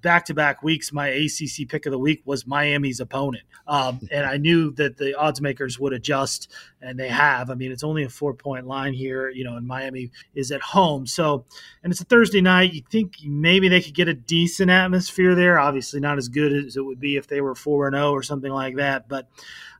Back 0.00 0.24
to 0.26 0.34
back 0.34 0.62
weeks, 0.62 0.90
my 0.90 1.08
ACC 1.08 1.68
pick 1.68 1.84
of 1.84 1.92
the 1.92 1.98
week 1.98 2.22
was 2.24 2.46
Miami's 2.46 3.00
opponent, 3.00 3.44
um, 3.66 4.00
and 4.10 4.24
I 4.24 4.38
knew 4.38 4.70
that 4.72 4.96
the 4.96 5.14
odds 5.18 5.42
makers 5.42 5.78
would 5.78 5.92
adjust 5.92 6.50
and 6.84 6.98
they 6.98 7.08
have. 7.08 7.50
I 7.50 7.54
mean, 7.54 7.72
it's 7.72 7.82
only 7.82 8.04
a 8.04 8.08
four 8.08 8.34
point 8.34 8.66
line 8.66 8.92
here, 8.92 9.28
you 9.30 9.42
know, 9.42 9.56
and 9.56 9.66
Miami 9.66 10.10
is 10.34 10.52
at 10.52 10.60
home. 10.60 11.06
So, 11.06 11.46
and 11.82 11.92
it's 11.92 12.00
a 12.00 12.04
Thursday 12.04 12.40
night. 12.40 12.74
You 12.74 12.82
think 12.90 13.14
maybe 13.24 13.68
they 13.68 13.80
could 13.80 13.94
get 13.94 14.08
a 14.08 14.14
decent 14.14 14.70
atmosphere 14.70 15.34
there. 15.34 15.58
Obviously, 15.58 16.00
not 16.00 16.18
as 16.18 16.28
good 16.28 16.52
as 16.52 16.76
it 16.76 16.84
would 16.84 17.00
be 17.00 17.16
if 17.16 17.26
they 17.26 17.40
were 17.40 17.54
four 17.54 17.86
and 17.86 17.94
zero 17.94 18.08
oh 18.08 18.12
or 18.12 18.22
something 18.22 18.52
like 18.52 18.76
that. 18.76 19.08
But 19.08 19.28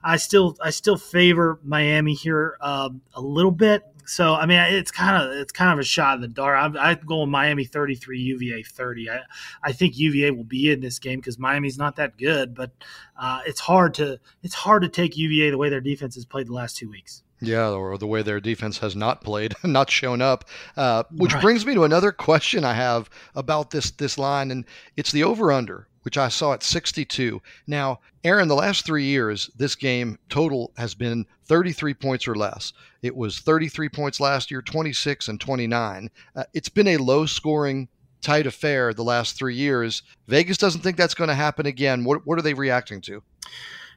I 0.02 0.16
still, 0.16 0.56
I 0.62 0.70
still 0.70 0.96
favor 0.96 1.58
Miami 1.62 2.14
here 2.14 2.56
um, 2.60 3.02
a 3.14 3.20
little 3.20 3.50
bit. 3.50 3.82
So 4.06 4.34
I 4.34 4.46
mean, 4.46 4.58
it's 4.60 4.90
kind 4.90 5.22
of 5.22 5.32
it's 5.32 5.52
kind 5.52 5.72
of 5.72 5.78
a 5.78 5.84
shot 5.84 6.16
in 6.16 6.20
the 6.20 6.28
dark. 6.28 6.58
I'm, 6.58 6.76
I'm 6.76 6.98
going 7.06 7.30
Miami 7.30 7.64
33, 7.64 8.18
UVA 8.18 8.62
30. 8.62 9.10
I, 9.10 9.20
I 9.62 9.72
think 9.72 9.98
UVA 9.98 10.30
will 10.30 10.44
be 10.44 10.70
in 10.70 10.80
this 10.80 10.98
game 10.98 11.20
because 11.20 11.38
Miami's 11.38 11.78
not 11.78 11.96
that 11.96 12.16
good, 12.18 12.54
but 12.54 12.70
uh, 13.18 13.40
it's 13.46 13.60
hard 13.60 13.94
to 13.94 14.18
it's 14.42 14.54
hard 14.54 14.82
to 14.82 14.88
take 14.88 15.16
UVA 15.16 15.50
the 15.50 15.58
way 15.58 15.68
their 15.68 15.80
defense 15.80 16.14
has 16.14 16.24
played 16.24 16.48
the 16.48 16.52
last 16.52 16.76
two 16.76 16.90
weeks. 16.90 17.22
Yeah, 17.40 17.70
or 17.70 17.98
the 17.98 18.06
way 18.06 18.22
their 18.22 18.40
defense 18.40 18.78
has 18.78 18.96
not 18.96 19.22
played, 19.22 19.54
not 19.64 19.90
shown 19.90 20.22
up. 20.22 20.44
Uh, 20.76 21.04
which 21.10 21.34
right. 21.34 21.42
brings 21.42 21.66
me 21.66 21.74
to 21.74 21.84
another 21.84 22.12
question 22.12 22.64
I 22.64 22.74
have 22.74 23.10
about 23.34 23.70
this 23.70 23.90
this 23.92 24.18
line, 24.18 24.50
and 24.50 24.64
it's 24.96 25.12
the 25.12 25.24
over 25.24 25.52
under 25.52 25.88
which 26.04 26.18
I 26.18 26.28
saw 26.28 26.52
at 26.52 26.62
62. 26.62 27.40
Now, 27.66 28.00
Aaron, 28.22 28.48
the 28.48 28.54
last 28.54 28.84
three 28.84 29.04
years, 29.04 29.50
this 29.56 29.74
game 29.74 30.18
total 30.28 30.72
has 30.76 30.94
been 30.94 31.26
33 31.46 31.94
points 31.94 32.28
or 32.28 32.34
less. 32.34 32.72
It 33.02 33.16
was 33.16 33.40
33 33.40 33.88
points 33.88 34.20
last 34.20 34.50
year, 34.50 34.62
26 34.62 35.28
and 35.28 35.40
29. 35.40 36.10
Uh, 36.36 36.44
it's 36.54 36.68
been 36.68 36.88
a 36.88 36.96
low 36.96 37.26
scoring, 37.26 37.88
tight 38.20 38.46
affair 38.46 38.94
the 38.94 39.04
last 39.04 39.36
three 39.36 39.54
years. 39.54 40.02
Vegas 40.26 40.56
doesn't 40.56 40.80
think 40.80 40.96
that's 40.96 41.14
going 41.14 41.28
to 41.28 41.34
happen 41.34 41.66
again. 41.66 42.04
What, 42.04 42.26
what 42.26 42.38
are 42.38 42.42
they 42.42 42.54
reacting 42.54 43.00
to? 43.02 43.22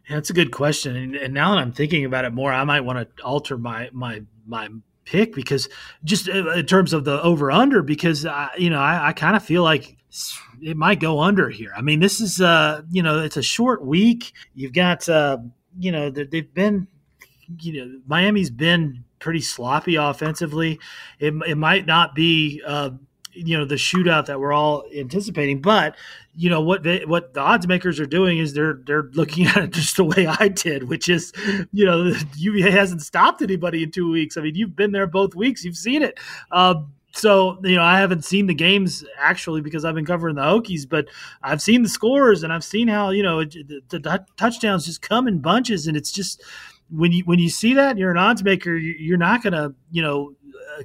Yeah, 0.10 0.16
that's 0.16 0.30
a 0.30 0.34
good 0.34 0.52
question. 0.52 0.96
And, 0.96 1.16
and 1.16 1.34
now 1.34 1.52
that 1.52 1.58
I'm 1.60 1.74
thinking 1.74 2.06
about 2.06 2.26
it 2.26 2.34
more, 2.34 2.54
I 2.54 2.64
might 2.64 2.82
want 2.82 3.00
to 3.00 3.24
alter 3.24 3.58
my 3.58 3.90
my 3.92 4.22
my 4.46 4.70
pick 5.04 5.34
because 5.34 5.68
just 6.04 6.30
uh, 6.30 6.52
in 6.52 6.66
terms 6.66 6.94
of 6.94 7.04
the 7.06 7.22
over 7.22 7.52
under 7.52 7.82
because 7.82 8.26
I, 8.26 8.50
you 8.58 8.70
know 8.70 8.80
I, 8.80 9.10
I 9.10 9.14
kind 9.14 9.36
of 9.36 9.44
feel 9.44 9.64
like 9.64 9.97
it 10.62 10.78
might 10.78 11.00
go 11.00 11.20
under 11.20 11.50
here. 11.50 11.72
I 11.76 11.82
mean, 11.82 12.00
this 12.00 12.22
is 12.22 12.42
uh, 12.42 12.82
you 12.90 13.04
know, 13.04 13.20
it's 13.20 13.38
a 13.38 13.44
short 13.44 13.86
week. 13.86 14.34
You've 14.56 14.74
got 14.74 15.08
uh, 15.08 15.38
you 15.80 15.92
know, 15.92 16.10
they've 16.10 16.54
been 16.54 16.88
you 17.62 17.86
know, 17.86 18.00
Miami's 18.08 18.50
been 18.50 19.04
pretty 19.20 19.42
sloppy 19.42 19.96
offensively. 19.96 20.80
It, 21.20 21.34
it 21.48 21.58
might 21.58 21.86
not 21.86 22.14
be 22.16 22.62
uh, 22.66 22.92
you 23.34 23.58
know 23.58 23.66
the 23.66 23.76
shootout 23.76 24.26
that 24.26 24.40
we're 24.40 24.54
all 24.54 24.84
anticipating, 24.96 25.62
but 25.62 25.96
you 26.36 26.50
know 26.50 26.62
what 26.62 26.84
they, 26.84 27.06
what 27.06 27.34
the 27.34 27.40
odds 27.40 27.68
makers 27.68 28.00
are 28.00 28.06
doing 28.06 28.40
is 28.40 28.54
they're 28.54 28.80
they're 28.86 29.10
looking 29.14 29.46
at 29.48 29.58
it 29.58 29.72
just 29.72 29.98
the 29.98 30.04
way 30.04 30.28
I 30.28 30.48
did, 30.48 30.90
which 30.90 31.10
is 31.10 31.32
you 31.72 31.86
know 31.86 32.14
UVA 32.36 32.72
hasn't 32.72 33.02
stopped 33.02 33.42
anybody 33.42 33.84
in 33.84 33.92
two 33.92 34.10
weeks. 34.12 34.38
I 34.38 34.42
mean, 34.42 34.56
you've 34.56 34.76
been 34.76 34.92
there 34.92 35.08
both 35.08 35.36
weeks, 35.36 35.64
you've 35.64 35.78
seen 35.78 36.02
it. 36.02 36.20
Um, 36.52 36.94
so 37.18 37.58
you 37.64 37.76
know 37.76 37.84
I 37.84 38.00
haven't 38.00 38.26
seen 38.26 38.48
the 38.48 38.54
games 38.54 39.04
actually 39.18 39.62
because 39.62 39.84
I've 39.84 39.96
been 39.96 40.06
covering 40.06 40.36
the 40.36 40.42
Hokies, 40.42 40.88
but 40.88 41.08
I've 41.42 41.62
seen 41.62 41.84
the 41.84 41.90
scores 41.90 42.44
and 42.44 42.54
I've 42.54 42.64
seen 42.64 42.88
how 42.88 43.10
you 43.10 43.24
know 43.24 43.44
the, 43.44 43.82
the 43.90 44.26
touchdowns 44.38 44.86
just 44.86 45.02
come 45.02 45.28
in 45.28 45.40
bunches, 45.40 45.88
and 45.88 45.98
it's 45.98 46.12
just 46.12 46.44
when 46.90 47.12
you 47.12 47.24
when 47.26 47.40
you 47.40 47.50
see 47.50 47.74
that 47.74 47.98
you're 47.98 48.12
an 48.12 48.18
odds 48.18 48.44
maker, 48.44 48.76
you're 48.76 49.18
not 49.18 49.44
gonna 49.44 49.74
you 49.92 50.02
know 50.02 50.36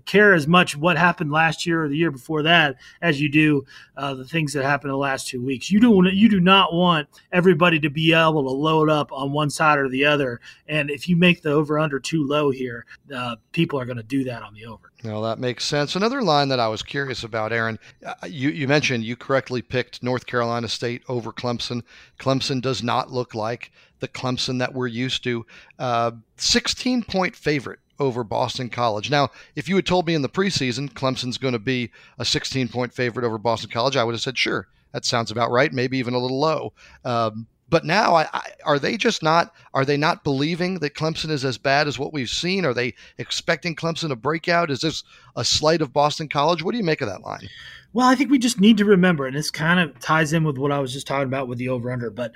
care 0.04 0.34
as 0.34 0.46
much 0.46 0.76
what 0.76 0.96
happened 0.96 1.30
last 1.30 1.66
year 1.66 1.84
or 1.84 1.88
the 1.88 1.96
year 1.96 2.10
before 2.10 2.42
that 2.42 2.76
as 3.00 3.20
you 3.20 3.28
do 3.28 3.64
uh, 3.96 4.14
the 4.14 4.24
things 4.24 4.52
that 4.52 4.64
happened 4.64 4.88
in 4.88 4.92
the 4.92 4.98
last 4.98 5.28
two 5.28 5.42
weeks. 5.44 5.70
You 5.70 5.80
do 5.80 6.08
you 6.12 6.28
do 6.28 6.40
not 6.40 6.72
want 6.72 7.08
everybody 7.30 7.78
to 7.80 7.90
be 7.90 8.12
able 8.12 8.42
to 8.42 8.50
load 8.50 8.88
up 8.88 9.12
on 9.12 9.32
one 9.32 9.50
side 9.50 9.78
or 9.78 9.88
the 9.88 10.04
other. 10.04 10.40
And 10.66 10.90
if 10.90 11.08
you 11.08 11.16
make 11.16 11.42
the 11.42 11.50
over 11.50 11.78
under 11.78 12.00
too 12.00 12.26
low 12.26 12.50
here, 12.50 12.86
uh, 13.14 13.36
people 13.52 13.78
are 13.78 13.84
going 13.84 13.96
to 13.96 14.02
do 14.02 14.24
that 14.24 14.42
on 14.42 14.54
the 14.54 14.66
over. 14.66 14.92
Well, 15.04 15.22
that 15.22 15.38
makes 15.38 15.64
sense. 15.64 15.96
Another 15.96 16.22
line 16.22 16.48
that 16.48 16.60
I 16.60 16.68
was 16.68 16.82
curious 16.82 17.24
about, 17.24 17.52
Aaron, 17.52 17.78
uh, 18.06 18.14
you, 18.26 18.50
you 18.50 18.68
mentioned 18.68 19.04
you 19.04 19.16
correctly 19.16 19.60
picked 19.60 20.02
North 20.02 20.26
Carolina 20.26 20.68
State 20.68 21.02
over 21.08 21.32
Clemson. 21.32 21.82
Clemson 22.18 22.62
does 22.62 22.82
not 22.82 23.10
look 23.10 23.34
like 23.34 23.72
the 24.02 24.08
Clemson 24.08 24.58
that 24.58 24.74
we're 24.74 24.88
used 24.88 25.24
to. 25.24 25.46
Uh, 25.78 26.10
16 26.36 27.04
point 27.04 27.36
favorite 27.36 27.78
over 28.00 28.24
Boston 28.24 28.68
College. 28.68 29.10
Now, 29.10 29.30
if 29.54 29.68
you 29.68 29.76
had 29.76 29.86
told 29.86 30.08
me 30.08 30.14
in 30.14 30.22
the 30.22 30.28
preseason 30.28 30.92
Clemson's 30.92 31.38
going 31.38 31.52
to 31.52 31.60
be 31.60 31.90
a 32.18 32.24
16 32.24 32.68
point 32.68 32.92
favorite 32.92 33.24
over 33.24 33.38
Boston 33.38 33.70
College, 33.70 33.96
I 33.96 34.02
would 34.02 34.12
have 34.12 34.20
said, 34.20 34.36
sure, 34.36 34.66
that 34.92 35.04
sounds 35.04 35.30
about 35.30 35.52
right, 35.52 35.72
maybe 35.72 35.98
even 35.98 36.14
a 36.14 36.18
little 36.18 36.40
low. 36.40 36.72
Um, 37.04 37.46
but 37.68 37.86
now, 37.86 38.16
I, 38.16 38.28
I, 38.34 38.50
are 38.66 38.78
they 38.78 38.98
just 38.98 39.22
not? 39.22 39.54
Are 39.72 39.84
they 39.86 39.96
not 39.96 40.24
believing 40.24 40.80
that 40.80 40.94
Clemson 40.94 41.30
is 41.30 41.44
as 41.44 41.56
bad 41.56 41.88
as 41.88 41.98
what 41.98 42.12
we've 42.12 42.28
seen? 42.28 42.66
Are 42.66 42.74
they 42.74 42.92
expecting 43.16 43.76
Clemson 43.76 44.08
to 44.08 44.16
break 44.16 44.48
out? 44.48 44.70
Is 44.70 44.80
this 44.80 45.04
a 45.36 45.44
slight 45.44 45.80
of 45.80 45.92
Boston 45.92 46.28
College? 46.28 46.62
What 46.62 46.72
do 46.72 46.78
you 46.78 46.84
make 46.84 47.00
of 47.00 47.08
that 47.08 47.22
line? 47.22 47.48
Well, 47.94 48.08
I 48.08 48.14
think 48.14 48.30
we 48.30 48.38
just 48.38 48.58
need 48.58 48.78
to 48.78 48.86
remember, 48.86 49.26
and 49.26 49.36
this 49.36 49.50
kind 49.50 49.78
of 49.78 49.98
ties 50.00 50.32
in 50.32 50.44
with 50.44 50.56
what 50.56 50.72
I 50.72 50.78
was 50.78 50.92
just 50.92 51.06
talking 51.06 51.26
about 51.28 51.46
with 51.46 51.58
the 51.58 51.68
over 51.68 51.92
under. 51.92 52.10
But 52.10 52.32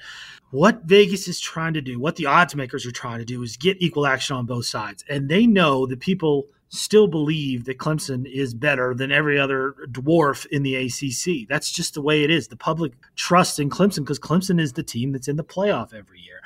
what 0.51 0.85
Vegas 0.85 1.29
is 1.29 1.41
trying 1.41 1.75
to 1.75 1.81
do, 1.81 1.99
what 1.99 2.17
the 2.17 2.27
odds 2.27 2.55
makers 2.55 2.85
are 2.85 2.93
trying 2.93 3.21
to 3.21 3.25
do, 3.25 3.43
is 3.43 3.57
get 3.57 3.81
equal 3.81 4.07
action 4.07 4.37
on 4.37 4.45
both 4.45 4.67
sides. 4.67 5.03
And 5.09 5.29
they 5.29 5.47
know 5.47 5.87
that 5.87 6.01
people 6.01 6.47
still 6.69 7.07
believe 7.07 7.65
that 7.65 7.79
Clemson 7.79 8.31
is 8.31 8.53
better 8.53 8.95
than 8.95 9.13
every 9.13 9.39
other 9.39 9.75
dwarf 9.93 10.47
in 10.47 10.63
the 10.63 10.75
ACC. 10.75 11.49
That's 11.49 11.71
just 11.71 11.95
the 11.95 12.03
way 12.03 12.23
it 12.23 12.31
is. 12.31 12.49
The 12.49 12.57
public 12.57 12.93
trusts 13.15 13.59
in 13.59 13.71
Clemson 13.71 14.01
because 14.01 14.19
Clemson 14.19 14.61
is 14.61 14.73
the 14.73 14.83
team 14.83 15.13
that's 15.13 15.29
in 15.29 15.37
the 15.37 15.45
playoff 15.45 15.95
every 15.95 16.21
year. 16.21 16.41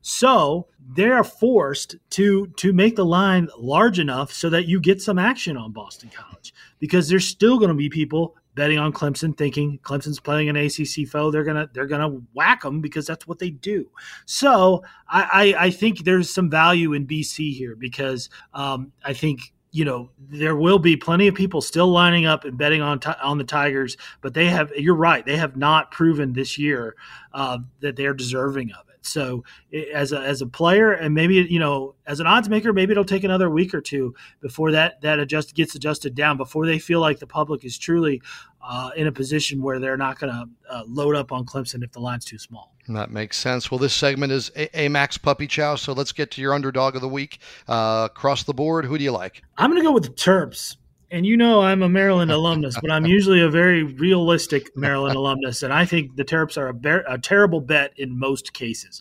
So 0.00 0.68
they're 0.94 1.24
forced 1.24 1.96
to 2.10 2.46
to 2.58 2.72
make 2.72 2.96
the 2.96 3.06
line 3.06 3.48
large 3.58 3.98
enough 3.98 4.32
so 4.32 4.50
that 4.50 4.68
you 4.68 4.78
get 4.78 5.00
some 5.00 5.18
action 5.18 5.56
on 5.56 5.72
Boston 5.72 6.10
College 6.14 6.52
because 6.78 7.08
there's 7.08 7.26
still 7.26 7.58
going 7.58 7.70
to 7.70 7.74
be 7.74 7.88
people 7.88 8.36
betting 8.54 8.78
on 8.78 8.92
Clemson, 8.92 9.36
thinking 9.36 9.78
Clemson's 9.82 10.20
playing 10.20 10.48
an 10.48 10.56
ACC 10.56 11.08
foe. 11.08 11.30
They're 11.30 11.44
gonna 11.44 11.68
they're 11.72 11.86
gonna 11.86 12.20
whack 12.34 12.62
them 12.62 12.80
because 12.80 13.06
that's 13.06 13.26
what 13.26 13.38
they 13.38 13.50
do. 13.50 13.86
So 14.26 14.82
I 15.08 15.54
I, 15.56 15.64
I 15.66 15.70
think 15.70 16.04
there's 16.04 16.32
some 16.32 16.50
value 16.50 16.92
in 16.92 17.06
BC 17.06 17.54
here 17.54 17.76
because 17.76 18.30
um, 18.52 18.92
I 19.04 19.12
think 19.12 19.52
you 19.72 19.84
know 19.84 20.10
there 20.18 20.56
will 20.56 20.78
be 20.78 20.96
plenty 20.96 21.26
of 21.26 21.34
people 21.34 21.60
still 21.60 21.88
lining 21.88 22.26
up 22.26 22.44
and 22.44 22.56
betting 22.56 22.80
on 22.80 23.00
on 23.22 23.38
the 23.38 23.44
Tigers, 23.44 23.96
but 24.20 24.34
they 24.34 24.46
have 24.46 24.72
you're 24.76 24.94
right 24.94 25.24
they 25.24 25.36
have 25.36 25.56
not 25.56 25.90
proven 25.90 26.32
this 26.32 26.58
year 26.58 26.96
uh, 27.32 27.58
that 27.80 27.96
they're 27.96 28.14
deserving 28.14 28.72
of 28.72 28.88
it. 28.88 28.93
So 29.06 29.44
as 29.92 30.12
a 30.12 30.20
as 30.20 30.40
a 30.40 30.46
player, 30.46 30.92
and 30.92 31.14
maybe 31.14 31.34
you 31.34 31.58
know 31.58 31.94
as 32.06 32.20
an 32.20 32.26
odds 32.26 32.48
maker, 32.48 32.72
maybe 32.72 32.92
it'll 32.92 33.04
take 33.04 33.24
another 33.24 33.50
week 33.50 33.74
or 33.74 33.80
two 33.80 34.14
before 34.40 34.72
that 34.72 35.00
that 35.02 35.18
adjust 35.18 35.54
gets 35.54 35.74
adjusted 35.74 36.14
down 36.14 36.36
before 36.36 36.66
they 36.66 36.78
feel 36.78 37.00
like 37.00 37.18
the 37.18 37.26
public 37.26 37.64
is 37.64 37.78
truly 37.78 38.20
uh, 38.62 38.90
in 38.96 39.06
a 39.06 39.12
position 39.12 39.62
where 39.62 39.78
they're 39.78 39.96
not 39.96 40.18
going 40.18 40.32
to 40.32 40.48
uh, 40.70 40.82
load 40.86 41.16
up 41.16 41.32
on 41.32 41.44
Clemson 41.44 41.82
if 41.82 41.92
the 41.92 42.00
line's 42.00 42.24
too 42.24 42.38
small. 42.38 42.72
That 42.88 43.10
makes 43.10 43.38
sense. 43.38 43.70
Well, 43.70 43.78
this 43.78 43.94
segment 43.94 44.32
is 44.32 44.50
a, 44.56 44.84
a 44.84 44.88
Max 44.88 45.16
Puppy 45.16 45.46
Chow, 45.46 45.76
so 45.76 45.92
let's 45.92 46.12
get 46.12 46.30
to 46.32 46.42
your 46.42 46.52
underdog 46.52 46.94
of 46.94 47.00
the 47.00 47.08
week. 47.08 47.38
Uh, 47.66 48.08
across 48.10 48.42
the 48.42 48.52
board, 48.52 48.84
who 48.84 48.98
do 48.98 49.04
you 49.04 49.12
like? 49.12 49.42
I'm 49.56 49.70
going 49.70 49.80
to 49.80 49.86
go 49.86 49.92
with 49.92 50.04
the 50.04 50.10
Terps 50.10 50.76
and 51.14 51.24
you 51.24 51.36
know 51.36 51.60
I'm 51.60 51.82
a 51.82 51.88
Maryland 51.88 52.32
alumnus, 52.32 52.76
but 52.80 52.90
I'm 52.90 53.06
usually 53.16 53.40
a 53.40 53.48
very 53.48 53.84
realistic 53.84 54.76
Maryland 54.76 55.14
alumnus, 55.14 55.62
and 55.62 55.72
I 55.72 55.84
think 55.84 56.16
the 56.16 56.24
Terps 56.24 56.58
are 56.58 56.70
a, 56.70 57.14
a, 57.14 57.18
terrible 57.18 57.60
bet 57.60 57.92
in 57.96 58.18
most 58.18 58.52
cases. 58.52 59.00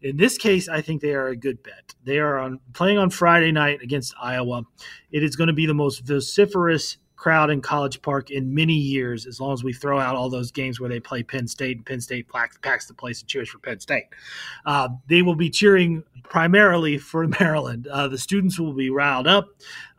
In 0.00 0.16
this 0.16 0.36
case, 0.36 0.68
I 0.68 0.80
think 0.80 1.00
they 1.00 1.14
are 1.14 1.28
a 1.28 1.36
good 1.36 1.62
bet. 1.62 1.94
They 2.02 2.18
are 2.18 2.36
on 2.36 2.58
playing 2.72 2.98
on 2.98 3.10
Friday 3.10 3.52
night 3.52 3.78
against 3.80 4.12
Iowa. 4.20 4.64
It 5.12 5.22
is 5.22 5.36
going 5.36 5.46
to 5.46 5.52
be 5.52 5.66
the 5.66 5.74
most 5.74 6.00
vociferous 6.04 6.96
crowd 7.22 7.50
in 7.50 7.60
College 7.60 8.02
Park 8.02 8.32
in 8.32 8.52
many 8.52 8.74
years, 8.74 9.26
as 9.26 9.38
long 9.40 9.52
as 9.52 9.62
we 9.62 9.72
throw 9.72 10.00
out 10.00 10.16
all 10.16 10.28
those 10.28 10.50
games 10.50 10.80
where 10.80 10.90
they 10.90 10.98
play 10.98 11.22
Penn 11.22 11.46
State 11.46 11.76
and 11.76 11.86
Penn 11.86 12.00
State 12.00 12.26
packs 12.28 12.86
the 12.86 12.94
place 12.94 13.20
and 13.20 13.28
cheers 13.28 13.48
for 13.48 13.60
Penn 13.60 13.78
State. 13.78 14.06
Uh, 14.66 14.88
they 15.06 15.22
will 15.22 15.36
be 15.36 15.48
cheering 15.48 16.02
primarily 16.24 16.98
for 16.98 17.28
Maryland. 17.40 17.86
Uh, 17.86 18.08
the 18.08 18.18
students 18.18 18.58
will 18.58 18.72
be 18.72 18.90
riled 18.90 19.28
up. 19.28 19.50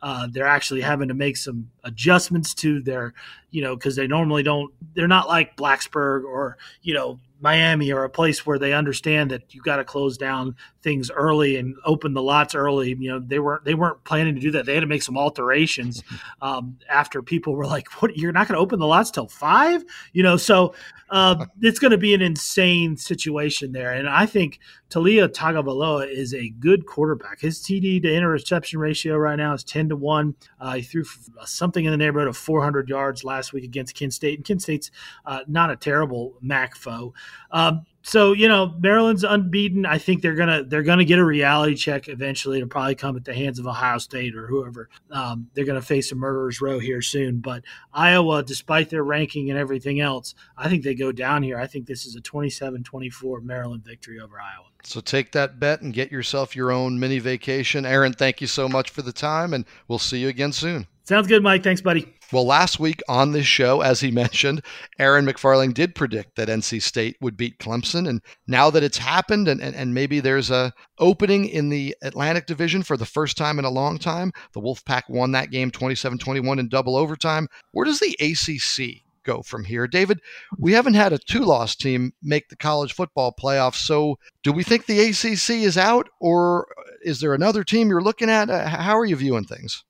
Uh, 0.02 0.28
they're 0.30 0.46
actually 0.46 0.82
having 0.82 1.08
to 1.08 1.14
make 1.14 1.38
some 1.38 1.70
adjustments 1.86 2.54
to 2.56 2.82
their, 2.82 3.14
you 3.52 3.62
know, 3.62 3.74
because 3.78 3.96
they 3.96 4.06
normally 4.06 4.44
don't. 4.44 4.74
They're 4.94 5.08
not 5.08 5.30
like 5.30 5.56
Blacksburg 5.56 6.26
or 6.26 6.58
you 6.82 6.94
know 6.94 7.22
Miami 7.44 7.92
or 7.92 8.06
a 8.06 8.10
place 8.10 8.46
where 8.46 8.58
they 8.58 8.72
understand 8.72 9.30
that 9.32 9.54
you 9.54 9.62
got 9.62 9.76
to 9.76 9.84
close 9.84 10.18
down 10.18 10.56
things 10.82 11.12
early 11.12 11.58
and 11.58 11.76
open 11.84 12.14
the 12.14 12.22
lots 12.22 12.56
early. 12.56 12.96
You 12.98 13.12
know, 13.12 13.20
they 13.20 13.38
weren't 13.38 13.66
they 13.66 13.74
weren't 13.74 14.02
planning 14.06 14.34
to 14.34 14.42
do 14.42 14.50
that. 14.52 14.66
They 14.66 14.74
had 14.74 14.80
to 14.80 14.88
make 14.88 15.04
some 15.04 15.18
alterations 15.18 16.02
um, 16.42 16.80
after 16.90 17.22
people 17.22 17.54
were 17.54 17.68
like, 17.68 18.02
"What? 18.02 18.18
You're 18.18 18.32
not 18.32 18.48
going 18.48 18.56
to 18.56 18.62
open 18.62 18.80
the 18.80 18.88
lots 18.88 19.12
till 19.12 19.28
five? 19.28 19.84
You 20.14 20.24
know, 20.24 20.38
so 20.38 20.74
uh, 21.10 21.46
it's 21.62 21.80
going 21.80 21.92
to 21.92 21.98
be 21.98 22.14
an 22.14 22.22
insane 22.22 22.98
situation 22.98 23.72
there. 23.72 23.92
And 23.92 24.10
I 24.10 24.26
think 24.26 24.60
Taulia 24.94 25.28
Tagovailoa 25.28 26.08
is 26.08 26.36
a 26.36 26.50
good 26.50 26.86
quarterback. 26.86 27.42
His 27.42 27.60
TD 27.60 28.04
to 28.04 28.14
interception 28.14 28.80
ratio 28.80 29.18
right 29.18 29.36
now 29.36 29.54
is 29.54 29.64
ten 29.64 29.90
to 29.90 29.96
one. 29.96 30.36
Uh, 30.60 30.76
he 30.76 30.82
threw 30.84 31.04
something 31.46 31.86
in 31.86 31.90
the 31.90 31.98
neighborhood 31.98 32.28
of 32.28 32.38
400 32.38 32.88
yards 32.90 33.24
last 33.24 33.54
week 33.54 33.64
against 33.64 33.96
Kent 33.96 34.14
State, 34.14 34.38
and 34.38 34.46
Kent 34.46 34.62
State's 34.62 34.92
uh, 35.26 35.40
not 35.48 35.72
a 35.72 35.76
terrible 35.76 36.36
MAC 36.42 36.76
foe. 36.76 37.16
Um, 37.50 37.88
so 38.04 38.34
you 38.34 38.48
know 38.48 38.76
Maryland's 38.80 39.24
unbeaten. 39.24 39.84
I 39.88 39.98
think 39.98 40.22
they're 40.22 40.36
gonna 40.36 40.64
they're 40.64 40.84
gonna 40.84 41.06
get 41.06 41.18
a 41.18 41.26
reality 41.26 41.74
check 41.74 42.08
eventually. 42.08 42.58
It'll 42.58 42.70
probably 42.70 42.94
come 42.94 43.16
at 43.18 43.26
the 43.26 43.34
hands 43.34 43.58
of 43.58 43.66
Ohio 43.66 43.98
State 43.98 44.36
or 44.36 44.46
whoever. 44.46 44.90
Um, 45.10 45.50
they're 45.56 45.66
gonna 45.66 45.82
face 45.82 46.12
a 46.12 46.16
murderer's 46.16 46.62
row 46.62 46.78
here 46.78 47.02
soon. 47.02 47.40
But 47.40 47.64
Iowa, 47.94 48.44
despite 48.44 48.92
their 48.92 49.04
ranking 49.04 49.50
and 49.50 49.58
everything 49.58 50.02
else, 50.02 50.36
I 50.56 50.70
think 50.70 50.84
they 50.84 50.94
go 50.94 51.12
down 51.12 51.42
here. 51.42 51.58
I 51.58 51.66
think 51.66 51.88
this 51.88 52.06
is 52.06 52.16
a 52.16 52.22
27-24 52.22 53.42
Maryland 53.42 53.84
victory 53.84 54.20
over 54.20 54.40
Iowa. 54.40 54.68
So 54.86 55.02
take 55.02 55.32
that 55.32 55.60
bet 55.60 55.82
and 55.82 55.94
get 55.94 56.12
yourself 56.12 56.56
your 56.56 56.72
own 56.72 57.00
mini 57.00 57.20
vacation. 57.20 57.86
Aaron, 57.86 58.14
thank 58.14 58.42
you 58.42 58.48
so 58.48 58.68
much 58.68 58.90
for 58.90 59.02
the 59.02 59.14
time, 59.14 59.54
and 59.54 59.66
we'll 59.88 60.00
see 60.00 60.20
you 60.20 60.28
again 60.28 60.52
soon. 60.52 60.88
Sounds 61.06 61.28
good, 61.28 61.44
Mike. 61.44 61.64
Thanks, 61.64 61.82
buddy. 61.82 62.14
Well, 62.32 62.46
last 62.46 62.80
week 62.80 63.02
on 63.10 63.32
this 63.32 63.46
show, 63.46 63.82
as 63.82 64.00
he 64.00 64.10
mentioned, 64.24 64.64
Aaron 64.98 65.26
McFarling 65.26 65.74
did 65.74 65.96
predict 65.96 66.36
that 66.36 66.48
NC 66.48 66.82
State 66.82 67.18
would 67.22 67.38
beat 67.38 67.60
Clemson. 67.60 68.08
And 68.08 68.22
now 68.48 68.70
that 68.70 68.84
it's 68.84 68.98
happened 68.98 69.48
and, 69.48 69.62
and, 69.62 69.76
and 69.76 69.94
maybe 69.94 70.20
there's 70.20 70.50
a 70.50 70.74
opening 70.98 71.46
in 71.46 71.70
the 71.70 71.96
Atlantic 72.02 72.46
Division 72.46 72.82
for 72.82 72.98
the 72.98 73.06
first 73.06 73.38
time 73.38 73.60
in 73.60 73.66
a 73.66 73.70
long 73.70 74.00
time, 74.00 74.32
the 74.54 74.62
Wolfpack 74.62 75.04
won 75.10 75.32
that 75.34 75.52
game 75.52 75.72
27-21 75.72 76.60
in 76.60 76.70
double 76.70 76.96
overtime. 76.96 77.48
Where 77.72 77.86
does 77.86 78.00
the 78.00 78.16
ACC 78.20 79.03
go 79.24 79.42
from 79.42 79.64
here? 79.64 79.88
David, 79.88 80.20
we 80.58 80.74
haven't 80.74 80.94
had 80.94 81.14
a 81.14 81.18
two-loss 81.18 81.76
team 81.76 82.14
make 82.22 82.50
the 82.50 82.56
college 82.56 82.94
football 82.94 83.34
playoffs. 83.40 83.76
So 83.86 84.18
do 84.44 84.52
we 84.52 84.64
think 84.64 84.86
the 84.86 85.00
ACC 85.00 85.64
is 85.64 85.78
out 85.78 86.10
or 86.20 86.68
is 87.04 87.20
there 87.20 87.34
another 87.34 87.64
team 87.64 87.90
you're 87.90 88.02
looking 88.02 88.30
at? 88.30 88.50
Uh, 88.50 88.68
how 88.68 88.98
are 88.98 89.06
you 89.06 89.16
viewing 89.16 89.46
things? 89.46 89.84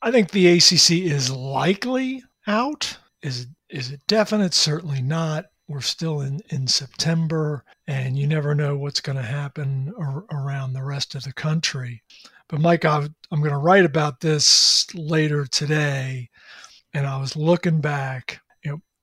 I 0.00 0.10
think 0.10 0.30
the 0.30 0.48
ACC 0.48 0.90
is 0.90 1.30
likely 1.30 2.22
out. 2.46 2.98
Is 3.22 3.46
is 3.68 3.90
it 3.90 4.00
definite? 4.06 4.54
Certainly 4.54 5.02
not. 5.02 5.46
We're 5.66 5.80
still 5.80 6.22
in, 6.22 6.40
in 6.48 6.66
September, 6.66 7.62
and 7.86 8.18
you 8.18 8.26
never 8.26 8.54
know 8.54 8.76
what's 8.76 9.02
going 9.02 9.16
to 9.16 9.22
happen 9.22 9.92
ar- 9.98 10.24
around 10.32 10.72
the 10.72 10.82
rest 10.82 11.14
of 11.14 11.24
the 11.24 11.32
country. 11.32 12.02
But 12.48 12.60
Mike, 12.60 12.86
i 12.86 12.96
am 12.96 13.40
going 13.40 13.50
to 13.50 13.58
write 13.58 13.84
about 13.84 14.20
this 14.20 14.86
later 14.94 15.44
today, 15.44 16.30
and 16.94 17.06
I 17.06 17.18
was 17.18 17.36
looking 17.36 17.82
back. 17.82 18.40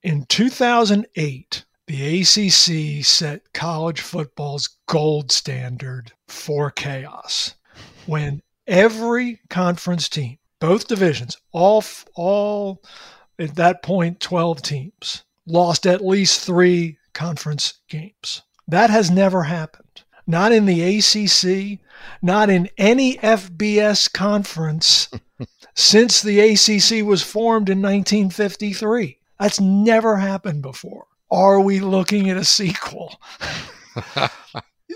In 0.05 0.25
2008, 0.25 1.65
the 1.87 2.21
ACC 2.21 3.03
set 3.03 3.53
college 3.53 4.01
football's 4.01 4.77
gold 4.85 5.31
standard 5.31 6.11
for 6.27 6.69
chaos 6.69 7.55
when 8.05 8.43
every 8.67 9.41
conference 9.49 10.07
team 10.07 10.37
both 10.59 10.87
divisions, 10.87 11.37
all 11.51 11.83
all 12.13 12.83
at 13.39 13.55
that 13.55 13.81
point 13.81 14.19
12 14.19 14.61
teams 14.61 15.23
lost 15.47 15.87
at 15.87 16.05
least 16.05 16.41
3 16.41 16.99
conference 17.13 17.79
games. 17.89 18.43
That 18.67 18.91
has 18.91 19.09
never 19.09 19.41
happened. 19.41 20.03
Not 20.27 20.51
in 20.51 20.67
the 20.67 20.83
ACC, 20.83 21.79
not 22.21 22.51
in 22.51 22.69
any 22.77 23.17
FBS 23.17 24.13
conference 24.13 25.09
since 25.73 26.21
the 26.21 26.41
ACC 26.41 27.03
was 27.03 27.23
formed 27.23 27.69
in 27.69 27.81
1953. 27.81 29.17
That's 29.39 29.59
never 29.59 30.17
happened 30.17 30.61
before. 30.61 31.07
Are 31.31 31.59
we 31.59 31.79
looking 31.79 32.29
at 32.29 32.37
a 32.37 32.45
sequel? 32.45 33.19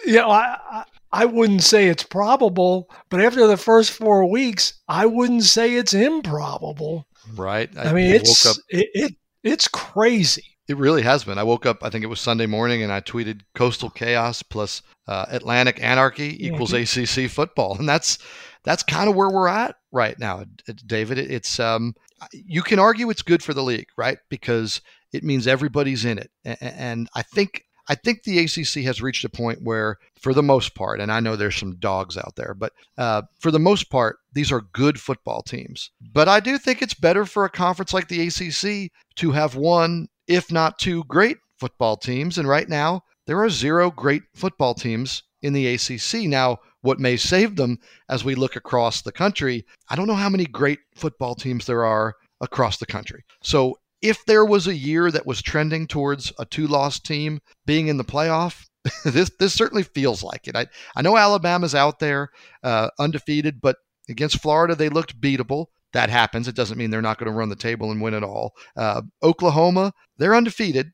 you 0.05 0.13
know, 0.13 0.29
I, 0.29 0.85
I 1.11 1.25
wouldn't 1.25 1.63
say 1.63 1.87
it's 1.87 2.03
probable, 2.03 2.89
but 3.09 3.21
after 3.21 3.47
the 3.47 3.57
first 3.57 3.91
four 3.91 4.29
weeks, 4.29 4.73
I 4.87 5.05
wouldn't 5.05 5.43
say 5.43 5.75
it's 5.75 5.93
improbable. 5.93 7.07
Right. 7.35 7.69
I, 7.77 7.89
I 7.89 7.93
mean, 7.93 8.13
it's 8.13 8.45
up, 8.45 8.57
it, 8.69 8.89
it 8.93 9.15
it's 9.43 9.67
crazy. 9.67 10.45
It 10.67 10.77
really 10.77 11.01
has 11.01 11.23
been. 11.23 11.39
I 11.39 11.43
woke 11.43 11.65
up, 11.65 11.83
I 11.83 11.89
think 11.89 12.03
it 12.03 12.07
was 12.07 12.21
Sunday 12.21 12.45
morning, 12.45 12.83
and 12.83 12.91
I 12.91 13.01
tweeted 13.01 13.41
"Coastal 13.55 13.89
Chaos 13.89 14.43
plus 14.43 14.83
uh, 15.07 15.25
Atlantic 15.29 15.81
Anarchy 15.81 16.45
equals 16.45 16.73
mm-hmm. 16.73 17.23
ACC 17.23 17.29
football," 17.29 17.77
and 17.79 17.89
that's 17.89 18.19
that's 18.63 18.83
kind 18.83 19.09
of 19.09 19.15
where 19.15 19.29
we're 19.29 19.47
at 19.47 19.75
right 19.91 20.17
now, 20.19 20.43
David. 20.85 21.17
It's 21.17 21.59
um, 21.59 21.95
you 22.33 22.61
can 22.61 22.79
argue 22.79 23.09
it's 23.09 23.21
good 23.21 23.43
for 23.43 23.53
the 23.53 23.63
league, 23.63 23.87
right? 23.97 24.17
Because 24.29 24.81
it 25.11 25.23
means 25.23 25.47
everybody's 25.47 26.05
in 26.05 26.17
it, 26.17 26.31
and 26.43 27.09
I 27.15 27.21
think 27.21 27.63
I 27.89 27.95
think 27.95 28.21
the 28.21 28.37
ACC 28.37 28.83
has 28.85 29.01
reached 29.01 29.25
a 29.25 29.29
point 29.29 29.63
where, 29.63 29.97
for 30.21 30.31
the 30.31 30.43
most 30.43 30.75
part, 30.75 31.01
and 31.01 31.11
I 31.11 31.19
know 31.19 31.35
there's 31.35 31.55
some 31.55 31.75
dogs 31.77 32.17
out 32.17 32.35
there, 32.35 32.53
but 32.53 32.71
uh, 32.99 33.23
for 33.39 33.49
the 33.49 33.57
most 33.57 33.89
part, 33.89 34.17
these 34.31 34.51
are 34.51 34.61
good 34.73 34.99
football 34.99 35.41
teams. 35.41 35.89
But 36.13 36.29
I 36.29 36.39
do 36.39 36.59
think 36.59 36.83
it's 36.83 36.93
better 36.93 37.25
for 37.25 37.45
a 37.45 37.49
conference 37.49 37.91
like 37.91 38.07
the 38.07 38.27
ACC 38.27 38.91
to 39.15 39.31
have 39.31 39.55
one, 39.55 40.07
if 40.27 40.51
not 40.51 40.77
two, 40.77 41.03
great 41.05 41.37
football 41.59 41.97
teams. 41.97 42.37
And 42.37 42.47
right 42.47 42.69
now, 42.69 43.01
there 43.25 43.41
are 43.41 43.49
zero 43.49 43.89
great 43.89 44.21
football 44.35 44.75
teams 44.75 45.23
in 45.41 45.53
the 45.53 45.73
ACC. 45.73 46.27
Now, 46.27 46.59
what 46.81 46.99
may 46.99 47.17
save 47.17 47.55
them 47.55 47.79
as 48.09 48.23
we 48.23 48.35
look 48.35 48.55
across 48.55 49.01
the 49.01 49.11
country, 49.11 49.65
I 49.89 49.95
don't 49.95 50.07
know 50.07 50.15
how 50.15 50.29
many 50.29 50.45
great 50.45 50.79
football 50.95 51.35
teams 51.35 51.65
there 51.65 51.85
are 51.85 52.15
across 52.41 52.77
the 52.77 52.85
country. 52.85 53.23
So 53.43 53.79
if 54.01 54.23
there 54.25 54.45
was 54.45 54.67
a 54.67 54.75
year 54.75 55.11
that 55.11 55.25
was 55.25 55.41
trending 55.41 55.87
towards 55.87 56.31
a 56.39 56.45
two-loss 56.45 56.99
team 56.99 57.39
being 57.65 57.87
in 57.87 57.97
the 57.97 58.03
playoff, 58.03 58.65
this 59.03 59.29
this 59.39 59.53
certainly 59.53 59.83
feels 59.83 60.23
like 60.23 60.47
it. 60.47 60.55
I 60.55 60.67
I 60.95 61.01
know 61.01 61.17
Alabama's 61.17 61.75
out 61.75 61.99
there 61.99 62.29
uh, 62.63 62.89
undefeated, 62.97 63.59
but 63.61 63.77
against 64.07 64.41
Florida 64.41 64.75
they 64.75 64.89
looked 64.89 65.19
beatable. 65.19 65.67
That 65.91 66.09
happens. 66.09 66.47
It 66.47 66.55
doesn't 66.55 66.77
mean 66.77 66.91
they're 66.91 67.01
not 67.01 67.17
going 67.17 67.31
to 67.31 67.37
run 67.37 67.49
the 67.49 67.55
table 67.55 67.91
and 67.91 68.01
win 68.01 68.13
it 68.13 68.23
all. 68.23 68.53
Uh, 68.77 69.01
Oklahoma, 69.23 69.91
they're 70.17 70.35
undefeated, 70.35 70.91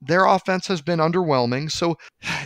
their 0.00 0.26
offense 0.26 0.66
has 0.68 0.82
been 0.82 0.98
underwhelming. 0.98 1.70
So 1.70 1.96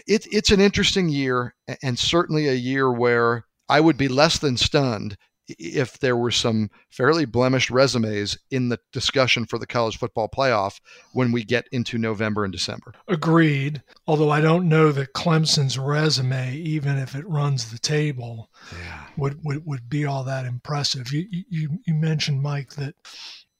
it, 0.06 0.26
it's 0.30 0.50
an 0.50 0.60
interesting 0.60 1.08
year, 1.08 1.54
and 1.82 1.98
certainly 1.98 2.48
a 2.48 2.54
year 2.54 2.92
where 2.92 3.44
I 3.68 3.80
would 3.80 3.96
be 3.96 4.08
less 4.08 4.38
than 4.38 4.56
stunned 4.56 5.16
if 5.58 5.98
there 5.98 6.16
were 6.16 6.30
some 6.30 6.70
fairly 6.90 7.24
blemished 7.24 7.70
resumes 7.70 8.38
in 8.50 8.68
the 8.68 8.78
discussion 8.92 9.46
for 9.46 9.58
the 9.58 9.66
college 9.66 9.98
football 9.98 10.28
playoff 10.28 10.80
when 11.12 11.32
we 11.32 11.44
get 11.44 11.66
into 11.72 11.98
November 11.98 12.44
and 12.44 12.52
December. 12.52 12.92
Agreed. 13.08 13.82
Although 14.06 14.30
I 14.30 14.40
don't 14.40 14.68
know 14.68 14.92
that 14.92 15.12
Clemson's 15.12 15.78
resume, 15.78 16.54
even 16.54 16.98
if 16.98 17.14
it 17.14 17.28
runs 17.28 17.70
the 17.70 17.78
table, 17.78 18.50
yeah. 18.80 19.06
would, 19.16 19.40
would, 19.44 19.66
would 19.66 19.88
be 19.88 20.04
all 20.06 20.24
that 20.24 20.46
impressive. 20.46 21.12
You, 21.12 21.26
you, 21.30 21.78
you 21.84 21.94
mentioned, 21.94 22.42
Mike, 22.42 22.74
that 22.74 22.94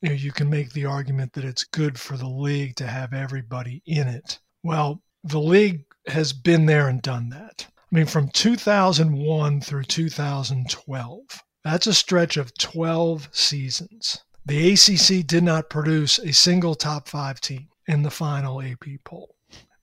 you, 0.00 0.08
know, 0.08 0.14
you 0.14 0.32
can 0.32 0.48
make 0.48 0.72
the 0.72 0.86
argument 0.86 1.32
that 1.34 1.44
it's 1.44 1.64
good 1.64 1.98
for 1.98 2.16
the 2.16 2.28
league 2.28 2.76
to 2.76 2.86
have 2.86 3.12
everybody 3.12 3.82
in 3.86 4.08
it. 4.08 4.38
Well, 4.62 5.02
the 5.24 5.40
league 5.40 5.84
has 6.06 6.32
been 6.32 6.66
there 6.66 6.88
and 6.88 7.02
done 7.02 7.28
that. 7.30 7.66
I 7.68 7.96
mean, 7.96 8.06
from 8.06 8.28
2001 8.28 9.60
through 9.60 9.84
2012, 9.84 11.20
that's 11.64 11.86
a 11.86 11.94
stretch 11.94 12.36
of 12.36 12.56
12 12.56 13.28
seasons. 13.32 14.18
The 14.46 14.72
ACC 14.72 15.26
did 15.26 15.42
not 15.42 15.70
produce 15.70 16.18
a 16.18 16.32
single 16.32 16.74
top 16.74 17.08
five 17.08 17.40
team 17.40 17.68
in 17.86 18.02
the 18.02 18.10
final 18.10 18.62
AP 18.62 18.84
poll. 19.04 19.34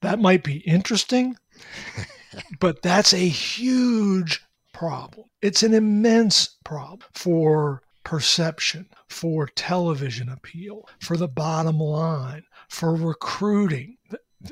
That 0.02 0.20
might 0.20 0.44
be 0.44 0.58
interesting, 0.60 1.36
but 2.60 2.82
that's 2.82 3.14
a 3.14 3.18
huge 3.18 4.42
problem. 4.74 5.28
It's 5.42 5.64
an 5.64 5.74
immense 5.74 6.58
problem 6.64 7.08
for 7.14 7.82
perception, 8.08 8.88
for 9.10 9.48
television 9.48 10.30
appeal, 10.30 10.88
for 10.98 11.18
the 11.18 11.28
bottom 11.28 11.78
line, 11.78 12.44
for 12.70 12.96
recruiting 12.96 13.98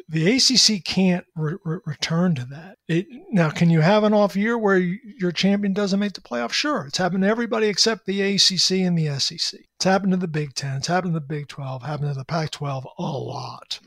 the 0.09 0.35
ACC 0.35 0.83
can't 0.83 1.25
re- 1.37 1.55
re- 1.63 1.79
return 1.85 2.35
to 2.35 2.43
that. 2.45 2.79
It, 2.89 3.07
now, 3.31 3.49
can 3.49 3.69
you 3.69 3.79
have 3.79 4.03
an 4.03 4.13
off 4.13 4.35
year 4.35 4.57
where 4.57 4.77
your 4.77 5.31
champion 5.31 5.73
doesn't 5.73 6.01
make 6.01 6.11
the 6.11 6.21
playoff? 6.21 6.51
Sure, 6.51 6.85
it's 6.85 6.97
happened 6.97 7.23
to 7.23 7.29
everybody 7.29 7.67
except 7.67 8.05
the 8.05 8.21
ACC 8.21 8.81
and 8.81 8.97
the 8.97 9.17
SEC. 9.19 9.61
It's 9.77 9.85
happened 9.85 10.11
to 10.11 10.17
the 10.17 10.27
Big 10.27 10.53
Ten. 10.53 10.75
It's 10.75 10.87
happened 10.87 11.13
to 11.13 11.19
the 11.21 11.25
Big 11.25 11.47
Twelve. 11.47 11.83
Happened 11.83 12.09
to 12.09 12.17
the 12.17 12.25
Pac-12 12.25 12.83
a 12.97 13.03
lot. 13.03 13.79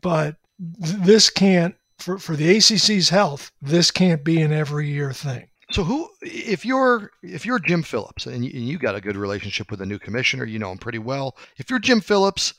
But 0.00 0.36
th- 0.84 0.96
this 0.98 1.28
can't 1.28 1.74
for 1.98 2.18
for 2.18 2.36
the 2.36 2.56
ACC's 2.56 3.08
health. 3.08 3.50
This 3.60 3.90
can't 3.90 4.22
be 4.22 4.42
an 4.42 4.52
every 4.52 4.88
year 4.88 5.12
thing. 5.12 5.48
So 5.72 5.82
who, 5.82 6.08
if 6.22 6.64
you're 6.64 7.10
if 7.24 7.44
you're 7.44 7.58
Jim 7.58 7.82
Phillips 7.82 8.26
and 8.26 8.44
you, 8.44 8.52
and 8.54 8.68
you 8.68 8.78
got 8.78 8.94
a 8.94 9.00
good 9.00 9.16
relationship 9.16 9.68
with 9.68 9.80
the 9.80 9.86
new 9.86 9.98
commissioner, 9.98 10.44
you 10.44 10.60
know 10.60 10.70
him 10.70 10.78
pretty 10.78 10.98
well. 10.98 11.36
If 11.56 11.68
you're 11.68 11.80
Jim 11.80 12.00
Phillips, 12.00 12.54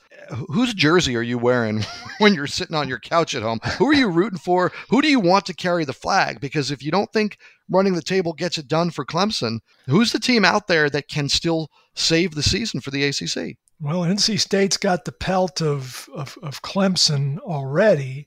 whose 0.50 0.74
jersey 0.74 1.16
are 1.16 1.22
you 1.22 1.38
wearing 1.38 1.84
when 2.18 2.34
you're 2.34 2.46
sitting 2.46 2.76
on 2.76 2.86
your 2.86 2.98
couch 2.98 3.34
at 3.34 3.42
home? 3.42 3.60
Who 3.78 3.86
are 3.86 3.94
you 3.94 4.08
rooting 4.08 4.38
for? 4.38 4.72
Who 4.90 5.00
do 5.00 5.08
you 5.08 5.20
want 5.20 5.46
to 5.46 5.54
carry 5.54 5.86
the 5.86 5.94
flag? 5.94 6.38
Because 6.38 6.70
if 6.70 6.82
you 6.82 6.90
don't 6.90 7.10
think 7.10 7.38
running 7.70 7.94
the 7.94 8.02
table 8.02 8.34
gets 8.34 8.58
it 8.58 8.68
done 8.68 8.90
for 8.90 9.06
Clemson, 9.06 9.60
who's 9.86 10.12
the 10.12 10.20
team 10.20 10.44
out 10.44 10.66
there 10.66 10.90
that 10.90 11.08
can 11.08 11.30
still 11.30 11.70
save 11.94 12.34
the 12.34 12.42
season 12.42 12.80
for 12.80 12.90
the 12.90 13.04
ACC? 13.04 13.56
Well, 13.80 14.00
NC 14.00 14.40
State's 14.40 14.76
got 14.76 15.04
the 15.04 15.12
pelt 15.12 15.62
of, 15.62 16.08
of, 16.12 16.36
of 16.42 16.62
Clemson 16.62 17.38
already. 17.38 18.26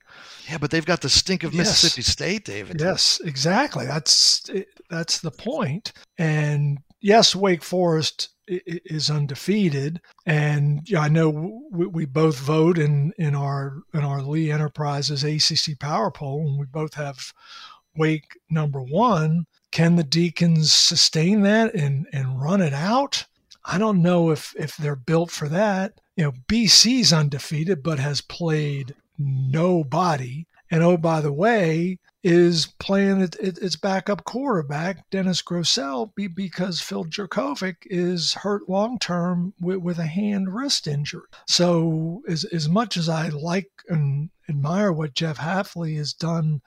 Yeah, 0.50 0.58
but 0.58 0.72
they've 0.72 0.86
got 0.86 1.02
the 1.02 1.10
stink 1.10 1.44
of 1.44 1.54
yes. 1.54 1.68
Mississippi 1.68 2.04
State, 2.04 2.46
David. 2.46 2.80
Yes, 2.80 3.20
exactly. 3.24 3.86
That's 3.86 4.50
that's 4.90 5.20
the 5.20 5.32
point. 5.32 5.92
And 6.18 6.80
yes, 7.02 7.36
Wake 7.36 7.64
Forest 7.64 8.30
is 8.48 9.10
undefeated, 9.10 10.02
and 10.26 10.88
I 10.98 11.10
know 11.10 11.62
we, 11.72 11.88
we 11.88 12.06
both 12.06 12.38
vote 12.38 12.78
in 12.78 13.14
in 13.18 13.36
our 13.36 13.84
in 13.94 14.02
our 14.02 14.22
Lee 14.22 14.52
Enterprises 14.52 15.24
ACC 15.24 15.78
Power 15.80 16.12
Poll, 16.12 16.48
and 16.48 16.60
we 16.60 16.66
both 16.66 16.94
have 16.94 17.34
Wake 17.96 18.38
number 18.50 18.82
one. 18.82 19.46
Can 19.72 19.96
the 19.96 20.04
Deacons 20.04 20.72
sustain 20.72 21.42
that 21.42 21.74
and 21.76 22.08
and 22.14 22.42
run 22.42 22.62
it 22.62 22.74
out? 22.74 23.26
I 23.72 23.78
don't 23.78 24.02
know 24.02 24.32
if 24.32 24.54
if 24.60 24.76
they're 24.76 24.98
built 24.98 25.32
for 25.32 25.48
that. 25.48 25.94
You 26.18 26.26
know, 26.26 26.34
BC's 26.48 27.14
undefeated 27.14 27.82
but 27.82 28.00
has 28.00 28.20
played 28.20 28.94
nobody. 29.18 30.46
And 30.70 30.84
oh, 30.84 30.98
by 30.98 31.22
the 31.22 31.32
way, 31.32 32.00
is 32.22 32.68
playing 32.80 33.22
it, 33.22 33.36
it, 33.40 33.58
its 33.60 33.78
backup 33.78 34.26
quarterback, 34.26 35.10
Dennis 35.10 35.42
Grosel, 35.42 36.14
be, 36.16 36.28
because 36.28 36.82
Phil 36.82 37.06
Jurkovec 37.06 37.76
is 37.86 38.34
hurt 38.34 38.68
long 38.68 39.00
term 39.00 39.54
with, 39.60 39.78
with 39.78 40.00
a 40.00 40.06
hand 40.06 40.54
wrist 40.54 40.86
injury. 40.86 41.24
So, 41.48 42.24
as, 42.28 42.44
as 42.46 42.68
much 42.68 42.98
as 42.98 43.08
I 43.08 43.30
like 43.30 43.72
and 43.88 44.30
admire 44.50 44.92
what 44.92 45.14
Jeff 45.14 45.38
Hafley 45.38 45.96
has 45.96 46.12
done 46.12 46.62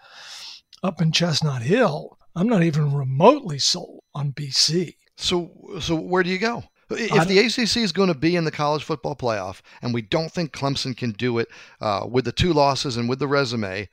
up 0.83 1.03
in 1.03 1.13
Chestnut 1.13 1.63
Hill, 1.63 2.19
I'm 2.35 2.49
not 2.49 2.63
even 2.63 2.95
remotely 2.95 3.59
sold 3.59 4.03
on 4.15 4.33
BC. 4.33 4.97
So, 5.17 5.79
so 5.81 5.97
where 5.97 6.23
do 6.23 6.31
you 6.31 6.39
go? 6.39 6.65
If 6.91 7.29
the 7.29 7.39
ACC 7.39 7.79
is 7.79 7.93
going 7.93 8.09
to 8.09 8.19
be 8.19 8.37
in 8.37 8.45
the 8.45 8.51
college 8.51 8.85
football 8.85 9.17
playoff, 9.17 9.61
and 9.83 9.95
we 9.95 10.03
don't 10.03 10.31
think 10.31 10.53
Clemson 10.53 10.97
can 10.97 11.13
do 11.13 11.39
it 11.39 11.49
uh, 11.81 12.07
with 12.09 12.25
the 12.25 12.33
two 12.33 12.53
losses 12.53 12.97
and 12.97 13.09
with 13.09 13.19
the 13.19 13.29
resume, 13.29 13.89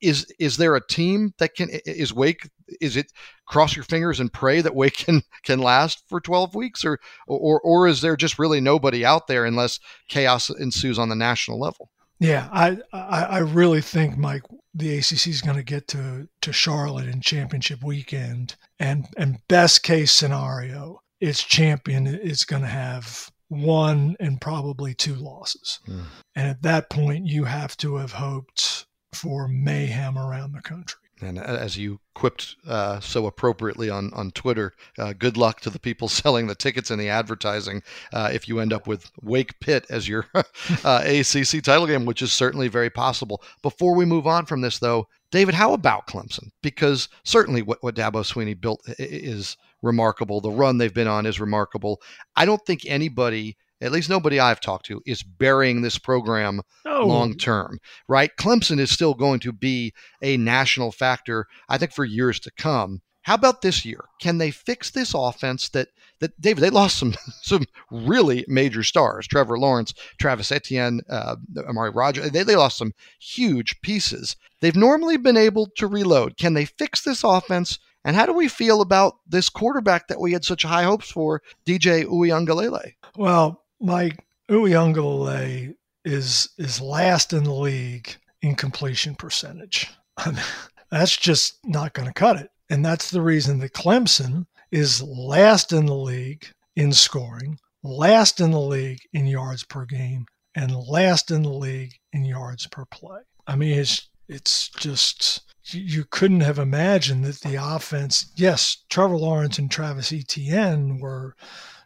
is 0.00 0.26
is 0.38 0.56
there 0.56 0.76
a 0.76 0.86
team 0.86 1.34
that 1.38 1.54
can? 1.54 1.68
Is 1.86 2.12
Wake? 2.12 2.48
Is 2.80 2.96
it 2.96 3.12
cross 3.46 3.76
your 3.76 3.84
fingers 3.84 4.20
and 4.20 4.32
pray 4.32 4.60
that 4.60 4.74
Wake 4.74 4.96
can 4.96 5.22
can 5.44 5.60
last 5.60 6.02
for 6.08 6.20
twelve 6.20 6.54
weeks, 6.54 6.84
or 6.84 6.98
or 7.26 7.60
or 7.60 7.86
is 7.86 8.00
there 8.00 8.16
just 8.16 8.38
really 8.38 8.60
nobody 8.60 9.04
out 9.04 9.26
there 9.26 9.44
unless 9.44 9.78
chaos 10.08 10.50
ensues 10.50 10.98
on 10.98 11.08
the 11.08 11.16
national 11.16 11.60
level? 11.60 11.90
Yeah, 12.18 12.48
I 12.52 12.78
I, 12.92 13.22
I 13.24 13.38
really 13.38 13.80
think 13.80 14.16
Mike 14.16 14.42
the 14.74 14.96
ACC 14.98 15.26
is 15.26 15.42
going 15.42 15.56
to 15.56 15.62
get 15.62 15.88
to 15.88 16.28
to 16.40 16.52
Charlotte 16.52 17.08
in 17.08 17.20
championship 17.20 17.82
weekend, 17.82 18.56
and 18.78 19.06
and 19.16 19.38
best 19.48 19.82
case 19.82 20.12
scenario 20.12 21.01
its 21.22 21.44
champion 21.44 22.08
is 22.08 22.44
going 22.44 22.62
to 22.62 22.68
have 22.68 23.30
one 23.48 24.16
and 24.18 24.40
probably 24.40 24.92
two 24.92 25.14
losses. 25.14 25.78
Mm. 25.86 26.04
And 26.34 26.48
at 26.48 26.62
that 26.62 26.90
point, 26.90 27.28
you 27.28 27.44
have 27.44 27.76
to 27.76 27.96
have 27.96 28.12
hoped 28.12 28.86
for 29.12 29.46
mayhem 29.46 30.18
around 30.18 30.52
the 30.52 30.60
country. 30.60 30.98
And 31.20 31.38
as 31.38 31.76
you 31.76 32.00
quipped 32.16 32.56
uh, 32.66 32.98
so 32.98 33.26
appropriately 33.26 33.88
on 33.88 34.12
on 34.14 34.32
Twitter, 34.32 34.72
uh, 34.98 35.12
good 35.12 35.36
luck 35.36 35.60
to 35.60 35.70
the 35.70 35.78
people 35.78 36.08
selling 36.22 36.48
the 36.48 36.56
tickets 36.56 36.90
and 36.90 37.00
the 37.00 37.08
advertising. 37.08 37.84
Uh, 38.12 38.30
if 38.32 38.48
you 38.48 38.58
end 38.58 38.72
up 38.72 38.88
with 38.88 39.12
Wake 39.22 39.60
Pitt 39.60 39.86
as 39.88 40.08
your 40.08 40.26
uh, 40.34 41.04
ACC 41.04 41.62
title 41.62 41.86
game, 41.86 42.04
which 42.04 42.22
is 42.22 42.32
certainly 42.32 42.66
very 42.66 42.90
possible. 42.90 43.44
Before 43.62 43.94
we 43.94 44.04
move 44.04 44.26
on 44.26 44.46
from 44.46 44.62
this, 44.62 44.80
though, 44.80 45.06
David, 45.30 45.54
how 45.54 45.72
about 45.72 46.08
Clemson? 46.08 46.50
Because 46.62 47.08
certainly 47.22 47.62
what 47.62 47.80
what 47.84 47.94
Dabo 47.94 48.24
Swinney 48.24 48.60
built 48.60 48.82
is 48.98 49.56
remarkable. 49.82 50.40
The 50.40 50.50
run 50.50 50.78
they've 50.78 50.92
been 50.92 51.08
on 51.08 51.26
is 51.26 51.40
remarkable. 51.40 52.00
I 52.36 52.44
don't 52.44 52.64
think 52.64 52.82
anybody, 52.86 53.56
at 53.80 53.92
least 53.92 54.08
nobody 54.08 54.38
I've 54.40 54.60
talked 54.60 54.86
to, 54.86 55.02
is 55.06 55.22
burying 55.22 55.82
this 55.82 55.98
program 55.98 56.62
no. 56.84 57.06
long 57.06 57.36
term, 57.36 57.78
right? 58.08 58.30
Clemson 58.38 58.78
is 58.78 58.90
still 58.90 59.14
going 59.14 59.40
to 59.40 59.52
be 59.52 59.92
a 60.22 60.36
national 60.36 60.92
factor, 60.92 61.46
I 61.68 61.78
think, 61.78 61.92
for 61.92 62.04
years 62.04 62.40
to 62.40 62.50
come. 62.50 63.02
How 63.22 63.34
about 63.34 63.62
this 63.62 63.84
year? 63.84 64.04
Can 64.20 64.38
they 64.38 64.50
fix 64.50 64.90
this 64.90 65.14
offense 65.14 65.68
that 65.70 65.88
that 66.22 66.40
David 66.40 66.60
they 66.62 66.70
lost 66.70 66.98
some 66.98 67.14
some 67.42 67.66
really 67.90 68.44
major 68.48 68.82
stars, 68.82 69.26
Trevor 69.26 69.58
Lawrence, 69.58 69.94
Travis 70.18 70.50
Etienne, 70.50 71.00
uh, 71.08 71.36
Amari 71.68 71.90
Rodgers. 71.90 72.30
They, 72.30 72.42
they 72.42 72.56
lost 72.56 72.78
some 72.78 72.92
huge 73.20 73.80
pieces. 73.82 74.36
They've 74.60 74.76
normally 74.76 75.16
been 75.16 75.36
able 75.36 75.68
to 75.76 75.86
reload. 75.86 76.36
Can 76.36 76.54
they 76.54 76.64
fix 76.64 77.02
this 77.02 77.24
offense 77.24 77.78
and 78.04 78.16
how 78.16 78.26
do 78.26 78.32
we 78.32 78.48
feel 78.48 78.80
about 78.80 79.14
this 79.28 79.48
quarterback 79.48 80.08
that 80.08 80.20
we 80.20 80.32
had 80.32 80.44
such 80.44 80.62
high 80.62 80.82
hopes 80.82 81.10
for, 81.10 81.42
DJ 81.66 82.04
Uiagalelei? 82.04 82.94
Well, 83.16 83.62
Mike 83.80 84.24
Uiagalelei 84.50 85.74
is 86.04 86.48
is 86.58 86.80
last 86.80 87.32
in 87.32 87.44
the 87.44 87.54
league 87.54 88.16
in 88.42 88.54
completion 88.56 89.14
percentage. 89.14 89.90
that's 90.90 91.16
just 91.16 91.58
not 91.64 91.92
going 91.92 92.08
to 92.08 92.14
cut 92.14 92.36
it. 92.36 92.50
And 92.68 92.84
that's 92.84 93.10
the 93.10 93.22
reason 93.22 93.58
that 93.60 93.72
Clemson 93.72 94.46
is 94.70 95.02
last 95.02 95.72
in 95.72 95.86
the 95.86 95.94
league 95.94 96.46
in 96.74 96.92
scoring, 96.92 97.58
last 97.82 98.40
in 98.40 98.50
the 98.50 98.60
league 98.60 99.00
in 99.12 99.26
yards 99.26 99.62
per 99.64 99.84
game, 99.84 100.26
and 100.54 100.74
last 100.74 101.30
in 101.30 101.42
the 101.42 101.50
league 101.50 101.94
in 102.12 102.24
yards 102.24 102.66
per 102.66 102.84
play. 102.86 103.20
I 103.46 103.56
mean, 103.56 103.78
it's 103.78 104.08
it's 104.28 104.68
just 104.70 105.42
you 105.70 106.04
couldn't 106.10 106.40
have 106.40 106.58
imagined 106.58 107.24
that 107.24 107.40
the 107.40 107.56
offense, 107.56 108.32
yes, 108.36 108.84
Trevor 108.90 109.16
Lawrence 109.16 109.58
and 109.58 109.70
Travis 109.70 110.12
Etienne 110.12 110.98
were 110.98 111.34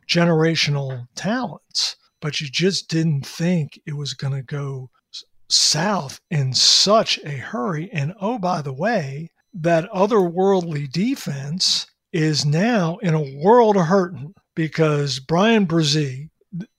generational 0.09 1.07
talents, 1.14 1.97
but 2.20 2.41
you 2.41 2.49
just 2.49 2.89
didn't 2.89 3.26
think 3.26 3.78
it 3.87 3.97
was 3.97 4.14
going 4.14 4.32
to 4.32 4.43
go 4.43 4.91
south 5.49 6.20
in 6.30 6.53
such 6.53 7.18
a 7.24 7.30
hurry. 7.30 7.91
And 7.93 8.14
oh, 8.20 8.39
by 8.39 8.62
the 8.62 8.72
way, 8.72 9.30
that 9.55 9.91
otherworldly 9.91 10.91
defense 10.91 11.87
is 12.12 12.45
now 12.45 12.97
in 12.99 13.14
a 13.14 13.37
world 13.43 13.76
of 13.76 13.87
hurting 13.87 14.34
because 14.55 15.18
Bryan 15.18 15.66
Bresee 15.66 16.30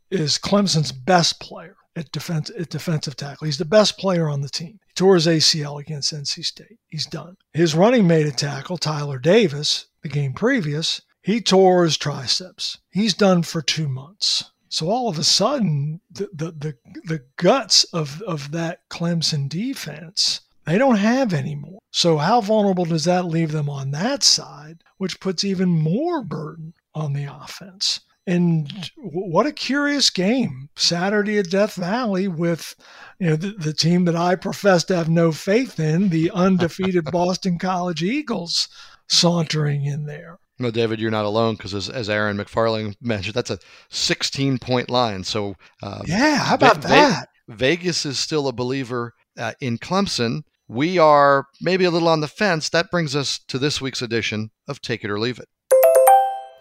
is 0.10 0.38
Clemson's 0.38 0.92
best 0.92 1.40
player 1.40 1.76
at, 1.96 2.12
defense, 2.12 2.52
at 2.58 2.70
defensive 2.70 3.16
tackle. 3.16 3.46
He's 3.46 3.58
the 3.58 3.66
best 3.66 3.98
player 3.98 4.30
on 4.30 4.42
the 4.42 4.50
team. 4.50 4.80
Tore 4.98 5.14
his 5.14 5.28
ACL 5.28 5.80
against 5.80 6.12
NC 6.12 6.44
State. 6.44 6.80
He's 6.88 7.06
done. 7.06 7.38
His 7.54 7.76
running 7.76 8.08
mate 8.08 8.26
at 8.26 8.38
tackle, 8.38 8.80
Tyler 8.80 9.20
Davis, 9.20 9.86
the 10.02 10.10
game 10.10 10.34
previous, 10.34 11.02
he 11.22 11.40
tore 11.40 11.84
his 11.84 11.98
triceps. 11.98 12.80
He's 12.90 13.14
done 13.14 13.44
for 13.44 13.62
two 13.62 13.88
months. 13.88 14.46
So 14.70 14.90
all 14.90 15.08
of 15.08 15.20
a 15.20 15.24
sudden, 15.24 16.02
the, 16.10 16.30
the, 16.34 16.52
the, 16.52 16.78
the 17.06 17.24
guts 17.36 17.84
of, 17.86 18.24
of 18.24 18.52
that 18.54 18.90
Clemson 18.90 19.48
defense, 19.48 20.42
they 20.66 20.80
don't 20.80 20.98
have 20.98 21.32
anymore. 21.32 21.80
So 21.92 22.18
how 22.18 22.42
vulnerable 22.42 22.86
does 22.86 23.06
that 23.06 23.26
leave 23.26 23.52
them 23.52 23.70
on 23.70 23.92
that 23.92 24.24
side, 24.24 24.84
which 24.98 25.20
puts 25.20 25.44
even 25.44 25.70
more 25.70 26.24
burden 26.24 26.74
on 26.96 27.14
the 27.14 27.26
offense? 27.26 28.00
And 28.28 28.92
what 28.98 29.48
a 29.48 29.54
curious 29.54 30.10
game. 30.10 30.68
Saturday 30.76 31.40
at 31.40 31.50
Death 31.50 31.76
Valley 31.76 32.28
with 32.28 32.76
you 33.20 33.30
know 33.30 33.36
the, 33.38 33.52
the 33.52 33.74
team 33.74 34.04
that 34.06 34.18
I 34.18 34.36
profess 34.36 34.84
to 34.86 34.98
have 34.98 35.10
no 35.10 35.32
faith 35.32 35.80
in, 35.80 36.10
the 36.10 36.30
undefeated 36.34 37.06
Boston 37.06 37.58
College 37.58 38.04
Eagles 38.04 38.68
sauntering 39.08 39.86
in 39.86 40.06
there. 40.06 40.40
No, 40.60 40.72
David, 40.72 41.00
you're 41.00 41.12
not 41.12 41.24
alone 41.24 41.56
because 41.56 41.74
as, 41.74 41.90
as 41.90 42.10
Aaron 42.10 42.38
McFarling 42.38 42.96
mentioned, 43.02 43.34
that's 43.34 43.50
a 43.50 43.60
16 43.90 44.58
point 44.60 44.90
line. 44.90 45.24
So 45.24 45.56
uh, 45.82 46.02
yeah, 46.06 46.36
how 46.38 46.56
about 46.56 46.84
Ve- 46.84 46.90
that? 46.90 47.30
Vegas 47.48 48.06
is 48.06 48.20
still 48.20 48.50
a 48.50 48.54
believer 48.54 49.14
uh, 49.38 49.54
in 49.62 49.78
Clemson. 49.78 50.42
We 50.68 51.00
are 51.00 51.46
maybe 51.62 51.86
a 51.86 51.92
little 51.92 52.10
on 52.10 52.20
the 52.20 52.28
fence. 52.28 52.68
That 52.70 52.92
brings 52.92 53.16
us 53.16 53.40
to 53.48 53.58
this 53.58 53.80
week's 53.80 54.02
edition 54.02 54.52
of 54.68 54.82
Take 54.82 55.06
It 55.06 55.10
or 55.10 55.18
Leave 55.18 55.40
It. 55.40 55.48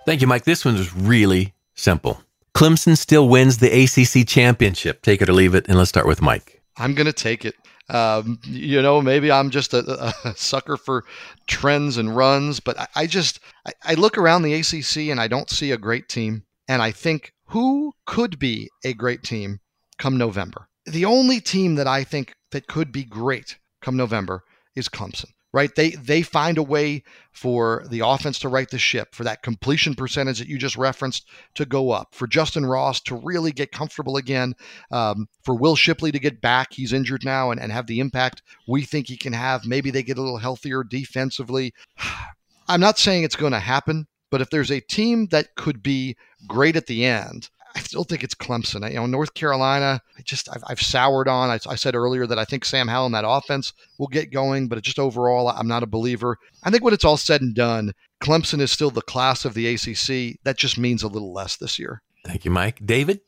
Thank 0.07 0.21
you, 0.21 0.29
Mike. 0.29 0.45
This 0.45 0.65
one 0.65 0.77
was 0.77 0.95
really 0.95 1.56
Simple. 1.77 2.23
Clemson 2.55 2.97
still 2.97 3.29
wins 3.29 3.59
the 3.59 3.71
ACC 3.71 4.27
championship. 4.27 5.03
Take 5.03 5.21
it 5.21 5.29
or 5.29 5.35
leave 5.35 5.55
it. 5.55 5.69
And 5.69 5.77
let's 5.77 5.91
start 5.91 6.07
with 6.07 6.23
Mike. 6.23 6.63
I'm 6.79 6.95
going 6.95 7.07
to 7.07 7.13
take 7.13 7.45
it. 7.45 7.55
Um, 7.89 8.41
you 8.43 8.83
know, 8.83 9.01
maybe 9.01 9.31
I'm 9.31 9.51
just 9.51 9.73
a, 9.73 10.13
a, 10.25 10.35
sucker 10.35 10.77
for 10.77 11.05
trends 11.47 11.99
and 11.99 12.17
runs, 12.17 12.59
but 12.59 12.79
I, 12.81 12.87
I 12.97 13.07
just 13.07 13.39
I, 13.65 13.73
I 13.85 13.95
look 13.95 14.19
around 14.19 14.43
the 14.43 14.55
ACC 14.55 15.09
and 15.11 15.21
I 15.21 15.29
don't 15.29 15.51
see 15.51 15.71
a 15.71 15.77
great 15.77 16.09
team, 16.09 16.43
and 16.67 16.83
I 16.83 16.91
think 16.91 17.33
who 17.45 17.93
could 18.05 18.41
be 18.41 18.69
a 18.85 18.93
great 18.93 19.23
team 19.23 19.61
come 19.99 20.19
November. 20.19 20.69
The 20.85 21.05
only 21.05 21.41
team 21.41 21.77
that 21.77 21.87
I 21.87 22.03
think 22.03 22.33
that 22.51 22.67
could 22.67 22.91
be 22.91 23.05
great 23.05 23.57
come 23.81 23.97
November 23.97 24.43
is 24.75 24.89
Clemson 24.89 25.31
right? 25.57 25.75
They 25.75 25.93
they 25.93 26.21
find 26.21 26.59
a 26.59 26.63
way 26.63 27.03
for 27.33 27.87
the 27.89 28.01
offense 28.01 28.39
to 28.41 28.49
right 28.51 28.69
the 28.69 28.79
ship, 28.79 29.15
for 29.15 29.25
that 29.25 29.43
completion 29.43 29.95
percentage 29.95 30.39
that 30.39 30.49
you 30.49 30.59
just 30.59 30.77
referenced 30.77 31.27
to 31.55 31.65
go 31.65 31.93
up, 31.93 32.15
for 32.15 32.27
Justin 32.27 32.67
Ross 32.67 33.01
to 33.05 33.15
really 33.15 33.53
get 33.53 33.73
comfortable 33.73 34.19
again, 34.19 34.53
um, 34.91 35.29
for 35.43 35.55
Will 35.55 35.75
Shipley 35.75 36.13
to 36.13 36.19
get 36.19 36.43
back. 36.43 36.75
He's 36.75 36.93
injured 36.93 37.25
now 37.25 37.53
and, 37.53 37.59
and 37.59 37.73
have 37.73 37.87
the 37.87 38.01
impact 38.01 38.43
we 38.69 38.83
think 38.83 39.09
he 39.09 39.17
can 39.17 39.33
have. 39.33 39.65
Maybe 39.65 39.91
they 39.91 40.03
get 40.03 40.19
a 40.19 40.21
little 40.21 40.37
healthier 40.37 40.85
defensively. 40.85 41.73
I'm 42.69 42.81
not 42.81 42.99
saying 42.99 43.25
it's 43.25 43.37
going 43.37 43.53
to 43.53 43.59
happen, 43.59 44.09
but 44.31 44.43
if 44.43 44.51
there's 44.51 44.71
a 44.71 44.81
team 44.81 45.29
that 45.29 45.55
could 45.55 45.83
be 45.83 46.19
great 46.47 46.77
at 46.77 46.87
the 46.87 47.07
end, 47.07 47.49
I 47.77 47.81
still 47.81 48.05
think 48.05 48.25
it's 48.25 48.35
Clemson. 48.35 48.89
You 48.89 48.97
know, 48.97 49.07
North 49.07 49.35
Carolina, 49.35 50.01
I 50.17 50.23
just 50.23 50.49
I've, 50.51 50.65
I've 50.67 50.81
soured 50.81 51.29
on. 51.29 51.51
I, 51.51 51.59
I, 51.69 51.75
said 51.75 51.95
earlier 51.95 52.27
that 52.27 52.39
I 52.39 52.47
think 52.47 52.65
Sam 52.65 52.89
Howell 52.89 53.07
and 53.07 53.15
that 53.15 53.29
offense 53.29 53.75
will 53.99 54.07
get 54.07 54.33
going, 54.33 54.67
but 54.67 54.83
just 54.83 54.99
overall, 54.99 55.49
I'm 55.49 55.69
not 55.69 55.83
a 55.83 55.87
believer. 55.87 56.39
I 56.65 56.71
think 56.71 56.83
when 56.83 56.95
it's 56.95 57.05
all 57.05 57.19
said 57.19 57.43
and 57.43 57.55
done, 57.55 57.93
Clemson 58.23 58.61
is 58.61 58.73
still 58.73 58.91
the 58.91 59.03
class 59.03 59.45
of 59.45 59.53
the 59.53 59.67
ACC. 59.67 60.41
That 60.45 60.57
just 60.57 60.79
means 60.79 61.03
a 61.03 61.09
little 61.09 61.35
less 61.35 61.57
this 61.57 61.79
year. 61.79 62.03
Thank 62.25 62.47
you, 62.47 62.51
Mike. 62.51 62.81
David, 62.85 63.21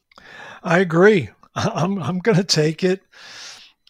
I 0.62 0.78
agree. 0.78 1.28
I'm 1.54 2.02
I'm 2.02 2.18
going 2.20 2.38
to 2.38 2.44
take 2.44 2.82
it 2.82 3.02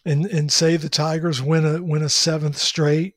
and 0.03 0.25
and 0.25 0.51
say 0.51 0.75
the 0.75 0.89
Tigers 0.89 1.41
win 1.41 1.65
a 1.65 1.81
win 1.81 2.03
a 2.03 2.09
seventh 2.09 2.57
straight. 2.57 3.15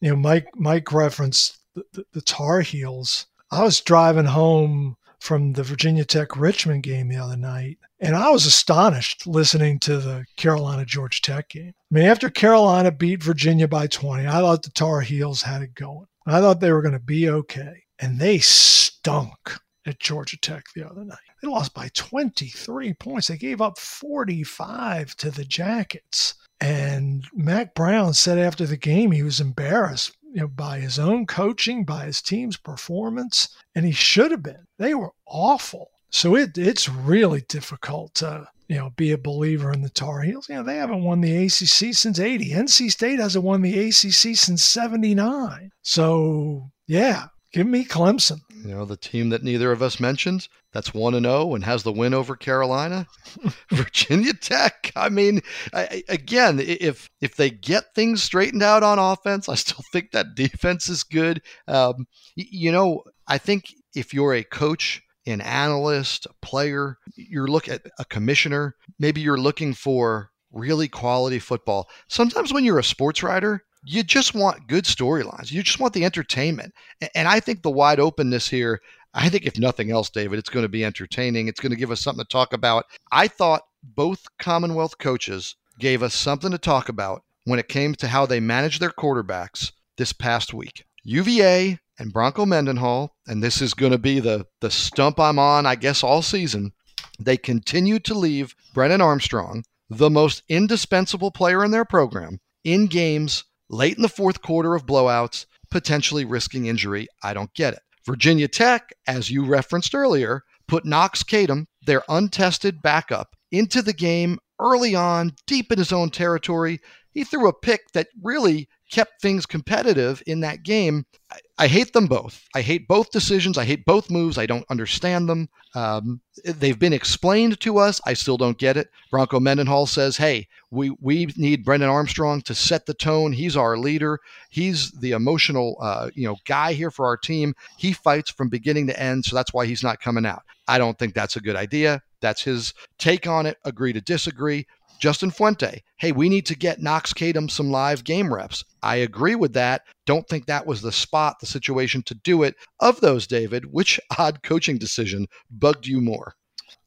You 0.00 0.10
know, 0.10 0.16
Mike 0.16 0.48
Mike 0.56 0.90
referenced 0.90 1.58
the, 1.74 1.84
the, 1.92 2.04
the 2.14 2.22
Tar 2.22 2.62
Heels. 2.62 3.26
I 3.50 3.62
was 3.64 3.80
driving 3.82 4.26
home 4.26 4.96
from 5.20 5.52
the 5.52 5.62
Virginia 5.62 6.04
Tech 6.04 6.36
Richmond 6.36 6.82
game 6.82 7.08
the 7.08 7.16
other 7.16 7.36
night. 7.36 7.78
And 8.00 8.14
I 8.14 8.30
was 8.30 8.46
astonished 8.46 9.26
listening 9.26 9.78
to 9.80 9.98
the 9.98 10.24
Carolina 10.36 10.84
Georgia 10.84 11.20
Tech 11.20 11.48
game. 11.48 11.74
I 11.90 11.94
mean, 11.94 12.04
after 12.04 12.30
Carolina 12.30 12.92
beat 12.92 13.22
Virginia 13.22 13.66
by 13.66 13.86
20, 13.86 14.26
I 14.26 14.32
thought 14.32 14.62
the 14.62 14.70
Tar 14.70 15.00
Heels 15.00 15.42
had 15.42 15.62
it 15.62 15.74
going. 15.74 16.06
I 16.26 16.40
thought 16.40 16.60
they 16.60 16.72
were 16.72 16.82
going 16.82 16.92
to 16.92 17.00
be 17.00 17.28
okay. 17.28 17.84
And 17.98 18.18
they 18.18 18.38
stunk 18.38 19.58
at 19.86 19.98
Georgia 19.98 20.38
Tech 20.38 20.64
the 20.74 20.88
other 20.88 21.04
night. 21.04 21.18
They 21.42 21.48
lost 21.48 21.74
by 21.74 21.88
23 21.94 22.94
points. 22.94 23.28
They 23.28 23.36
gave 23.36 23.60
up 23.60 23.78
45 23.78 25.16
to 25.16 25.30
the 25.30 25.44
Jackets. 25.44 26.34
And 26.60 27.24
Mack 27.32 27.74
Brown 27.74 28.14
said 28.14 28.38
after 28.38 28.66
the 28.66 28.76
game 28.76 29.12
he 29.12 29.22
was 29.22 29.40
embarrassed 29.40 30.16
you 30.38 30.44
know, 30.44 30.48
by 30.48 30.78
his 30.78 31.00
own 31.00 31.26
coaching, 31.26 31.82
by 31.82 32.04
his 32.04 32.22
team's 32.22 32.56
performance, 32.56 33.48
and 33.74 33.84
he 33.84 33.90
should 33.90 34.30
have 34.30 34.44
been. 34.44 34.68
They 34.78 34.94
were 34.94 35.10
awful. 35.26 35.90
So 36.10 36.36
it 36.36 36.56
it's 36.56 36.88
really 36.88 37.40
difficult 37.48 38.14
to 38.14 38.46
you 38.68 38.76
know 38.76 38.90
be 38.94 39.10
a 39.10 39.18
believer 39.18 39.72
in 39.72 39.82
the 39.82 39.88
Tar 39.88 40.20
Heels. 40.20 40.48
You 40.48 40.54
know 40.54 40.62
they 40.62 40.76
haven't 40.76 41.02
won 41.02 41.22
the 41.22 41.46
ACC 41.46 41.92
since 41.92 42.20
'80. 42.20 42.50
NC 42.50 42.88
State 42.88 43.18
hasn't 43.18 43.44
won 43.44 43.62
the 43.62 43.88
ACC 43.88 44.36
since 44.36 44.62
'79. 44.62 45.72
So 45.82 46.70
yeah, 46.86 47.26
give 47.52 47.66
me 47.66 47.84
Clemson. 47.84 48.38
You 48.68 48.74
know 48.74 48.84
the 48.84 48.98
team 48.98 49.30
that 49.30 49.42
neither 49.42 49.72
of 49.72 49.80
us 49.80 49.98
mentioned 49.98 50.46
that's 50.74 50.92
1 50.92 51.14
and 51.14 51.24
0 51.24 51.54
and 51.54 51.64
has 51.64 51.84
the 51.84 51.92
win 51.92 52.12
over 52.12 52.36
Carolina. 52.36 53.06
Virginia 53.72 54.34
Tech. 54.34 54.92
I 54.94 55.08
mean, 55.08 55.40
I, 55.72 56.02
again, 56.06 56.60
if 56.60 57.08
if 57.22 57.34
they 57.34 57.48
get 57.48 57.94
things 57.94 58.22
straightened 58.22 58.62
out 58.62 58.82
on 58.82 58.98
offense, 58.98 59.48
I 59.48 59.54
still 59.54 59.82
think 59.90 60.10
that 60.10 60.34
defense 60.34 60.90
is 60.90 61.02
good. 61.02 61.40
Um, 61.66 62.06
you 62.36 62.70
know, 62.70 63.04
I 63.26 63.38
think 63.38 63.72
if 63.94 64.12
you're 64.12 64.34
a 64.34 64.44
coach, 64.44 65.00
an 65.26 65.40
analyst, 65.40 66.26
a 66.26 66.34
player, 66.44 66.98
you're 67.16 67.48
looking 67.48 67.72
at 67.72 67.86
a 67.98 68.04
commissioner, 68.04 68.76
maybe 68.98 69.22
you're 69.22 69.38
looking 69.38 69.72
for 69.72 70.30
really 70.52 70.88
quality 70.88 71.38
football. 71.38 71.88
Sometimes 72.08 72.52
when 72.52 72.64
you're 72.64 72.78
a 72.78 72.84
sports 72.84 73.22
writer, 73.22 73.64
you 73.84 74.02
just 74.02 74.34
want 74.34 74.66
good 74.66 74.84
storylines. 74.84 75.52
You 75.52 75.62
just 75.62 75.80
want 75.80 75.94
the 75.94 76.04
entertainment. 76.04 76.74
And 77.14 77.28
I 77.28 77.40
think 77.40 77.62
the 77.62 77.70
wide 77.70 78.00
openness 78.00 78.48
here 78.48 78.80
I 79.14 79.28
think 79.30 79.46
if 79.46 79.58
nothing 79.58 79.90
else, 79.90 80.10
David, 80.10 80.38
it's 80.38 80.50
going 80.50 80.64
to 80.64 80.68
be 80.68 80.84
entertaining. 80.84 81.48
It's 81.48 81.60
going 81.60 81.72
to 81.72 81.78
give 81.78 81.90
us 81.90 82.00
something 82.00 82.24
to 82.24 82.28
talk 82.28 82.52
about. 82.52 82.84
I 83.10 83.26
thought 83.26 83.62
both 83.82 84.26
Commonwealth 84.38 84.98
coaches 84.98 85.56
gave 85.78 86.02
us 86.02 86.14
something 86.14 86.50
to 86.50 86.58
talk 86.58 86.88
about 86.88 87.22
when 87.44 87.58
it 87.58 87.68
came 87.68 87.94
to 87.96 88.08
how 88.08 88.26
they 88.26 88.40
managed 88.40 88.80
their 88.80 88.90
quarterbacks 88.90 89.72
this 89.96 90.12
past 90.12 90.52
week. 90.52 90.84
UVA 91.04 91.78
and 91.98 92.12
Bronco 92.12 92.44
Mendenhall, 92.44 93.16
and 93.26 93.42
this 93.42 93.62
is 93.62 93.74
going 93.74 93.92
to 93.92 93.98
be 93.98 94.20
the 94.20 94.46
the 94.60 94.70
stump 94.70 95.18
I'm 95.18 95.38
on, 95.38 95.64
I 95.64 95.74
guess, 95.74 96.04
all 96.04 96.22
season. 96.22 96.72
They 97.18 97.36
continued 97.36 98.04
to 98.04 98.14
leave 98.14 98.54
Brennan 98.74 99.00
Armstrong, 99.00 99.64
the 99.88 100.10
most 100.10 100.42
indispensable 100.48 101.30
player 101.30 101.64
in 101.64 101.70
their 101.70 101.84
program, 101.84 102.40
in 102.62 102.86
games 102.86 103.44
late 103.70 103.96
in 103.96 104.02
the 104.02 104.08
fourth 104.08 104.42
quarter 104.42 104.74
of 104.74 104.86
blowouts, 104.86 105.46
potentially 105.70 106.24
risking 106.24 106.66
injury. 106.66 107.08
I 107.22 107.34
don't 107.34 107.52
get 107.54 107.74
it. 107.74 107.80
Virginia 108.06 108.48
Tech, 108.48 108.92
as 109.06 109.30
you 109.30 109.44
referenced 109.44 109.94
earlier, 109.94 110.42
put 110.66 110.86
Knox 110.86 111.22
Kadum, 111.22 111.66
their 111.84 112.02
untested 112.08 112.80
backup, 112.82 113.36
into 113.50 113.82
the 113.82 113.92
game 113.92 114.38
early 114.60 114.94
on, 114.94 115.32
deep 115.46 115.70
in 115.70 115.78
his 115.78 115.92
own 115.92 116.10
territory. 116.10 116.80
He 117.10 117.24
threw 117.24 117.48
a 117.48 117.52
pick 117.52 117.90
that 117.92 118.08
really 118.22 118.68
kept 118.90 119.20
things 119.20 119.46
competitive 119.46 120.22
in 120.26 120.40
that 120.40 120.62
game. 120.62 121.04
I, 121.30 121.38
I, 121.58 121.66
hate 121.66 121.92
them 121.92 122.06
both. 122.06 122.44
I 122.54 122.62
hate 122.62 122.88
both 122.88 123.10
decisions. 123.10 123.58
I 123.58 123.64
hate 123.64 123.84
both 123.84 124.10
moves. 124.10 124.38
I 124.38 124.46
don't 124.46 124.64
understand 124.70 125.28
them. 125.28 125.48
Um, 125.74 126.20
they've 126.44 126.78
been 126.78 126.92
explained 126.92 127.60
to 127.60 127.78
us. 127.78 128.00
I 128.06 128.14
still 128.14 128.36
don't 128.36 128.58
get 128.58 128.76
it. 128.76 128.88
Bronco 129.10 129.38
Mendenhall 129.38 129.86
says, 129.86 130.16
"Hey, 130.16 130.48
we 130.70 130.90
we 131.00 131.26
need 131.36 131.64
Brendan 131.64 131.90
Armstrong 131.90 132.40
to 132.42 132.54
set 132.54 132.86
the 132.86 132.94
tone. 132.94 133.32
He's 133.32 133.56
our 133.56 133.76
leader. 133.76 134.18
He's 134.48 134.90
the 134.92 135.12
emotional, 135.12 135.76
uh, 135.80 136.10
you 136.14 136.26
know, 136.26 136.36
guy 136.46 136.72
here 136.72 136.90
for 136.90 137.06
our 137.06 137.16
team. 137.16 137.54
He 137.76 137.92
fights 137.92 138.30
from 138.30 138.48
beginning 138.48 138.86
to 138.86 139.00
end, 139.00 139.24
so 139.24 139.36
that's 139.36 139.52
why 139.52 139.66
he's 139.66 139.82
not 139.82 140.00
coming 140.00 140.24
out." 140.24 140.42
I 140.68 140.76
don't 140.76 140.98
think 140.98 141.14
that's 141.14 141.36
a 141.36 141.40
good 141.40 141.56
idea. 141.56 142.02
That's 142.20 142.42
his 142.42 142.74
take 142.98 143.26
on 143.26 143.46
it. 143.46 143.56
Agree 143.64 143.92
to 143.94 144.00
disagree. 144.00 144.66
Justin 144.98 145.30
Fuente, 145.30 145.82
hey, 145.96 146.12
we 146.12 146.28
need 146.28 146.46
to 146.46 146.56
get 146.56 146.82
Knox 146.82 147.12
Kadum 147.12 147.50
some 147.50 147.70
live 147.70 148.04
game 148.04 148.32
reps. 148.32 148.64
I 148.82 148.96
agree 148.96 149.34
with 149.34 149.52
that. 149.54 149.82
Don't 150.06 150.28
think 150.28 150.46
that 150.46 150.66
was 150.66 150.82
the 150.82 150.92
spot, 150.92 151.40
the 151.40 151.46
situation 151.46 152.02
to 152.04 152.14
do 152.14 152.42
it. 152.42 152.56
Of 152.80 153.00
those, 153.00 153.26
David, 153.26 153.72
which 153.72 154.00
odd 154.18 154.42
coaching 154.42 154.78
decision 154.78 155.26
bugged 155.50 155.86
you 155.86 156.00
more? 156.00 156.34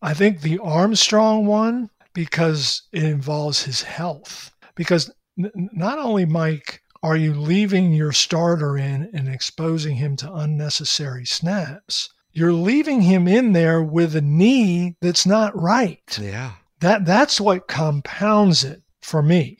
I 0.02 0.14
think 0.14 0.42
the 0.42 0.60
Armstrong 0.60 1.46
one 1.46 1.90
because 2.14 2.84
it 2.92 3.04
involves 3.04 3.64
his 3.64 3.82
health. 3.82 4.52
Because 4.76 5.12
n- 5.38 5.70
not 5.74 6.00
only, 6.00 6.26
Mike, 6.26 6.82
are 7.04 7.16
you 7.16 7.34
leaving 7.34 7.94
your 7.94 8.12
starter 8.12 8.78
in 8.78 9.10
and 9.14 9.28
exposing 9.28 9.96
him 9.96 10.16
to 10.18 10.34
unnecessary 10.34 11.26
snaps, 11.26 12.10
you're 12.34 12.54
leaving 12.54 13.02
him 13.02 13.28
in 13.28 13.54
there 13.54 13.82
with 13.82 14.16
a 14.16 14.22
knee 14.22 14.96
that's 15.02 15.26
not 15.26 15.60
right. 15.60 16.18
Yeah. 16.22 16.54
That 16.82 17.06
that's 17.06 17.40
what 17.40 17.68
compounds 17.68 18.64
it 18.64 18.82
for 19.02 19.22
me. 19.22 19.60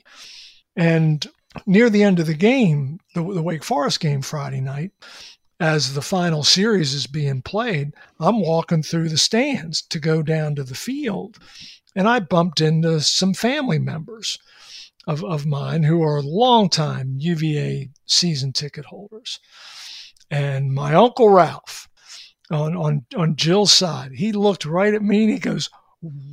And 0.76 1.26
near 1.66 1.88
the 1.88 2.02
end 2.02 2.18
of 2.18 2.26
the 2.26 2.34
game, 2.34 2.98
the, 3.14 3.22
the 3.22 3.42
Wake 3.42 3.64
Forest 3.64 4.00
game 4.00 4.22
Friday 4.22 4.60
night, 4.60 4.92
as 5.60 5.94
the 5.94 6.02
final 6.02 6.42
series 6.42 6.92
is 6.92 7.06
being 7.06 7.40
played, 7.40 7.92
I'm 8.18 8.40
walking 8.40 8.82
through 8.82 9.08
the 9.08 9.18
stands 9.18 9.82
to 9.82 10.00
go 10.00 10.22
down 10.22 10.56
to 10.56 10.64
the 10.64 10.74
field, 10.74 11.38
and 11.94 12.08
I 12.08 12.18
bumped 12.18 12.60
into 12.60 13.00
some 13.00 13.34
family 13.34 13.78
members 13.78 14.38
of, 15.06 15.24
of 15.24 15.46
mine 15.46 15.84
who 15.84 16.02
are 16.02 16.22
longtime 16.22 17.16
UVA 17.18 17.90
season 18.06 18.52
ticket 18.52 18.86
holders. 18.86 19.38
And 20.30 20.72
my 20.72 20.94
Uncle 20.94 21.28
Ralph 21.28 21.88
on, 22.50 22.76
on, 22.76 23.04
on 23.16 23.36
Jill's 23.36 23.72
side, 23.72 24.12
he 24.12 24.32
looked 24.32 24.64
right 24.64 24.94
at 24.94 25.02
me 25.02 25.24
and 25.24 25.32
he 25.32 25.38
goes, 25.38 25.68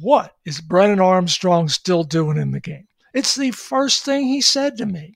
what 0.02 0.36
is 0.46 0.62
Brennan 0.62 1.00
Armstrong 1.00 1.70
still 1.70 2.04
doing 2.04 2.38
in 2.38 2.52
the 2.52 2.60
game? 2.60 2.88
It's 3.14 3.36
the 3.36 3.52
first 3.52 4.04
thing 4.04 4.28
he 4.28 4.42
said 4.42 4.78
to 4.78 4.86
me. 4.86 5.16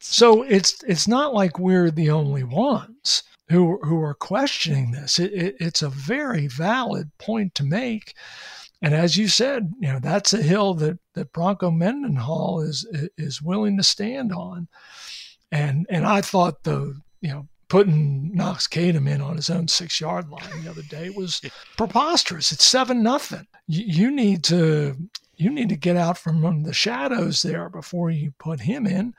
So 0.00 0.42
it's 0.42 0.82
it's 0.84 1.06
not 1.06 1.34
like 1.34 1.58
we're 1.58 1.90
the 1.90 2.10
only 2.10 2.42
ones 2.42 3.22
who 3.50 3.78
who 3.82 4.00
are 4.00 4.14
questioning 4.14 4.92
this. 4.92 5.18
It, 5.18 5.32
it, 5.32 5.56
it's 5.60 5.82
a 5.82 5.90
very 5.90 6.46
valid 6.46 7.10
point 7.18 7.54
to 7.56 7.64
make, 7.64 8.14
and 8.80 8.94
as 8.94 9.16
you 9.16 9.28
said, 9.28 9.74
you 9.78 9.92
know 9.92 9.98
that's 9.98 10.32
a 10.32 10.42
hill 10.42 10.74
that 10.74 10.98
that 11.14 11.32
Bronco 11.32 11.70
Mendenhall 11.70 12.60
is 12.62 12.86
is 13.18 13.42
willing 13.42 13.76
to 13.76 13.82
stand 13.82 14.32
on, 14.32 14.68
and 15.52 15.86
and 15.90 16.06
I 16.06 16.22
thought 16.22 16.62
the 16.62 16.98
you 17.20 17.30
know 17.30 17.48
putting 17.70 18.34
Knox 18.34 18.66
Kadum 18.66 19.08
in 19.08 19.22
on 19.22 19.36
his 19.36 19.48
own 19.48 19.68
six 19.68 20.00
yard 20.00 20.28
line 20.28 20.62
the 20.62 20.70
other 20.70 20.82
day 20.82 21.08
was 21.08 21.40
preposterous. 21.78 22.52
It's 22.52 22.66
seven 22.66 23.02
nothing. 23.02 23.46
You, 23.66 23.84
you 23.86 24.10
need 24.10 24.44
to 24.44 24.96
you 25.36 25.48
need 25.48 25.70
to 25.70 25.76
get 25.76 25.96
out 25.96 26.18
from 26.18 26.64
the 26.64 26.74
shadows 26.74 27.40
there 27.40 27.70
before 27.70 28.10
you 28.10 28.34
put 28.38 28.60
him 28.60 28.86
in. 28.86 29.14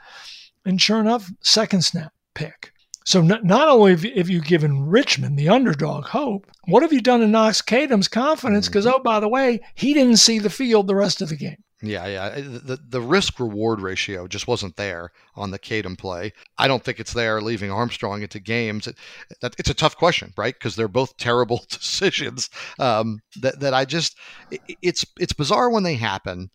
And 0.65 0.79
sure 0.79 0.99
enough, 0.99 1.31
second 1.41 1.83
snap 1.83 2.13
pick. 2.35 2.71
So 3.03 3.21
not, 3.21 3.43
not 3.43 3.67
only 3.67 3.91
have, 3.91 4.03
have 4.03 4.29
you 4.29 4.41
given 4.41 4.85
Richmond, 4.85 5.39
the 5.39 5.49
underdog, 5.49 6.05
hope, 6.05 6.45
what 6.65 6.83
have 6.83 6.93
you 6.93 7.01
done 7.01 7.21
to 7.21 7.27
Knox 7.27 7.59
Kadum's 7.63 8.07
confidence? 8.07 8.67
Because, 8.67 8.85
mm-hmm. 8.85 8.97
oh, 8.99 9.03
by 9.03 9.19
the 9.19 9.27
way, 9.27 9.61
he 9.73 9.95
didn't 9.95 10.17
see 10.17 10.37
the 10.37 10.51
field 10.51 10.85
the 10.85 10.95
rest 10.95 11.23
of 11.23 11.29
the 11.29 11.35
game. 11.35 11.63
Yeah, 11.83 12.05
yeah. 12.05 12.29
The 12.29 12.79
the 12.89 13.01
risk 13.01 13.39
reward 13.39 13.81
ratio 13.81 14.27
just 14.27 14.47
wasn't 14.47 14.75
there 14.75 15.11
on 15.35 15.49
the 15.49 15.57
Kadum 15.57 15.97
play. 15.97 16.31
I 16.59 16.67
don't 16.67 16.83
think 16.83 16.99
it's 16.99 17.13
there 17.13 17.41
leaving 17.41 17.71
Armstrong 17.71 18.21
into 18.21 18.39
games. 18.39 18.85
It, 18.85 18.97
that, 19.41 19.55
it's 19.57 19.69
a 19.69 19.73
tough 19.73 19.97
question, 19.97 20.31
right? 20.37 20.53
Because 20.53 20.75
they're 20.75 20.87
both 20.87 21.17
terrible 21.17 21.65
decisions. 21.69 22.49
Um, 22.77 23.19
that 23.41 23.59
that 23.61 23.73
I 23.73 23.85
just 23.85 24.15
it, 24.51 24.61
it's 24.83 25.05
it's 25.19 25.33
bizarre 25.33 25.71
when 25.71 25.83
they 25.83 25.95
happen. 25.95 26.51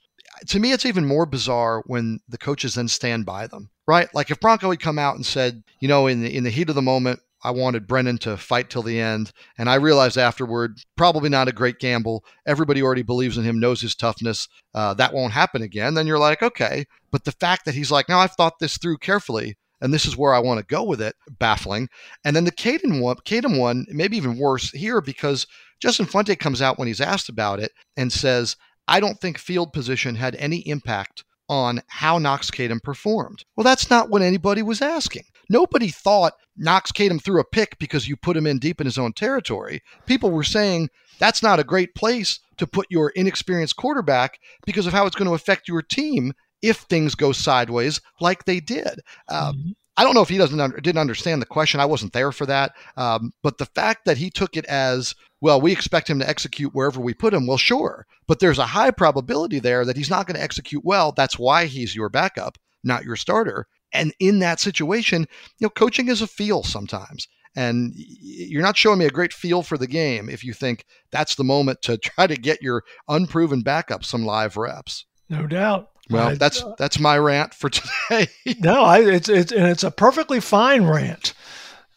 To 0.48 0.60
me, 0.60 0.72
it's 0.72 0.86
even 0.86 1.06
more 1.06 1.26
bizarre 1.26 1.82
when 1.86 2.20
the 2.28 2.38
coaches 2.38 2.74
then 2.74 2.88
stand 2.88 3.26
by 3.26 3.46
them, 3.46 3.70
right? 3.88 4.08
Like 4.14 4.30
if 4.30 4.38
Bronco 4.38 4.70
had 4.70 4.80
come 4.80 4.98
out 4.98 5.16
and 5.16 5.26
said, 5.26 5.64
you 5.80 5.88
know, 5.88 6.06
in 6.06 6.22
the 6.22 6.34
in 6.36 6.44
the 6.44 6.50
heat 6.50 6.68
of 6.68 6.74
the 6.76 6.82
moment, 6.82 7.20
I 7.47 7.53
wanted 7.53 7.86
Brennan 7.86 8.18
to 8.18 8.36
fight 8.36 8.70
till 8.70 8.82
the 8.82 8.99
end. 8.99 9.30
And 9.57 9.70
I 9.70 9.76
realized 9.76 10.18
afterward, 10.18 10.80
probably 10.97 11.28
not 11.28 11.47
a 11.47 11.53
great 11.53 11.78
gamble. 11.78 12.24
Everybody 12.44 12.82
already 12.82 13.05
believes 13.05 13.38
in 13.38 13.44
him, 13.44 13.61
knows 13.61 13.80
his 13.80 13.94
toughness. 13.94 14.49
Uh, 14.74 14.94
that 14.94 15.14
won't 15.14 15.32
happen 15.32 15.62
again. 15.62 15.94
Then 15.94 16.09
you're 16.09 16.18
like, 16.18 16.42
okay. 16.42 16.86
But 17.12 17.22
the 17.22 17.30
fact 17.30 17.64
that 17.64 17.76
he's 17.76 17.92
like, 17.92 18.09
now 18.09 18.18
I've 18.18 18.32
thought 18.32 18.59
this 18.59 18.78
through 18.78 18.99
carefully 18.99 19.57
and 19.80 19.94
this 19.94 20.07
is 20.07 20.16
where 20.16 20.34
I 20.34 20.40
want 20.40 20.59
to 20.59 20.66
go 20.66 20.82
with 20.82 21.01
it, 21.01 21.14
baffling. 21.38 21.88
And 22.24 22.34
then 22.34 22.44
the 22.44 22.51
Kadum 22.51 23.01
one, 23.01 23.16
Kadum 23.24 23.61
one, 23.61 23.86
maybe 23.90 24.16
even 24.16 24.38
worse 24.38 24.72
here 24.72 25.01
because 25.01 25.47
Justin 25.78 26.07
Fuente 26.07 26.34
comes 26.34 26.61
out 26.61 26.80
when 26.80 26.88
he's 26.88 27.01
asked 27.01 27.28
about 27.28 27.61
it 27.61 27.70
and 27.97 28.12
says, 28.12 28.57
I 28.88 28.99
don't 28.99 29.20
think 29.20 29.38
field 29.38 29.72
position 29.72 30.16
had 30.16 30.34
any 30.34 30.66
impact 30.68 31.22
on 31.49 31.82
how 31.86 32.18
Knox 32.18 32.51
Kadum 32.51 32.82
performed. 32.82 33.44
Well, 33.55 33.62
that's 33.62 33.88
not 33.88 34.11
what 34.11 34.22
anybody 34.22 34.62
was 34.62 34.82
asking. 34.82 35.24
Nobody 35.49 35.88
thought 35.88 36.34
Knox 36.57 36.92
Kadum 36.92 37.22
threw 37.22 37.40
a 37.40 37.44
pick 37.44 37.78
because 37.78 38.09
you 38.09 38.16
put 38.16 38.36
him 38.36 38.47
in 38.47 38.59
deep 38.59 38.80
in 38.80 38.86
his 38.86 38.99
own 38.99 39.12
territory. 39.12 39.82
People 40.07 40.30
were 40.30 40.44
saying 40.44 40.90
that's 41.18 41.42
not 41.42 41.61
a 41.61 41.64
great 41.64 41.94
place 41.94 42.40
to 42.59 42.66
put 42.66 42.86
your 42.90 43.11
inexperienced 43.11 43.76
quarterback 43.76 44.38
because 44.64 44.86
of 44.86 44.92
how 44.92 45.07
it's 45.07 45.16
going 45.16 45.28
to 45.28 45.34
affect 45.34 45.68
your 45.68 45.82
team 45.82 46.32
if 46.62 46.78
things 46.78 47.14
go 47.14 47.32
sideways 47.32 48.01
like 48.20 48.44
they 48.44 48.61
did. 48.61 49.01
Um, 49.28 49.57
mm-hmm. 49.57 49.70
I 49.99 50.05
don't 50.05 50.14
know 50.14 50.22
if 50.22 50.28
he 50.28 50.36
doesn't 50.36 50.61
under, 50.61 50.78
didn't 50.78 51.01
understand 51.01 51.40
the 51.40 51.47
question. 51.47 51.80
I 51.80 51.86
wasn't 51.86 52.12
there 52.12 52.30
for 52.32 52.44
that. 52.47 52.74
Um, 52.97 53.32
but 53.42 53.57
the 53.57 53.66
fact 53.66 54.05
that 54.05 54.18
he 54.18 54.28
took 54.28 54.57
it 54.57 54.66
as 54.66 55.14
well, 55.40 55.61
we 55.61 55.72
expect 55.72 56.11
him 56.11 56.18
to 56.18 56.28
execute 56.28 56.74
wherever 56.74 57.01
we 57.01 57.14
put 57.14 57.32
him. 57.32 57.47
Well, 57.47 57.57
sure, 57.57 58.07
but 58.26 58.38
there's 58.38 58.59
a 58.59 58.66
high 58.66 58.90
probability 58.90 59.59
there 59.59 59.84
that 59.86 59.97
he's 59.97 60.11
not 60.11 60.26
going 60.26 60.36
to 60.36 60.42
execute 60.42 60.84
well. 60.84 61.12
That's 61.12 61.38
why 61.38 61.64
he's 61.64 61.97
your 61.97 62.11
backup, 62.11 62.59
not 62.84 63.05
your 63.05 63.16
starter. 63.16 63.68
And 63.93 64.12
in 64.20 64.41
that 64.41 64.61
situation, 64.61 65.26
you 65.59 65.66
know, 65.66 65.70
coaching 65.70 66.09
is 66.09 66.22
a 66.22 66.26
feel 66.26 66.62
sometimes. 66.62 67.28
And 67.55 67.93
you're 67.97 68.62
not 68.62 68.76
showing 68.76 68.99
me 68.99 69.07
a 69.07 69.11
great 69.11 69.32
feel 69.32 69.62
for 69.62 69.78
the 69.78 69.87
game 69.87 70.28
if 70.28 70.45
you 70.45 70.53
think 70.53 70.84
that's 71.11 71.37
the 71.37 71.45
moment 71.45 71.80
to 71.82 71.97
try 71.99 72.26
to 72.26 72.37
get 72.37 72.62
your 72.62 72.84
unproven 73.09 73.62
backup 73.62 74.05
some 74.05 74.24
live 74.24 74.57
reps. 74.57 75.07
No 75.28 75.47
doubt. 75.47 75.91
Well, 76.09 76.28
I, 76.28 76.34
that's 76.34 76.62
uh, 76.62 76.74
that's 76.78 77.01
my 77.01 77.18
rant 77.18 77.53
for 77.53 77.68
today. 78.09 78.28
no, 78.61 78.84
I, 78.84 79.01
it's 79.01 79.28
it's 79.28 79.51
and 79.51 79.66
it's 79.66 79.82
a 79.82 79.91
perfectly 79.91 80.39
fine 80.39 80.84
rant, 80.84 81.34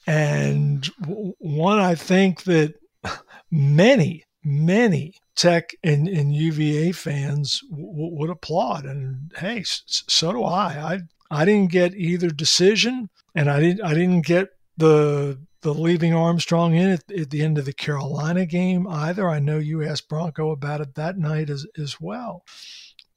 and 0.07 0.83
one 1.37 1.77
I 1.77 1.93
think 1.93 2.43
that 2.45 2.73
many 3.51 4.23
many 4.43 5.13
Tech 5.39 5.73
and, 5.85 6.07
and 6.09 6.35
UVA 6.35 6.91
fans 6.91 7.61
w- 7.69 7.87
would 8.17 8.29
applaud. 8.29 8.85
And 8.85 9.31
hey, 9.37 9.63
so 9.63 10.33
do 10.33 10.43
I. 10.43 10.93
I 10.93 10.99
I 11.31 11.45
didn't 11.45 11.71
get 11.71 11.95
either 11.95 12.29
decision, 12.29 13.09
and 13.35 13.49
I 13.49 13.59
didn't 13.59 13.83
I 13.83 13.93
didn't 13.93 14.25
get 14.25 14.49
the 14.77 15.39
the 15.61 15.73
leaving 15.73 16.13
Armstrong 16.13 16.73
in 16.73 16.89
at, 16.91 17.11
at, 17.11 17.29
the 17.31 17.41
end 17.41 17.57
of 17.57 17.65
the 17.65 17.73
Carolina 17.73 18.45
game 18.45 18.87
either. 18.87 19.29
I 19.29 19.39
know 19.39 19.57
you 19.57 19.83
asked 19.83 20.07
Bronco 20.07 20.51
about 20.51 20.81
it 20.81 20.95
that 20.95 21.17
night 21.17 21.49
as 21.49 21.65
as 21.77 21.99
well, 21.99 22.43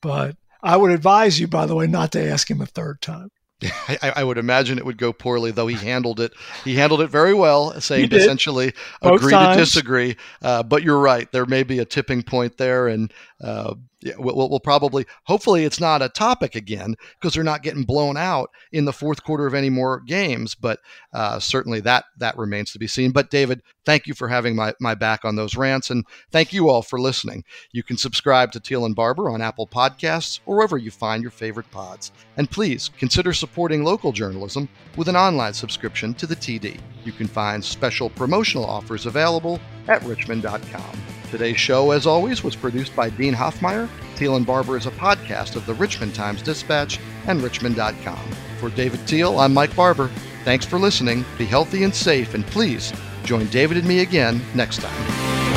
but 0.00 0.36
I 0.62 0.76
would 0.76 0.90
advise 0.90 1.40
you, 1.40 1.48
by 1.48 1.66
the 1.66 1.74
way, 1.74 1.86
not 1.86 2.12
to 2.12 2.24
ask 2.24 2.50
him 2.50 2.60
a 2.60 2.66
third 2.66 3.00
time. 3.00 3.30
I, 3.88 4.12
I, 4.16 4.24
would 4.24 4.38
imagine 4.38 4.78
it 4.78 4.84
would 4.84 4.98
go 4.98 5.12
poorly, 5.12 5.52
though 5.52 5.68
he 5.68 5.76
handled 5.76 6.18
it. 6.20 6.32
He 6.64 6.74
handled 6.74 7.00
it 7.00 7.08
very 7.08 7.34
well, 7.34 7.80
saying 7.80 8.12
essentially 8.12 8.72
Both 9.00 9.20
agree 9.20 9.32
times. 9.32 9.56
to 9.56 9.62
disagree. 9.62 10.16
Uh, 10.40 10.62
but 10.62 10.82
you're 10.82 10.98
right; 10.98 11.30
there 11.30 11.46
may 11.46 11.62
be 11.62 11.78
a 11.78 11.84
tipping 11.84 12.22
point 12.22 12.56
there, 12.56 12.88
and 12.88 13.12
uh, 13.40 13.74
yeah, 14.02 14.14
we'll, 14.18 14.48
we'll, 14.48 14.60
probably, 14.60 15.06
hopefully, 15.24 15.64
it's 15.64 15.80
not 15.80 16.02
a 16.02 16.08
topic 16.08 16.54
again 16.54 16.94
because 17.20 17.34
they're 17.34 17.44
not 17.44 17.62
getting 17.62 17.84
blown 17.84 18.16
out 18.16 18.50
in 18.72 18.84
the 18.84 18.92
fourth 18.92 19.22
quarter 19.22 19.46
of 19.46 19.54
any 19.54 19.70
more 19.70 20.00
games. 20.00 20.54
But 20.54 20.80
uh, 21.12 21.38
certainly 21.38 21.80
that 21.80 22.04
that 22.18 22.36
remains 22.36 22.72
to 22.72 22.78
be 22.78 22.86
seen. 22.86 23.12
But 23.12 23.30
David, 23.30 23.62
thank 23.84 24.06
you 24.06 24.14
for 24.14 24.28
having 24.28 24.56
my, 24.56 24.74
my 24.80 24.94
back 24.94 25.24
on 25.24 25.36
those 25.36 25.56
rants, 25.56 25.90
and 25.90 26.04
thank 26.30 26.52
you 26.52 26.68
all 26.68 26.82
for 26.82 27.00
listening. 27.00 27.44
You 27.72 27.82
can 27.82 27.96
subscribe 27.96 28.52
to 28.52 28.60
Teel 28.60 28.84
and 28.84 28.96
Barber 28.96 29.30
on 29.30 29.42
Apple 29.42 29.66
Podcasts 29.66 30.40
or 30.46 30.56
wherever 30.56 30.78
you 30.78 30.90
find 30.90 31.22
your 31.22 31.30
favorite 31.30 31.70
pods. 31.70 32.12
And 32.36 32.50
please 32.50 32.90
consider 32.98 33.32
supporting 33.32 33.84
local 33.84 34.12
journalism 34.12 34.68
with 34.96 35.08
an 35.08 35.16
online 35.16 35.54
subscription 35.54 36.14
to 36.14 36.26
the 36.26 36.36
TD. 36.36 36.78
You 37.04 37.12
can 37.12 37.26
find 37.26 37.64
special 37.64 38.10
promotional 38.10 38.64
offers 38.64 39.06
available 39.06 39.60
at 39.88 40.02
richmond.com. 40.04 41.02
Today's 41.30 41.58
show, 41.58 41.92
as 41.92 42.06
always, 42.06 42.44
was 42.44 42.54
produced 42.54 42.94
by 42.94 43.08
Dean 43.08 43.34
Hoffmeyer. 43.34 43.88
Teel 44.16 44.36
and 44.36 44.46
Barber 44.46 44.76
is 44.76 44.86
a 44.86 44.90
podcast 44.92 45.56
of 45.56 45.64
the 45.64 45.74
Richmond 45.74 46.14
Times 46.14 46.42
Dispatch 46.42 47.00
and 47.26 47.42
Richmond.com. 47.42 48.30
For 48.60 48.70
David 48.70 49.06
Teel, 49.08 49.40
I'm 49.40 49.54
Mike 49.54 49.74
Barber. 49.74 50.10
Thanks 50.44 50.66
for 50.66 50.78
listening. 50.78 51.24
Be 51.38 51.46
healthy 51.46 51.84
and 51.84 51.94
safe, 51.94 52.34
and 52.34 52.46
please 52.46 52.92
join 53.24 53.46
David 53.46 53.78
and 53.78 53.88
me 53.88 54.00
again 54.00 54.42
next 54.54 54.80
time. 54.82 55.51